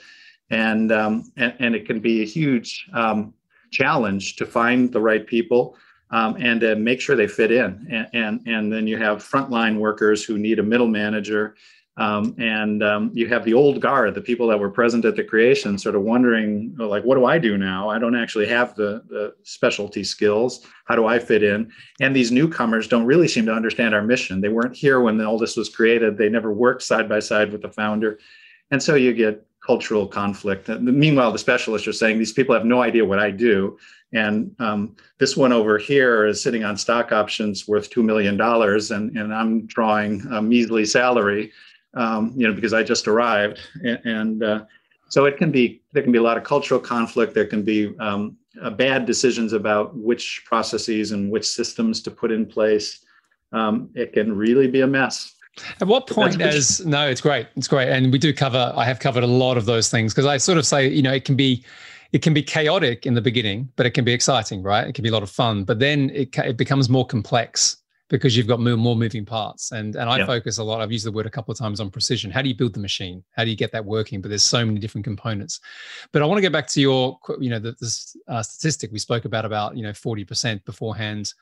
And 0.50 0.92
um, 0.92 1.32
and, 1.36 1.54
and 1.58 1.74
it 1.74 1.86
can 1.86 2.00
be 2.00 2.22
a 2.22 2.26
huge 2.26 2.88
um, 2.92 3.34
challenge 3.70 4.36
to 4.36 4.46
find 4.46 4.92
the 4.92 5.00
right 5.00 5.26
people 5.26 5.76
um, 6.10 6.36
and 6.38 6.60
to 6.60 6.76
make 6.76 7.00
sure 7.00 7.16
they 7.16 7.28
fit 7.28 7.52
in. 7.52 7.86
And, 7.90 8.08
and, 8.12 8.46
and, 8.46 8.72
then 8.72 8.86
you 8.86 8.96
have 8.96 9.18
frontline 9.18 9.78
workers 9.78 10.24
who 10.24 10.38
need 10.38 10.58
a 10.58 10.62
middle 10.62 10.88
manager. 10.88 11.54
Um, 11.98 12.36
and 12.38 12.82
um, 12.84 13.10
you 13.12 13.26
have 13.28 13.44
the 13.44 13.54
old 13.54 13.80
guard, 13.80 14.14
the 14.14 14.20
people 14.20 14.46
that 14.48 14.60
were 14.60 14.70
present 14.70 15.04
at 15.04 15.16
the 15.16 15.24
creation, 15.24 15.76
sort 15.76 15.96
of 15.96 16.02
wondering, 16.02 16.76
like, 16.78 17.02
what 17.02 17.16
do 17.16 17.24
I 17.24 17.38
do 17.38 17.58
now? 17.58 17.88
I 17.88 17.98
don't 17.98 18.14
actually 18.14 18.46
have 18.46 18.76
the, 18.76 19.02
the 19.08 19.34
specialty 19.42 20.04
skills. 20.04 20.64
How 20.84 20.94
do 20.94 21.06
I 21.06 21.18
fit 21.18 21.42
in? 21.42 21.72
And 22.00 22.14
these 22.14 22.30
newcomers 22.30 22.86
don't 22.86 23.04
really 23.04 23.26
seem 23.26 23.46
to 23.46 23.52
understand 23.52 23.96
our 23.96 24.02
mission. 24.02 24.40
They 24.40 24.48
weren't 24.48 24.76
here 24.76 25.00
when 25.00 25.20
all 25.20 25.38
this 25.38 25.56
was 25.56 25.68
created. 25.68 26.16
They 26.16 26.28
never 26.28 26.52
worked 26.52 26.84
side 26.84 27.08
by 27.08 27.18
side 27.18 27.50
with 27.50 27.62
the 27.62 27.70
founder. 27.70 28.20
And 28.70 28.80
so 28.80 28.94
you 28.94 29.12
get 29.12 29.44
cultural 29.68 30.06
conflict. 30.06 30.66
Meanwhile, 30.80 31.30
the 31.30 31.38
specialists 31.38 31.86
are 31.86 31.92
saying 31.92 32.18
these 32.18 32.32
people 32.32 32.54
have 32.54 32.64
no 32.64 32.80
idea 32.80 33.04
what 33.04 33.18
I 33.18 33.30
do. 33.30 33.78
And 34.14 34.56
um, 34.58 34.96
this 35.18 35.36
one 35.36 35.52
over 35.52 35.76
here 35.76 36.24
is 36.24 36.42
sitting 36.42 36.64
on 36.64 36.78
stock 36.78 37.12
options 37.12 37.68
worth 37.68 37.90
$2 37.90 38.02
million, 38.02 38.40
and, 38.40 39.18
and 39.18 39.34
I'm 39.34 39.66
drawing 39.66 40.22
a 40.32 40.40
measly 40.40 40.86
salary, 40.86 41.52
um, 41.92 42.32
you 42.34 42.48
know, 42.48 42.54
because 42.54 42.72
I 42.72 42.82
just 42.82 43.06
arrived. 43.06 43.60
And, 43.84 44.00
and 44.06 44.42
uh, 44.42 44.64
so 45.10 45.26
it 45.26 45.36
can 45.36 45.50
be, 45.50 45.82
there 45.92 46.02
can 46.02 46.12
be 46.12 46.18
a 46.18 46.22
lot 46.30 46.38
of 46.38 46.44
cultural 46.44 46.80
conflict. 46.80 47.34
There 47.34 47.50
can 47.54 47.62
be 47.62 47.94
um, 47.98 48.38
uh, 48.62 48.70
bad 48.70 49.04
decisions 49.04 49.52
about 49.52 49.94
which 49.94 50.44
processes 50.46 51.12
and 51.12 51.30
which 51.30 51.46
systems 51.46 52.00
to 52.04 52.10
put 52.10 52.32
in 52.32 52.46
place. 52.46 53.04
Um, 53.52 53.90
it 53.94 54.14
can 54.14 54.34
really 54.34 54.66
be 54.66 54.80
a 54.80 54.86
mess. 54.86 55.34
At 55.80 55.88
what 55.88 56.06
point 56.06 56.40
as 56.40 56.84
no, 56.84 57.08
it's 57.08 57.20
great. 57.20 57.46
It's 57.56 57.68
great. 57.68 57.88
And 57.88 58.12
we 58.12 58.18
do 58.18 58.32
cover, 58.32 58.72
I 58.76 58.84
have 58.84 59.00
covered 59.00 59.22
a 59.22 59.28
lot 59.28 59.56
of 59.56 59.66
those 59.66 59.88
things 59.90 60.12
because 60.12 60.26
I 60.26 60.36
sort 60.36 60.58
of 60.58 60.66
say, 60.66 60.88
you 60.88 61.02
know, 61.02 61.12
it 61.12 61.24
can 61.24 61.36
be, 61.36 61.64
it 62.12 62.22
can 62.22 62.32
be 62.32 62.42
chaotic 62.42 63.06
in 63.06 63.14
the 63.14 63.20
beginning, 63.20 63.70
but 63.76 63.86
it 63.86 63.90
can 63.90 64.04
be 64.04 64.12
exciting, 64.12 64.62
right? 64.62 64.86
It 64.86 64.94
can 64.94 65.02
be 65.02 65.08
a 65.08 65.12
lot 65.12 65.22
of 65.22 65.30
fun, 65.30 65.64
but 65.64 65.78
then 65.78 66.10
it, 66.10 66.36
it 66.38 66.56
becomes 66.56 66.88
more 66.88 67.06
complex 67.06 67.78
because 68.08 68.36
you've 68.36 68.46
got 68.46 68.60
more, 68.60 68.76
more 68.76 68.96
moving 68.96 69.24
parts. 69.24 69.72
And 69.72 69.94
and 69.96 70.08
I 70.08 70.18
yeah. 70.18 70.26
focus 70.26 70.58
a 70.58 70.64
lot. 70.64 70.80
I've 70.80 70.92
used 70.92 71.06
the 71.06 71.12
word 71.12 71.26
a 71.26 71.30
couple 71.30 71.52
of 71.52 71.58
times 71.58 71.80
on 71.80 71.90
precision. 71.90 72.30
How 72.30 72.42
do 72.42 72.48
you 72.48 72.54
build 72.54 72.72
the 72.72 72.80
machine? 72.80 73.22
How 73.32 73.44
do 73.44 73.50
you 73.50 73.56
get 73.56 73.72
that 73.72 73.84
working? 73.84 74.20
But 74.20 74.28
there's 74.28 74.42
so 74.42 74.64
many 74.64 74.78
different 74.78 75.04
components. 75.04 75.60
But 76.12 76.22
I 76.22 76.26
want 76.26 76.38
to 76.38 76.42
get 76.42 76.52
back 76.52 76.66
to 76.68 76.80
your, 76.80 77.18
you 77.38 77.50
know, 77.50 77.58
the, 77.58 77.72
the 77.72 78.32
uh, 78.32 78.42
statistic 78.42 78.90
we 78.92 78.98
spoke 78.98 79.24
about 79.24 79.44
about 79.44 79.76
you 79.76 79.82
know 79.82 79.90
40% 79.90 80.64
beforehand 80.64 81.34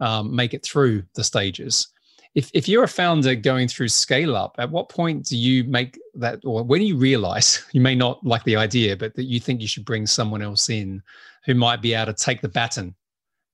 um, 0.00 0.34
make 0.34 0.54
it 0.54 0.64
through 0.64 1.04
the 1.14 1.24
stages. 1.24 1.88
If, 2.34 2.50
if 2.54 2.68
you're 2.68 2.84
a 2.84 2.88
founder 2.88 3.34
going 3.34 3.68
through 3.68 3.88
scale 3.88 4.36
up, 4.36 4.54
at 4.58 4.70
what 4.70 4.88
point 4.88 5.24
do 5.24 5.36
you 5.36 5.64
make 5.64 5.98
that, 6.14 6.40
or 6.44 6.62
when 6.62 6.80
do 6.80 6.86
you 6.86 6.96
realize 6.96 7.64
you 7.72 7.80
may 7.80 7.94
not 7.94 8.24
like 8.24 8.44
the 8.44 8.56
idea, 8.56 8.96
but 8.96 9.14
that 9.14 9.24
you 9.24 9.40
think 9.40 9.60
you 9.60 9.68
should 9.68 9.84
bring 9.84 10.06
someone 10.06 10.42
else 10.42 10.68
in 10.68 11.02
who 11.44 11.54
might 11.54 11.82
be 11.82 11.94
able 11.94 12.12
to 12.12 12.24
take 12.24 12.40
the 12.40 12.48
baton 12.48 12.94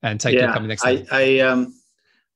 and 0.02 0.20
take 0.20 0.34
yeah, 0.34 0.42
your 0.42 0.48
company 0.48 0.68
next 0.68 0.84
level? 0.84 1.06
I, 1.10 1.38
I, 1.38 1.38
um, 1.40 1.74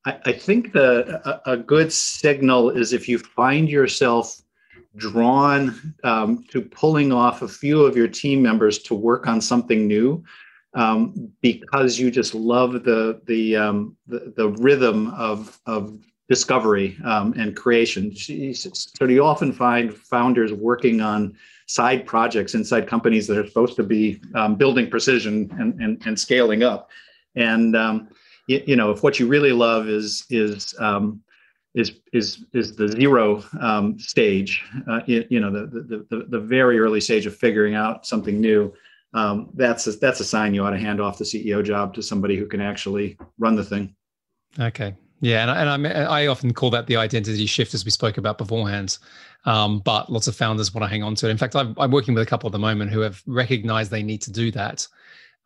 I, 0.07 0.19
I 0.27 0.33
think 0.33 0.73
the 0.73 1.21
a, 1.29 1.53
a, 1.53 1.57
good 1.57 1.93
signal 1.93 2.71
is 2.71 2.93
if 2.93 3.09
you 3.09 3.19
find 3.19 3.69
yourself 3.69 4.41
drawn 4.97 5.95
um, 6.05 6.45
to 6.51 6.63
pulling 6.63 7.13
off 7.13 7.43
a 7.43 7.49
few 7.49 7.85
of 7.85 7.97
your 7.97 8.09
team 8.09 8.43
members 8.43 8.79
to 8.79 8.95
work 8.95 9.27
on 9.27 9.41
something 9.41 9.87
new 9.87 10.25
um, 10.75 11.31
because 11.41 11.99
you 11.99 12.11
just 12.11 12.35
love 12.35 12.85
the 12.85 13.21
the, 13.27 13.57
um, 13.57 13.97
the, 14.07 14.33
the 14.37 14.49
rhythm 14.49 15.09
of 15.15 15.61
of 15.67 15.99
discovery 16.29 16.97
um, 17.05 17.33
and 17.39 17.57
creation. 17.57 18.15
So 18.15 19.07
you 19.07 19.25
often 19.25 19.53
find 19.53 19.95
founders 19.95 20.53
working 20.53 21.01
on 21.01 21.37
side 21.67 22.07
projects 22.07 22.55
inside 22.55 22.87
companies 22.87 23.27
that 23.27 23.39
are 23.39 23.47
supposed 23.47 23.77
to 23.77 23.83
be 23.83 24.21
um, 24.35 24.55
building 24.57 24.91
precision 24.91 25.51
and, 25.59 25.81
and, 25.81 26.03
and 26.07 26.19
scaling 26.19 26.63
up. 26.63 26.91
And 27.35 27.77
um, 27.77 28.09
you, 28.47 28.63
you, 28.67 28.77
know, 28.77 28.91
if 28.91 29.03
what 29.03 29.19
you 29.19 29.27
really 29.27 29.53
love 29.53 29.89
is 29.89 30.25
is 30.31 30.75
um, 30.79 31.23
is 31.75 31.93
is 32.13 32.45
is 32.53 32.75
the 32.75 32.89
zero 32.89 33.45
um, 33.61 33.99
stage, 33.99 34.65
uh, 34.91 35.01
you, 35.07 35.25
you, 35.31 35.41
know, 35.41 35.53
the, 35.53 35.67
the 35.67 36.07
the 36.11 36.25
the 36.25 36.41
very 36.41 36.79
early 36.79 37.01
stage 37.01 37.27
of 37.27 37.37
figuring 37.37 37.75
out 37.75 38.07
something 38.07 38.41
new. 38.41 38.73
Um, 39.15 39.51
that's 39.55 39.87
a, 39.87 39.93
that's 39.93 40.21
a 40.21 40.25
sign 40.25 40.53
you 40.53 40.65
ought 40.65 40.71
to 40.71 40.79
hand 40.79 41.01
off 41.01 41.17
the 41.17 41.25
CEO 41.25 41.65
job 41.65 41.95
to 41.95 42.03
somebody 42.03 42.37
who 42.37 42.47
can 42.47 42.61
actually 42.61 43.17
run 43.39 43.55
the 43.55 43.65
thing. 43.65 43.95
Okay, 44.59 44.95
yeah, 45.21 45.43
and, 45.43 45.69
and 45.85 45.99
I, 45.99 46.23
I 46.23 46.27
often 46.27 46.53
call 46.55 46.71
that 46.71 46.87
the 46.87 46.97
identity 46.97 47.47
shift, 47.47 47.75
as 47.75 47.85
we 47.85 47.91
spoke 47.91 48.19
about 48.19 48.39
beforehand. 48.39 48.99
Um, 49.45 49.81
but 49.81 50.11
lots 50.11 50.27
of 50.27 50.37
founders 50.37 50.75
want 50.75 50.83
to 50.85 50.89
hang 50.89 51.03
on 51.03 51.15
to 51.17 51.29
it. 51.29 51.31
In 51.31 51.39
fact, 51.39 51.55
I'm, 51.55 51.75
I'm, 51.79 51.91
working 51.91 52.13
with 52.13 52.23
a 52.23 52.27
couple 52.27 52.49
at 52.49 52.53
the 52.53 52.59
moment 52.59 52.91
who 52.91 53.01
have 53.01 53.23
recognized 53.27 53.91
they 53.91 54.03
need 54.03 54.21
to 54.23 54.33
do 54.33 54.51
that, 54.51 54.87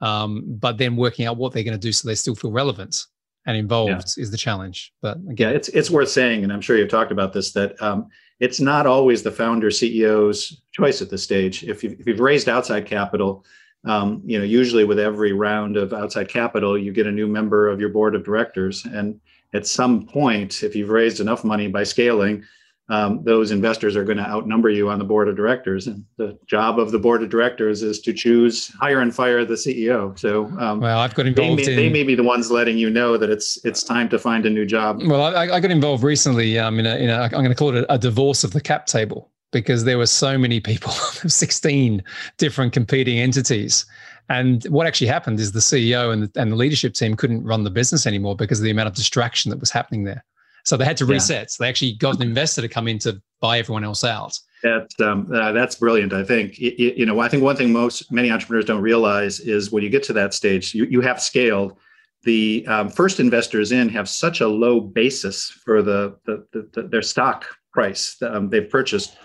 um, 0.00 0.44
but 0.46 0.78
then 0.78 0.96
working 0.96 1.26
out 1.26 1.36
what 1.36 1.52
they're 1.52 1.62
going 1.62 1.78
to 1.78 1.78
do 1.78 1.92
so 1.92 2.08
they 2.08 2.14
still 2.14 2.34
feel 2.34 2.50
relevant 2.50 3.04
and 3.46 3.56
involved 3.56 3.90
yeah. 4.16 4.22
is 4.22 4.30
the 4.30 4.36
challenge. 4.36 4.92
But 5.02 5.18
again, 5.28 5.50
yeah, 5.50 5.56
it's 5.56 5.68
it's 5.68 5.90
worth 5.90 6.08
saying, 6.08 6.42
and 6.42 6.52
I'm 6.52 6.60
sure 6.60 6.76
you've 6.76 6.88
talked 6.88 7.12
about 7.12 7.32
this 7.32 7.52
that 7.52 7.80
um, 7.82 8.08
it's 8.40 8.60
not 8.60 8.86
always 8.86 9.22
the 9.22 9.30
founder 9.30 9.68
CEO's 9.68 10.62
choice 10.72 11.02
at 11.02 11.10
this 11.10 11.22
stage. 11.22 11.62
If 11.64 11.84
you've, 11.84 12.00
if 12.00 12.06
you've 12.06 12.20
raised 12.20 12.48
outside 12.48 12.86
capital, 12.86 13.44
um, 13.84 14.22
you 14.24 14.38
know, 14.38 14.44
usually 14.44 14.84
with 14.84 14.98
every 14.98 15.32
round 15.32 15.76
of 15.76 15.92
outside 15.92 16.28
capital, 16.28 16.78
you 16.78 16.92
get 16.92 17.06
a 17.06 17.12
new 17.12 17.26
member 17.26 17.68
of 17.68 17.80
your 17.80 17.90
board 17.90 18.14
of 18.14 18.24
directors, 18.24 18.84
and 18.84 19.20
at 19.54 19.66
some 19.66 20.06
point, 20.06 20.62
if 20.62 20.74
you've 20.74 20.90
raised 20.90 21.20
enough 21.20 21.44
money 21.44 21.68
by 21.68 21.84
scaling, 21.84 22.44
um, 22.88 23.22
those 23.24 23.50
investors 23.50 23.96
are 23.96 24.04
going 24.04 24.18
to 24.18 24.28
outnumber 24.28 24.68
you 24.68 24.90
on 24.90 24.98
the 24.98 25.04
board 25.04 25.28
of 25.28 25.36
directors. 25.36 25.86
And 25.86 26.04
the 26.18 26.38
job 26.46 26.78
of 26.78 26.90
the 26.90 26.98
board 26.98 27.22
of 27.22 27.30
directors 27.30 27.82
is 27.82 28.00
to 28.02 28.12
choose, 28.12 28.68
hire, 28.80 29.00
and 29.00 29.14
fire 29.14 29.44
the 29.44 29.54
CEO. 29.54 30.18
So, 30.18 30.46
um, 30.58 30.80
well, 30.80 30.98
I've 30.98 31.14
got 31.14 31.26
involved. 31.26 31.60
They 31.60 31.64
may, 31.64 31.72
in, 31.72 31.76
they 31.76 31.88
may 31.88 32.02
be 32.02 32.14
the 32.14 32.22
ones 32.22 32.50
letting 32.50 32.76
you 32.76 32.90
know 32.90 33.16
that 33.16 33.30
it's 33.30 33.64
it's 33.64 33.82
time 33.82 34.08
to 34.10 34.18
find 34.18 34.44
a 34.44 34.50
new 34.50 34.66
job. 34.66 35.00
Well, 35.06 35.22
I, 35.22 35.44
I 35.44 35.60
got 35.60 35.70
involved 35.70 36.02
recently. 36.02 36.58
Um, 36.58 36.78
in 36.78 36.86
a, 36.86 36.96
in 36.96 37.08
a, 37.08 37.22
I'm 37.22 37.30
going 37.30 37.48
to 37.48 37.54
call 37.54 37.74
it 37.74 37.86
a, 37.88 37.98
divorce 37.98 38.42
of 38.42 38.52
the 38.52 38.60
cap 38.60 38.86
table 38.86 39.30
because 39.52 39.84
there 39.84 39.96
were 39.96 40.06
so 40.06 40.36
many 40.36 40.60
people, 40.60 40.90
16 41.26 42.02
different 42.36 42.72
competing 42.72 43.18
entities 43.18 43.86
and 44.28 44.64
what 44.64 44.86
actually 44.86 45.08
happened 45.08 45.40
is 45.40 45.52
the 45.52 45.60
CEO 45.60 46.12
and 46.12 46.24
the, 46.24 46.40
and 46.40 46.52
the 46.52 46.56
leadership 46.56 46.94
team 46.94 47.16
couldn't 47.16 47.44
run 47.44 47.64
the 47.64 47.70
business 47.70 48.06
anymore 48.06 48.36
because 48.36 48.60
of 48.60 48.64
the 48.64 48.70
amount 48.70 48.88
of 48.88 48.94
distraction 48.94 49.50
that 49.50 49.60
was 49.60 49.70
happening 49.70 50.04
there. 50.04 50.24
So 50.64 50.76
they 50.76 50.84
had 50.84 50.96
to 50.98 51.06
reset. 51.06 51.42
Yeah. 51.42 51.46
So 51.48 51.64
they 51.64 51.68
actually 51.68 51.94
got 51.94 52.16
an 52.16 52.22
investor 52.22 52.62
to 52.62 52.68
come 52.68 52.86
in 52.86 52.98
to 53.00 53.20
buy 53.40 53.58
everyone 53.58 53.84
else 53.84 54.04
out. 54.04 54.38
That's 54.62 55.00
um, 55.00 55.28
uh, 55.34 55.50
that's 55.50 55.74
brilliant. 55.74 56.12
I 56.12 56.22
think 56.22 56.58
it, 56.60 56.80
it, 56.80 56.96
you 56.96 57.04
know. 57.04 57.18
I 57.18 57.28
think 57.28 57.42
one 57.42 57.56
thing 57.56 57.72
most 57.72 58.12
many 58.12 58.30
entrepreneurs 58.30 58.64
don't 58.64 58.80
realize 58.80 59.40
is 59.40 59.72
when 59.72 59.82
you 59.82 59.90
get 59.90 60.04
to 60.04 60.12
that 60.12 60.34
stage, 60.34 60.72
you 60.72 60.84
you 60.84 61.00
have 61.00 61.20
scaled. 61.20 61.76
The 62.22 62.64
um, 62.68 62.88
first 62.88 63.18
investors 63.18 63.72
in 63.72 63.88
have 63.88 64.08
such 64.08 64.40
a 64.40 64.46
low 64.46 64.80
basis 64.80 65.50
for 65.50 65.82
the, 65.82 66.16
the, 66.24 66.46
the, 66.52 66.68
the 66.72 66.82
their 66.82 67.02
stock 67.02 67.46
price 67.72 68.16
um, 68.22 68.48
they've 68.48 68.70
purchased 68.70 69.16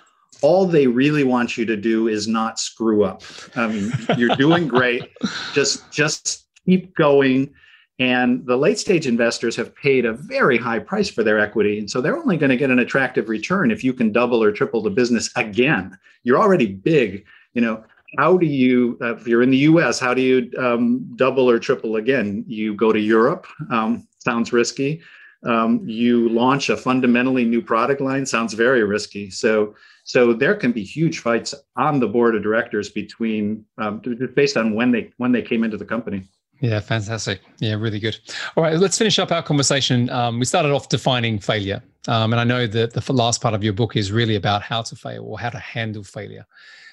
all 0.41 0.65
they 0.65 0.87
really 0.87 1.23
want 1.23 1.57
you 1.57 1.65
to 1.65 1.75
do 1.75 2.07
is 2.07 2.27
not 2.27 2.59
screw 2.59 3.03
up. 3.03 3.23
I 3.55 3.67
mean, 3.67 3.91
you're 4.17 4.35
doing 4.35 4.67
great. 4.77 5.11
Just 5.53 5.89
just 5.91 6.45
keep 6.65 6.95
going. 6.95 7.53
And 7.99 8.45
the 8.45 8.57
late 8.57 8.77
stage 8.77 9.07
investors 9.07 9.55
have 9.55 9.75
paid 9.75 10.05
a 10.05 10.13
very 10.13 10.57
high 10.57 10.77
price 10.77 11.09
for 11.09 11.23
their 11.23 11.39
equity. 11.39 11.79
And 11.79 11.89
so 11.89 11.99
they're 11.99 12.17
only 12.17 12.37
going 12.37 12.51
to 12.51 12.57
get 12.57 12.69
an 12.69 12.77
attractive 12.77 13.27
return 13.27 13.71
if 13.71 13.83
you 13.83 13.91
can 13.91 14.11
double 14.11 14.43
or 14.43 14.51
triple 14.51 14.83
the 14.83 14.91
business 14.91 15.31
again. 15.35 15.97
You're 16.23 16.37
already 16.37 16.67
big. 16.67 17.25
You 17.55 17.61
know, 17.61 17.83
how 18.19 18.37
do 18.37 18.45
you, 18.45 18.99
uh, 19.01 19.15
if 19.15 19.27
you're 19.27 19.41
in 19.41 19.49
the 19.49 19.57
US, 19.57 19.99
how 19.99 20.13
do 20.13 20.21
you 20.21 20.51
um, 20.59 21.09
double 21.15 21.49
or 21.49 21.57
triple 21.57 21.95
again? 21.95 22.45
You 22.47 22.75
go 22.75 22.93
to 22.93 22.99
Europe, 22.99 23.47
um, 23.71 24.07
sounds 24.19 24.53
risky. 24.53 25.01
Um, 25.43 25.81
you 25.85 26.29
launch 26.29 26.69
a 26.69 26.77
fundamentally 26.77 27.45
new 27.45 27.61
product 27.61 28.01
line, 28.01 28.25
sounds 28.25 28.53
very 28.53 28.83
risky. 28.83 29.29
So 29.29 29.75
so 30.07 30.31
there 30.31 30.55
can 30.55 30.71
be 30.71 30.83
huge 30.83 31.19
fights 31.19 31.53
on 31.75 31.99
the 31.99 32.07
board 32.07 32.33
of 32.33 32.41
directors 32.41 32.89
between 32.89 33.65
um, 33.77 34.01
based 34.35 34.55
on 34.55 34.73
when 34.73 34.89
they 34.89 35.11
when 35.17 35.33
they 35.33 35.41
came 35.41 35.65
into 35.65 35.75
the 35.75 35.85
company. 35.85 36.23
Yeah, 36.61 36.79
fantastic. 36.79 37.41
Yeah, 37.59 37.73
really 37.73 37.99
good. 37.99 38.17
All 38.55 38.63
right, 38.63 38.77
let's 38.79 38.97
finish 38.97 39.19
up 39.19 39.31
our 39.33 39.43
conversation. 39.43 40.09
Um, 40.09 40.39
we 40.39 40.45
started 40.45 40.71
off 40.71 40.87
defining 40.87 41.39
failure, 41.39 41.83
um, 42.07 42.31
and 42.31 42.39
I 42.39 42.45
know 42.45 42.65
that 42.67 42.93
the 42.93 43.13
last 43.13 43.41
part 43.41 43.53
of 43.53 43.65
your 43.65 43.73
book 43.73 43.97
is 43.97 44.13
really 44.13 44.35
about 44.35 44.61
how 44.61 44.81
to 44.81 44.95
fail 44.95 45.25
or 45.25 45.37
how 45.37 45.49
to 45.49 45.59
handle 45.59 46.05
failure. 46.05 46.47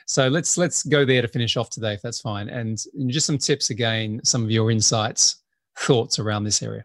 So 0.07 0.27
let's 0.27 0.59
let's 0.59 0.83
go 0.83 1.05
there 1.05 1.23
to 1.23 1.29
finish 1.29 1.57
off 1.57 1.71
today, 1.71 1.95
if 1.95 2.03
that's 2.03 2.21
fine. 2.21 2.49
And 2.49 2.79
just 3.07 3.27
some 3.27 3.39
tips 3.39 3.71
again, 3.71 4.21
some 4.25 4.43
of 4.43 4.51
your 4.51 4.73
insights, 4.73 5.37
thoughts 5.79 6.19
around 6.19 6.43
this 6.43 6.65
area. 6.65 6.85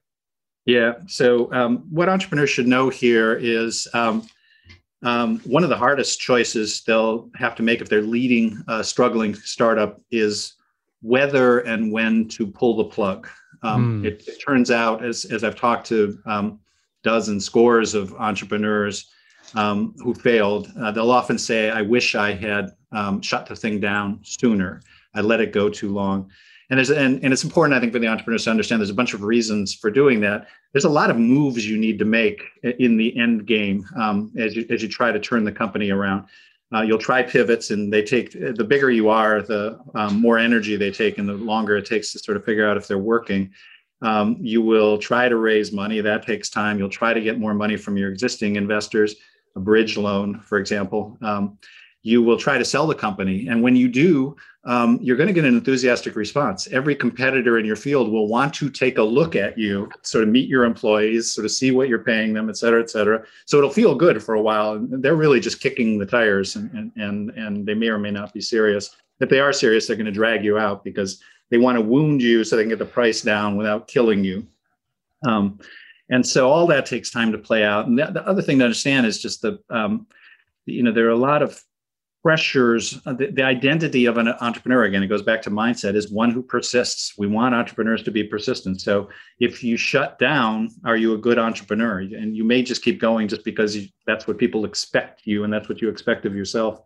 Yeah. 0.67 0.93
So 1.07 1.51
um, 1.51 1.87
what 1.89 2.07
entrepreneurs 2.07 2.51
should 2.51 2.67
know 2.67 2.89
here 2.89 3.33
is 3.33 3.87
um, 3.95 4.27
um, 5.03 5.39
one 5.39 5.63
of 5.63 5.69
the 5.69 5.77
hardest 5.77 6.19
choices 6.19 6.83
they'll 6.83 7.29
have 7.35 7.55
to 7.55 7.63
make 7.63 7.81
if 7.81 7.89
they're 7.89 8.01
leading 8.01 8.61
a 8.67 8.83
struggling 8.83 9.33
startup 9.33 10.01
is 10.11 10.53
whether 11.01 11.59
and 11.59 11.91
when 11.91 12.27
to 12.27 12.45
pull 12.45 12.75
the 12.75 12.83
plug. 12.83 13.27
Um, 13.63 14.03
mm. 14.03 14.05
it, 14.05 14.23
it, 14.27 14.39
turns 14.45 14.71
out, 14.71 15.03
as, 15.03 15.25
as 15.25 15.43
I've 15.43 15.55
talked 15.55 15.87
to 15.87 16.19
um, 16.25 16.59
dozens, 17.03 17.45
scores 17.45 17.93
of 17.93 18.13
entrepreneurs 18.15 19.09
um, 19.55 19.95
who 19.99 20.13
failed, 20.13 20.71
uh, 20.79 20.91
they'll 20.91 21.11
often 21.11 21.37
say, 21.37 21.69
I 21.69 21.81
wish 21.81 22.15
I 22.15 22.33
had 22.33 22.71
um, 22.91 23.21
shut 23.21 23.45
the 23.45 23.55
thing 23.55 23.79
down 23.79 24.19
sooner. 24.23 24.81
I 25.13 25.21
let 25.21 25.41
it 25.41 25.53
go 25.53 25.69
too 25.69 25.93
long 25.93 26.29
and 26.69 26.77
there's 26.77 26.91
and, 26.91 27.23
and 27.23 27.33
it's 27.33 27.43
important 27.43 27.75
i 27.75 27.79
think 27.79 27.91
for 27.93 27.99
the 27.99 28.07
entrepreneurs 28.07 28.43
to 28.43 28.51
understand 28.51 28.79
there's 28.79 28.89
a 28.89 28.95
bunch 28.95 29.13
of 29.13 29.23
reasons 29.23 29.73
for 29.73 29.89
doing 29.91 30.19
that. 30.21 30.47
There's 30.73 30.85
a 30.85 30.89
lot 30.89 31.09
of 31.09 31.17
moves 31.17 31.67
you 31.67 31.77
need 31.77 31.97
to 31.99 32.05
make 32.05 32.43
in 32.63 32.97
the 32.97 33.17
end 33.17 33.45
game 33.47 33.85
um, 33.95 34.31
as 34.37 34.55
you 34.55 34.65
as 34.69 34.81
you 34.81 34.87
try 34.87 35.11
to 35.11 35.19
turn 35.19 35.43
the 35.43 35.51
company 35.51 35.89
around. 35.89 36.27
Uh, 36.71 36.81
you'll 36.81 36.99
try 36.99 37.23
pivots 37.23 37.71
and 37.71 37.91
they 37.91 38.03
take 38.03 38.31
the 38.31 38.63
bigger 38.63 38.91
you 38.91 39.09
are 39.09 39.41
the 39.41 39.79
um, 39.95 40.21
more 40.21 40.37
energy 40.37 40.75
they 40.75 40.91
take 40.91 41.17
and 41.17 41.27
the 41.27 41.33
longer 41.33 41.77
it 41.77 41.85
takes 41.85 42.11
to 42.11 42.19
sort 42.19 42.37
of 42.37 42.45
figure 42.45 42.69
out 42.69 42.77
if 42.77 42.87
they're 42.87 42.99
working. 42.99 43.51
Um, 44.03 44.37
you 44.39 44.61
will 44.61 44.99
try 44.99 45.27
to 45.27 45.35
raise 45.35 45.71
money. 45.71 45.99
That 45.99 46.25
takes 46.25 46.49
time. 46.49 46.77
You'll 46.77 46.87
try 46.87 47.13
to 47.13 47.21
get 47.21 47.39
more 47.39 47.55
money 47.55 47.75
from 47.75 47.97
your 47.97 48.11
existing 48.11 48.55
investors. 48.55 49.15
A 49.55 49.59
bridge 49.59 49.97
loan 49.97 50.39
for 50.41 50.59
example. 50.59 51.17
Um, 51.23 51.57
you 52.03 52.21
will 52.21 52.37
try 52.37 52.57
to 52.57 52.63
sell 52.63 52.87
the 52.87 52.95
company. 52.95 53.47
And 53.47 53.61
when 53.61 53.75
you 53.75 53.89
do, 53.89 54.37
um, 54.69 54.99
you're 55.01 55.17
going 55.17 55.27
to 55.27 55.33
get 55.33 55.45
an 55.45 55.55
enthusiastic 55.55 56.15
response. 56.15 56.67
Every 56.67 56.95
competitor 56.95 57.57
in 57.57 57.65
your 57.65 57.75
field 57.75 58.11
will 58.11 58.27
want 58.27 58.53
to 58.53 58.69
take 58.69 58.99
a 58.99 59.03
look 59.03 59.35
at 59.35 59.57
you, 59.57 59.89
sort 60.03 60.23
of 60.23 60.29
meet 60.29 60.47
your 60.47 60.63
employees, 60.63 61.31
sort 61.33 61.45
of 61.45 61.51
see 61.51 61.71
what 61.71 61.89
you're 61.89 62.03
paying 62.03 62.33
them, 62.33 62.49
et 62.49 62.57
cetera, 62.57 62.79
et 62.79 62.89
cetera. 62.91 63.23
So 63.45 63.57
it'll 63.57 63.71
feel 63.71 63.95
good 63.95 64.21
for 64.21 64.35
a 64.35 64.41
while. 64.41 64.73
And 64.73 65.01
they're 65.03 65.15
really 65.15 65.39
just 65.39 65.59
kicking 65.59 65.97
the 65.97 66.05
tires 66.05 66.55
and, 66.55 66.69
and, 66.77 66.91
and, 66.97 67.31
and 67.31 67.65
they 67.65 67.73
may 67.73 67.89
or 67.89 67.97
may 67.97 68.11
not 68.11 68.31
be 68.31 68.41
serious. 68.41 68.95
If 69.19 69.29
they 69.29 69.39
are 69.39 69.51
serious, 69.51 69.87
they're 69.87 69.95
going 69.95 70.05
to 70.05 70.11
drag 70.11 70.43
you 70.43 70.59
out 70.59 70.83
because 70.83 71.19
they 71.49 71.57
want 71.57 71.77
to 71.77 71.81
wound 71.81 72.21
you 72.21 72.43
so 72.43 72.55
they 72.55 72.61
can 72.61 72.69
get 72.69 72.77
the 72.77 72.85
price 72.85 73.21
down 73.21 73.57
without 73.57 73.87
killing 73.87 74.23
you. 74.23 74.45
Um, 75.25 75.59
and 76.11 76.23
so 76.23 76.47
all 76.47 76.67
that 76.67 76.85
takes 76.85 77.09
time 77.09 77.31
to 77.31 77.39
play 77.39 77.63
out. 77.63 77.87
And 77.87 77.97
the, 77.97 78.05
the 78.05 78.27
other 78.27 78.43
thing 78.43 78.59
to 78.59 78.65
understand 78.65 79.07
is 79.07 79.19
just 79.19 79.41
the, 79.41 79.59
um, 79.71 80.05
you 80.67 80.83
know, 80.83 80.91
there 80.91 81.07
are 81.07 81.09
a 81.09 81.15
lot 81.15 81.41
of 81.41 81.59
pressures 82.21 82.99
uh, 83.05 83.13
the, 83.13 83.27
the, 83.27 83.43
identity 83.43 84.05
of 84.05 84.17
an 84.17 84.27
entrepreneur 84.41 84.83
again 84.83 85.01
it 85.01 85.07
goes 85.07 85.21
back 85.21 85.41
to 85.41 85.49
mindset 85.49 85.95
is 85.95 86.11
one 86.11 86.31
who 86.31 86.41
persists. 86.41 87.17
We 87.17 87.27
want 87.27 87.55
entrepreneurs 87.55 88.03
to 88.03 88.11
be 88.11 88.23
persistent. 88.23 88.81
So 88.81 89.09
if 89.39 89.63
you 89.63 89.77
shut 89.77 90.19
down 90.19 90.69
are 90.83 90.97
you 90.97 91.13
a 91.13 91.17
good 91.17 91.39
entrepreneur? 91.39 91.99
And 91.99 92.35
you 92.35 92.43
may 92.43 92.61
just 92.61 92.83
keep 92.83 92.99
going 92.99 93.27
just 93.27 93.45
because 93.45 93.75
you, 93.75 93.87
that's 94.05 94.27
what 94.27 94.37
people 94.37 94.65
expect 94.65 95.25
you 95.25 95.43
and 95.43 95.53
that's 95.53 95.69
what 95.69 95.81
you 95.81 95.89
expect 95.89 96.25
of 96.25 96.35
yourself. 96.35 96.81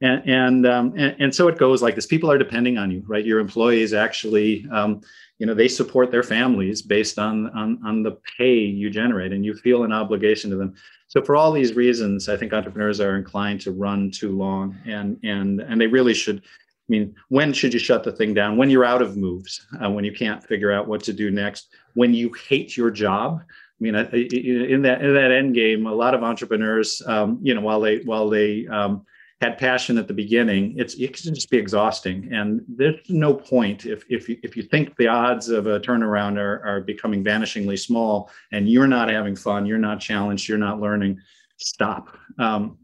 And 0.00 0.22
and, 0.28 0.66
um, 0.66 0.94
and, 0.96 1.16
and 1.18 1.34
so 1.34 1.48
it 1.48 1.58
goes 1.58 1.82
like 1.82 1.94
this. 1.94 2.06
People 2.06 2.30
are 2.30 2.38
depending 2.38 2.76
on 2.76 2.90
you 2.90 3.02
right? 3.06 3.24
Your 3.24 3.40
employees 3.40 3.94
actually 3.94 4.66
um, 4.70 5.00
you 5.38 5.46
know 5.46 5.54
they 5.54 5.68
support 5.68 6.10
their 6.10 6.22
families 6.22 6.82
based 6.82 7.18
on 7.18 7.48
on 7.50 7.80
on 7.84 8.02
the 8.02 8.18
pay 8.36 8.56
you 8.56 8.90
generate 8.90 9.32
and 9.32 9.44
you 9.44 9.54
feel 9.54 9.84
an 9.84 9.92
obligation 9.92 10.50
to 10.50 10.56
them 10.56 10.74
so 11.08 11.20
for 11.22 11.34
all 11.34 11.50
these 11.50 11.74
reasons 11.74 12.28
i 12.28 12.36
think 12.36 12.52
entrepreneurs 12.52 13.00
are 13.00 13.16
inclined 13.16 13.60
to 13.60 13.72
run 13.72 14.10
too 14.10 14.36
long 14.36 14.76
and 14.86 15.18
and 15.24 15.60
and 15.60 15.80
they 15.80 15.86
really 15.86 16.14
should 16.14 16.42
I 16.88 16.90
mean, 16.90 17.14
when 17.28 17.52
should 17.52 17.74
you 17.74 17.78
shut 17.78 18.02
the 18.02 18.12
thing 18.12 18.32
down? 18.32 18.56
When 18.56 18.70
you're 18.70 18.84
out 18.84 19.02
of 19.02 19.14
moves, 19.14 19.66
uh, 19.84 19.90
when 19.90 20.04
you 20.04 20.12
can't 20.12 20.42
figure 20.42 20.72
out 20.72 20.88
what 20.88 21.02
to 21.04 21.12
do 21.12 21.30
next, 21.30 21.68
when 21.92 22.14
you 22.14 22.32
hate 22.48 22.78
your 22.78 22.90
job. 22.90 23.42
I 23.42 23.78
mean, 23.78 23.94
in 23.94 24.82
that 24.82 25.02
in 25.02 25.14
that 25.14 25.30
end 25.30 25.54
game, 25.54 25.86
a 25.86 25.92
lot 25.92 26.14
of 26.14 26.24
entrepreneurs, 26.24 27.02
um, 27.06 27.38
you 27.42 27.54
know, 27.54 27.60
while 27.60 27.80
they 27.80 27.98
while 27.98 28.30
they 28.30 28.66
um, 28.68 29.04
had 29.40 29.56
passion 29.56 29.98
at 29.98 30.08
the 30.08 30.14
beginning, 30.14 30.74
it's 30.76 30.94
it 30.94 31.16
can 31.16 31.34
just 31.34 31.50
be 31.50 31.58
exhausting, 31.58 32.28
and 32.32 32.60
there's 32.68 32.96
no 33.08 33.34
point 33.34 33.86
if 33.86 34.04
if 34.08 34.28
you, 34.28 34.36
if 34.42 34.56
you 34.56 34.64
think 34.64 34.96
the 34.96 35.06
odds 35.06 35.48
of 35.48 35.66
a 35.66 35.78
turnaround 35.78 36.38
are 36.38 36.64
are 36.64 36.80
becoming 36.80 37.22
vanishingly 37.22 37.78
small, 37.78 38.30
and 38.50 38.68
you're 38.68 38.88
not 38.88 39.08
having 39.08 39.36
fun, 39.36 39.64
you're 39.64 39.78
not 39.78 40.00
challenged, 40.00 40.48
you're 40.48 40.58
not 40.58 40.80
learning, 40.80 41.20
stop. 41.56 42.16
Um, 42.38 42.78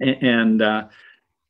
and 0.00 0.60
uh, 0.60 0.88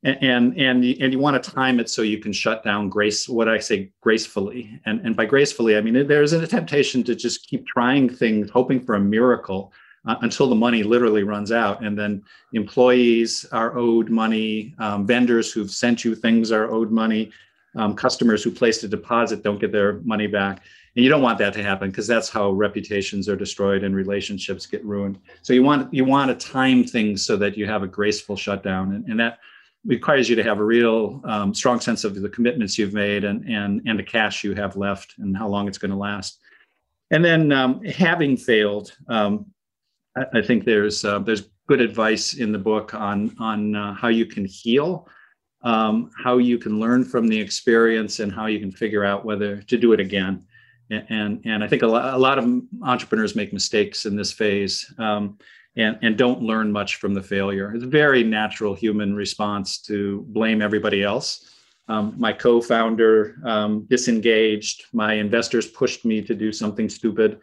and 0.05 0.57
and 0.57 0.85
and 0.85 1.13
you 1.13 1.19
want 1.19 1.43
to 1.43 1.51
time 1.51 1.81
it 1.81 1.91
so 1.91 2.03
you 2.03 2.19
can 2.19 2.33
shut 2.33 2.63
down 2.63 2.89
grace 2.89 3.29
what 3.29 3.49
i 3.49 3.59
say 3.59 3.91
gracefully. 4.01 4.81
And 4.87 5.01
and 5.01 5.17
by 5.17 5.25
gracefully 5.25 5.77
i 5.77 5.81
mean 5.81 6.07
there's 6.07 6.33
a 6.33 6.47
temptation 6.47 7.03
to 7.05 7.15
just 7.15 7.49
keep 7.49 7.67
trying 7.67 8.09
things 8.09 8.49
hoping 8.51 8.81
for 8.81 8.95
a 8.95 9.01
miracle 9.01 9.73
uh, 10.07 10.17
until 10.23 10.49
the 10.49 10.55
money 10.55 10.83
literally 10.83 11.23
runs 11.23 11.53
out. 11.53 11.85
And 11.85 11.99
then 11.99 12.23
employees 12.53 13.45
are 13.53 13.77
owed 13.77 14.09
money 14.09 14.75
um, 14.79 15.07
vendors 15.07 15.53
who've 15.53 15.71
sent 15.71 16.05
you 16.05 16.15
things 16.15 16.53
are 16.53 16.71
owed 16.71 16.91
money 16.91 17.33
um, 17.77 17.95
customers 17.95 18.43
who 18.43 18.51
placed 18.51 18.83
a 18.85 18.89
deposit 18.89 19.43
don't 19.43 19.61
get 19.61 19.73
their 19.73 20.01
money 20.01 20.27
back. 20.27 20.63
And 20.95 21.05
you 21.05 21.11
don't 21.11 21.23
want 21.23 21.39
that 21.39 21.53
to 21.55 21.63
happen 21.63 21.91
because 21.91 22.07
that's 22.07 22.31
how 22.31 22.51
reputations 22.53 23.29
are 23.29 23.37
destroyed 23.37 23.85
and 23.85 23.95
relationships 23.95 24.65
get 24.65 24.85
ruined. 24.85 25.19
So 25.43 25.53
you 25.53 25.63
want 25.63 25.93
you 25.93 26.05
want 26.05 26.29
to 26.29 26.47
time 26.47 26.85
things 26.85 27.25
so 27.25 27.37
that 27.37 27.57
you 27.57 27.67
have 27.67 27.83
a 27.83 27.87
graceful 27.87 28.37
shutdown. 28.37 28.95
And, 28.95 29.07
and 29.09 29.21
that 29.21 29.39
requires 29.85 30.29
you 30.29 30.37
to 30.37 30.43
have 30.43 30.59
a 30.59 30.65
real 30.65 31.21
um, 31.25 31.55
strong 31.55 31.81
sense 31.81 32.05
of 32.05 32.21
the 32.21 32.29
commitments 32.31 32.79
you've 32.79 32.95
made 32.95 33.25
and 33.25 33.47
and 33.47 33.83
and 33.87 33.99
the 33.99 34.03
cash 34.03 34.43
you 34.43 34.55
have 34.55 34.77
left 34.77 35.15
and 35.19 35.37
how 35.37 35.49
long 35.49 35.69
it's 35.69 35.79
going 35.79 35.91
to 35.91 35.97
last. 35.97 36.39
And 37.11 37.25
then 37.25 37.53
um, 37.53 37.85
having 37.85 38.37
failed, 38.37 38.97
um, 39.09 39.47
I, 40.33 40.43
think 40.43 40.65
there's 40.65 41.05
uh, 41.05 41.19
there's 41.21 41.49
good 41.69 41.81
advice 41.81 42.35
in 42.35 42.53
the 42.53 42.59
book 42.59 42.95
on 42.95 43.35
on 43.39 43.75
uh, 43.75 43.95
how 43.95 44.09
you 44.09 44.27
can 44.27 44.45
heal, 44.45 45.09
um, 45.63 46.11
how 46.23 46.39
you 46.39 46.59
can 46.59 46.81
learn 46.81 47.05
from 47.05 47.29
the 47.29 47.39
experience, 47.39 48.21
and 48.21 48.33
how 48.33 48.47
you 48.47 48.61
can 48.61 48.73
figure 48.73 49.05
out 49.05 49.25
whether 49.25 49.63
to 49.63 49.77
do 49.77 49.93
it 49.93 50.01
again. 50.01 50.45
And 50.91 51.07
and, 51.09 51.43
and 51.45 51.65
I 51.65 51.69
think 51.69 51.83
a 51.83 51.87
lot, 51.87 52.15
a 52.15 52.19
lot 52.19 52.39
of 52.39 52.63
entrepreneurs 52.83 53.37
make 53.37 53.53
mistakes 53.53 54.07
in 54.07 54.17
this 54.17 54.33
phase. 54.33 54.93
Um, 54.99 55.39
and, 55.79 55.99
and 56.01 56.17
don't 56.17 56.43
learn 56.43 56.73
much 56.73 56.97
from 56.97 57.13
the 57.13 57.23
failure. 57.23 57.75
It's 57.75 57.85
a 57.85 57.89
very 57.89 58.25
natural 58.25 58.75
human 58.75 59.15
response 59.15 59.79
to 59.83 60.25
blame 60.29 60.63
everybody 60.63 61.03
else. 61.03 61.51
Um, 61.89 62.15
my 62.17 62.33
co-founder 62.33 63.37
um, 63.45 63.87
disengaged. 63.89 64.87
My 64.93 65.15
investors 65.15 65.67
pushed 65.67 66.05
me 66.05 66.23
to 66.23 66.35
do 66.35 66.51
something 66.51 66.89
stupid. 66.89 67.41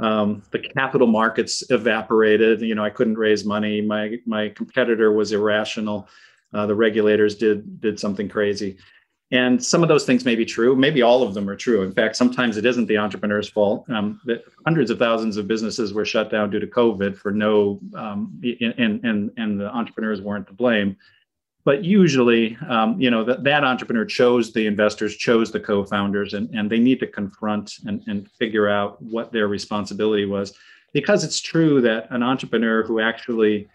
Um, 0.00 0.42
the 0.50 0.58
capital 0.58 1.06
markets 1.06 1.62
evaporated. 1.70 2.60
You 2.62 2.74
know, 2.74 2.84
I 2.84 2.90
couldn't 2.90 3.18
raise 3.18 3.44
money. 3.44 3.80
My 3.80 4.16
my 4.26 4.48
competitor 4.50 5.12
was 5.12 5.32
irrational. 5.32 6.08
Uh, 6.54 6.66
the 6.66 6.74
regulators 6.74 7.36
did 7.36 7.80
did 7.80 8.00
something 8.00 8.28
crazy. 8.28 8.78
And 9.32 9.64
some 9.64 9.82
of 9.82 9.88
those 9.88 10.04
things 10.04 10.26
may 10.26 10.34
be 10.36 10.44
true. 10.44 10.76
Maybe 10.76 11.00
all 11.00 11.22
of 11.22 11.32
them 11.32 11.48
are 11.48 11.56
true. 11.56 11.82
In 11.82 11.92
fact, 11.92 12.16
sometimes 12.16 12.58
it 12.58 12.66
isn't 12.66 12.84
the 12.84 12.98
entrepreneur's 12.98 13.48
fault. 13.48 13.88
Um, 13.88 14.20
hundreds 14.66 14.90
of 14.90 14.98
thousands 14.98 15.38
of 15.38 15.48
businesses 15.48 15.94
were 15.94 16.04
shut 16.04 16.30
down 16.30 16.50
due 16.50 16.60
to 16.60 16.66
COVID 16.66 17.16
for 17.16 17.32
no, 17.32 17.80
um, 17.94 18.38
and, 18.60 19.02
and, 19.02 19.30
and 19.38 19.58
the 19.58 19.74
entrepreneurs 19.74 20.20
weren't 20.20 20.46
to 20.48 20.52
blame. 20.52 20.98
But 21.64 21.84
usually, 21.84 22.56
um, 22.68 23.00
you 23.00 23.10
know, 23.10 23.22
that, 23.24 23.44
that 23.44 23.62
entrepreneur 23.62 24.04
chose 24.04 24.52
the 24.52 24.66
investors, 24.66 25.16
chose 25.16 25.52
the 25.52 25.60
co-founders, 25.60 26.34
and, 26.34 26.50
and 26.54 26.68
they 26.68 26.80
need 26.80 26.98
to 27.00 27.06
confront 27.06 27.74
and, 27.86 28.02
and 28.08 28.28
figure 28.32 28.68
out 28.68 29.00
what 29.00 29.30
their 29.30 29.46
responsibility 29.46 30.24
was. 30.24 30.54
Because 30.92 31.22
it's 31.22 31.40
true 31.40 31.80
that 31.82 32.08
an 32.10 32.22
entrepreneur 32.22 32.82
who 32.82 33.00
actually 33.00 33.68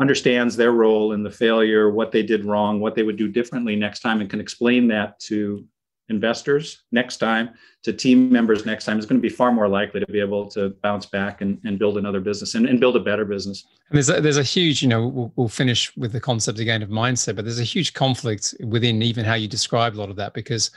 understands 0.00 0.56
their 0.56 0.72
role 0.72 1.12
in 1.12 1.22
the 1.22 1.30
failure, 1.30 1.90
what 1.90 2.12
they 2.12 2.22
did 2.22 2.44
wrong, 2.44 2.80
what 2.80 2.94
they 2.94 3.02
would 3.02 3.16
do 3.16 3.28
differently 3.28 3.76
next 3.76 4.00
time, 4.00 4.20
and 4.20 4.30
can 4.30 4.40
explain 4.40 4.88
that 4.88 5.20
to 5.20 5.64
investors 6.08 6.82
next 6.92 7.16
time, 7.16 7.50
to 7.82 7.92
team 7.92 8.30
members 8.30 8.66
next 8.66 8.84
time, 8.84 8.98
is 8.98 9.06
going 9.06 9.20
to 9.20 9.22
be 9.22 9.34
far 9.34 9.52
more 9.52 9.68
likely 9.68 10.00
to 10.00 10.06
be 10.06 10.20
able 10.20 10.48
to 10.50 10.70
bounce 10.82 11.06
back 11.06 11.40
and, 11.40 11.58
and 11.64 11.78
build 11.78 11.96
another 11.96 12.20
business 12.20 12.54
and, 12.54 12.66
and 12.66 12.80
build 12.80 12.96
a 12.96 13.00
better 13.00 13.24
business. 13.24 13.64
And 13.90 13.96
there's 13.96 14.10
a, 14.10 14.20
there's 14.20 14.36
a 14.36 14.42
huge, 14.42 14.82
you 14.82 14.88
know, 14.88 15.06
we'll, 15.06 15.32
we'll 15.36 15.48
finish 15.48 15.94
with 15.96 16.12
the 16.12 16.20
concept 16.20 16.58
again 16.58 16.82
of 16.82 16.88
mindset, 16.88 17.36
but 17.36 17.44
there's 17.44 17.60
a 17.60 17.64
huge 17.64 17.92
conflict 17.94 18.54
within 18.64 19.02
even 19.02 19.24
how 19.24 19.34
you 19.34 19.48
describe 19.48 19.94
a 19.94 19.98
lot 19.98 20.10
of 20.10 20.16
that 20.16 20.34
because, 20.34 20.70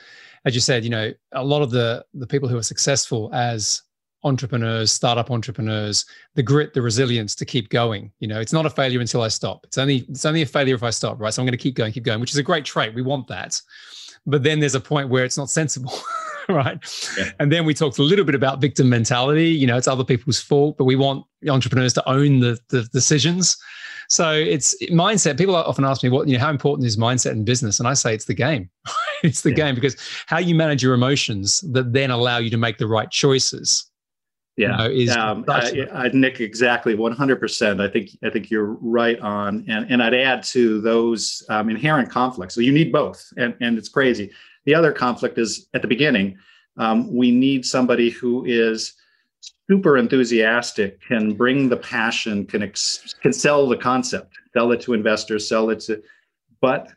as 0.46 0.56
you 0.56 0.62
said, 0.62 0.84
you 0.84 0.90
know, 0.90 1.12
a 1.34 1.44
lot 1.44 1.62
of 1.62 1.72
the 1.72 2.06
the 2.14 2.28
people 2.28 2.48
who 2.48 2.58
are 2.58 2.64
successful 2.64 3.30
as 3.34 3.82
entrepreneurs, 4.24 4.92
startup 4.92 5.32
entrepreneurs, 5.32 6.06
the 6.36 6.44
grit, 6.44 6.74
the 6.74 6.82
resilience 6.82 7.36
to 7.36 7.46
keep 7.46 7.70
going. 7.70 8.12
You 8.20 8.28
know, 8.28 8.40
it's 8.40 8.54
not 8.54 8.66
a 8.66 8.70
failure 8.70 9.00
until 9.00 9.22
I 9.22 9.28
stop. 9.28 9.62
It's 9.66 9.78
only 9.78 10.06
it's 10.10 10.26
only 10.26 10.42
a 10.42 10.46
failure 10.46 10.76
if 10.76 10.84
I 10.84 10.90
stop, 10.90 11.20
right? 11.20 11.34
So 11.34 11.42
I'm 11.42 11.46
going 11.46 11.58
to 11.58 11.58
keep 11.58 11.76
going, 11.76 11.92
keep 11.92 12.04
going, 12.04 12.20
which 12.20 12.32
is 12.32 12.38
a 12.38 12.44
great 12.44 12.66
trait. 12.66 12.94
We 12.94 13.02
want 13.02 13.28
that. 13.28 13.60
But 14.28 14.44
then 14.44 14.60
there's 14.60 14.76
a 14.76 14.80
point 14.80 15.10
where 15.10 15.26
it's 15.26 15.38
not 15.38 15.50
sensible. 15.50 15.94
right. 16.50 16.78
Yeah. 17.18 17.32
And 17.40 17.52
then 17.52 17.66
we 17.66 17.74
talked 17.74 17.98
a 17.98 18.04
little 18.04 18.26
bit 18.26 18.36
about 18.36 18.62
victim 18.62 18.90
mentality. 18.90 19.50
You 19.50 19.66
know, 19.66 19.78
it's 19.78 19.88
other 19.88 20.04
people's 20.04 20.40
fault, 20.40 20.78
but 20.78 20.84
we 20.84 20.96
want 20.96 21.26
entrepreneurs 21.50 21.94
to 21.94 22.10
own 22.10 22.40
the, 22.40 22.60
the 22.70 22.84
decisions. 22.94 23.58
So 24.10 24.32
it's 24.32 24.76
mindset. 24.86 25.38
People 25.38 25.56
often 25.56 25.84
ask 25.84 26.04
me, 26.04 26.10
what, 26.10 26.28
you 26.28 26.38
know, 26.38 26.44
how 26.44 26.50
important 26.50 26.86
is 26.86 26.98
mindset 26.98 27.32
in 27.32 27.44
business? 27.44 27.80
And 27.80 27.88
I 27.88 27.94
say 27.94 28.14
it's 28.14 28.26
the 28.26 28.34
game. 28.34 28.70
it's 29.24 29.42
the 29.42 29.50
yeah. 29.50 29.56
game 29.56 29.76
because 29.76 29.96
how 30.28 30.38
you 30.38 30.56
manage 30.56 30.84
your 30.84 30.94
emotions 30.94 31.60
that 31.72 31.94
then 31.94 32.12
allow 32.12 32.38
you 32.38 32.50
to 32.50 32.58
make 32.58 32.78
the 32.78 32.88
right 32.88 33.10
choices 33.10 33.90
yeah, 34.58 34.88
you 34.88 35.06
know, 35.06 35.22
um, 35.22 35.46
I, 35.48 35.88
I, 35.94 36.10
Nick, 36.10 36.42
exactly, 36.42 36.96
one 36.96 37.12
hundred 37.12 37.40
percent. 37.40 37.80
I 37.80 37.88
think 37.88 38.10
I 38.24 38.32
think 38.32 38.50
you're 38.50 38.74
right 38.82 39.20
on, 39.20 39.64
and 39.68 39.90
and 39.92 40.02
I'd 40.02 40.16
add 40.16 40.44
to 40.46 40.82
those 40.82 41.44
um, 41.50 41.70
inherent 41.70 42.10
conflicts. 42.10 42.56
So 42.56 42.62
you 42.62 42.72
need 42.72 42.92
both, 42.92 43.32
and 43.38 43.56
and 43.62 43.78
it's 43.78 43.88
crazy. 43.88 44.32
The 44.66 44.74
other 44.74 44.92
conflict 44.92 45.38
is 45.38 45.68
at 45.76 45.84
the 45.84 45.88
beginning. 45.88 46.40
Um, 46.78 47.14
we 47.14 47.30
need 47.30 47.66
somebody 47.66 48.10
who 48.10 48.46
is 48.46 48.94
super 49.70 49.96
enthusiastic, 49.98 51.02
can 51.02 51.34
bring 51.34 51.70
the 51.70 51.78
passion, 51.78 52.46
can 52.46 52.64
ex- 52.64 53.14
can 53.22 53.34
sell 53.34 53.68
the 53.68 53.78
concept, 53.78 54.34
sell 54.54 54.72
it 54.72 54.82
to 54.82 54.94
investors, 54.94 55.48
sell 55.48 55.70
it 55.70 55.82
to, 55.82 56.02
but 56.62 56.90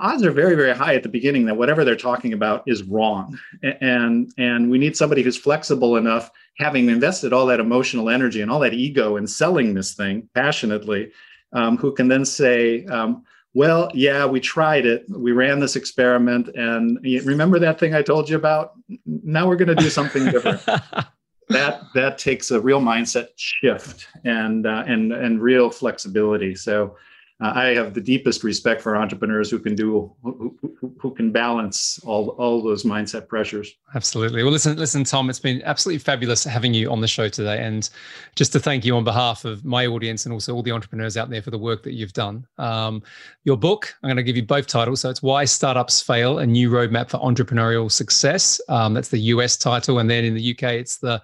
odds 0.00 0.22
are 0.22 0.30
very 0.30 0.54
very 0.54 0.74
high 0.74 0.94
at 0.94 1.02
the 1.02 1.08
beginning 1.08 1.46
that 1.46 1.56
whatever 1.56 1.84
they're 1.84 1.96
talking 1.96 2.32
about 2.32 2.62
is 2.66 2.82
wrong 2.82 3.38
and 3.80 4.32
and 4.38 4.70
we 4.70 4.78
need 4.78 4.96
somebody 4.96 5.22
who's 5.22 5.36
flexible 5.36 5.96
enough 5.96 6.30
having 6.58 6.88
invested 6.88 7.32
all 7.32 7.46
that 7.46 7.60
emotional 7.60 8.08
energy 8.08 8.40
and 8.40 8.50
all 8.50 8.60
that 8.60 8.74
ego 8.74 9.16
in 9.16 9.26
selling 9.26 9.74
this 9.74 9.94
thing 9.94 10.28
passionately, 10.34 11.10
um, 11.52 11.76
who 11.76 11.92
can 11.92 12.08
then 12.08 12.24
say, 12.24 12.84
um, 12.86 13.24
well, 13.54 13.90
yeah, 13.94 14.26
we 14.26 14.40
tried 14.40 14.86
it. 14.86 15.04
We 15.08 15.32
ran 15.32 15.60
this 15.60 15.76
experiment. 15.76 16.48
And 16.48 16.98
remember 17.24 17.58
that 17.60 17.78
thing 17.78 17.94
I 17.94 18.02
told 18.02 18.28
you 18.28 18.36
about? 18.36 18.72
Now 19.06 19.46
we're 19.46 19.56
going 19.56 19.68
to 19.68 19.74
do 19.76 19.90
something 19.90 20.24
different. 20.30 20.64
that 21.48 21.82
that 21.94 22.18
takes 22.18 22.50
a 22.50 22.60
real 22.60 22.80
mindset 22.80 23.28
shift 23.36 24.08
and 24.24 24.66
uh, 24.66 24.82
and 24.86 25.12
and 25.12 25.40
real 25.40 25.70
flexibility. 25.70 26.54
So 26.54 26.96
uh, 27.40 27.52
I 27.52 27.64
have 27.74 27.94
the 27.94 28.00
deepest 28.00 28.44
respect 28.44 28.80
for 28.80 28.96
entrepreneurs 28.96 29.50
who 29.50 29.58
can 29.58 29.74
do 29.74 30.12
who, 30.22 30.56
who, 30.60 30.94
who, 31.00 31.10
can 31.10 31.32
balance 31.32 31.98
all 32.04 32.28
all 32.30 32.62
those 32.62 32.84
mindset 32.84 33.26
pressures. 33.26 33.74
Absolutely. 33.96 34.44
Well, 34.44 34.52
listen, 34.52 34.76
listen, 34.76 35.02
Tom. 35.02 35.28
It's 35.28 35.40
been 35.40 35.60
absolutely 35.64 35.98
fabulous 35.98 36.44
having 36.44 36.74
you 36.74 36.92
on 36.92 37.00
the 37.00 37.08
show 37.08 37.28
today, 37.28 37.60
and 37.60 37.90
just 38.36 38.52
to 38.52 38.60
thank 38.60 38.84
you 38.84 38.94
on 38.96 39.02
behalf 39.02 39.44
of 39.44 39.64
my 39.64 39.84
audience 39.84 40.26
and 40.26 40.32
also 40.32 40.54
all 40.54 40.62
the 40.62 40.70
entrepreneurs 40.70 41.16
out 41.16 41.28
there 41.28 41.42
for 41.42 41.50
the 41.50 41.58
work 41.58 41.82
that 41.82 41.94
you've 41.94 42.12
done. 42.12 42.46
Um, 42.58 43.02
your 43.42 43.56
book, 43.56 43.96
I'm 44.02 44.08
going 44.08 44.16
to 44.16 44.22
give 44.22 44.36
you 44.36 44.44
both 44.44 44.68
titles. 44.68 45.00
So 45.00 45.10
it's 45.10 45.22
Why 45.22 45.44
Startups 45.44 46.00
Fail: 46.00 46.38
A 46.38 46.46
New 46.46 46.70
Roadmap 46.70 47.10
for 47.10 47.18
Entrepreneurial 47.18 47.90
Success. 47.90 48.60
Um, 48.68 48.94
that's 48.94 49.08
the 49.08 49.18
US 49.18 49.56
title, 49.56 49.98
and 49.98 50.08
then 50.08 50.24
in 50.24 50.34
the 50.34 50.52
UK, 50.52 50.74
it's 50.74 50.98
the 50.98 51.20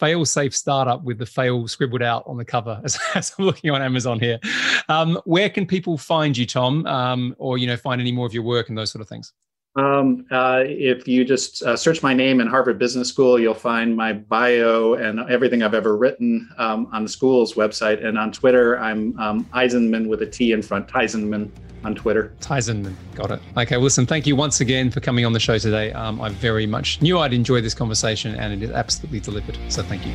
fail 0.00 0.24
safe 0.24 0.56
startup 0.56 1.04
with 1.04 1.18
the 1.18 1.26
fail 1.26 1.68
scribbled 1.68 2.02
out 2.02 2.24
on 2.26 2.38
the 2.38 2.44
cover 2.44 2.80
as, 2.84 2.98
as 3.14 3.32
I'm 3.38 3.44
looking 3.44 3.70
on 3.70 3.82
Amazon 3.82 4.18
here. 4.18 4.40
Um, 4.88 5.20
where 5.24 5.50
can 5.50 5.66
people 5.66 5.98
find 5.98 6.36
you, 6.36 6.46
Tom, 6.46 6.86
um, 6.86 7.36
or 7.38 7.58
you 7.58 7.66
know 7.66 7.76
find 7.76 8.00
any 8.00 8.10
more 8.10 8.26
of 8.26 8.34
your 8.34 8.42
work 8.42 8.70
and 8.70 8.76
those 8.76 8.90
sort 8.90 9.02
of 9.02 9.08
things? 9.08 9.32
Um, 9.76 10.26
uh, 10.30 10.64
if 10.66 11.06
you 11.06 11.24
just 11.24 11.62
uh, 11.62 11.76
search 11.76 12.02
my 12.02 12.12
name 12.12 12.40
in 12.40 12.48
Harvard 12.48 12.78
Business 12.78 13.08
School, 13.08 13.38
you'll 13.38 13.54
find 13.54 13.96
my 13.96 14.12
bio 14.12 14.94
and 14.94 15.20
everything 15.30 15.62
I've 15.62 15.74
ever 15.74 15.96
written 15.96 16.48
um, 16.58 16.88
on 16.92 17.04
the 17.04 17.08
school's 17.08 17.54
website. 17.54 18.04
And 18.04 18.18
on 18.18 18.32
Twitter, 18.32 18.78
I'm 18.78 19.18
um, 19.18 19.44
Eisenmann 19.54 20.08
with 20.08 20.22
a 20.22 20.26
T 20.26 20.52
in 20.52 20.62
front, 20.62 20.88
Eisenmann 20.88 21.50
on 21.84 21.94
Twitter. 21.94 22.34
Eisenmann, 22.40 22.94
got 23.14 23.30
it. 23.30 23.40
Okay, 23.56 23.76
well, 23.76 23.84
listen, 23.84 24.06
thank 24.06 24.26
you 24.26 24.36
once 24.36 24.60
again 24.60 24.90
for 24.90 25.00
coming 25.00 25.24
on 25.24 25.32
the 25.32 25.40
show 25.40 25.56
today. 25.56 25.92
Um, 25.92 26.20
I 26.20 26.30
very 26.30 26.66
much 26.66 27.00
knew 27.00 27.18
I'd 27.20 27.32
enjoy 27.32 27.60
this 27.60 27.74
conversation, 27.74 28.34
and 28.34 28.62
it 28.62 28.70
absolutely 28.70 29.20
delivered. 29.20 29.56
So 29.68 29.82
thank 29.82 30.04
you. 30.04 30.12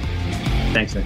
Thanks, 0.73 0.95
Nick. 0.95 1.05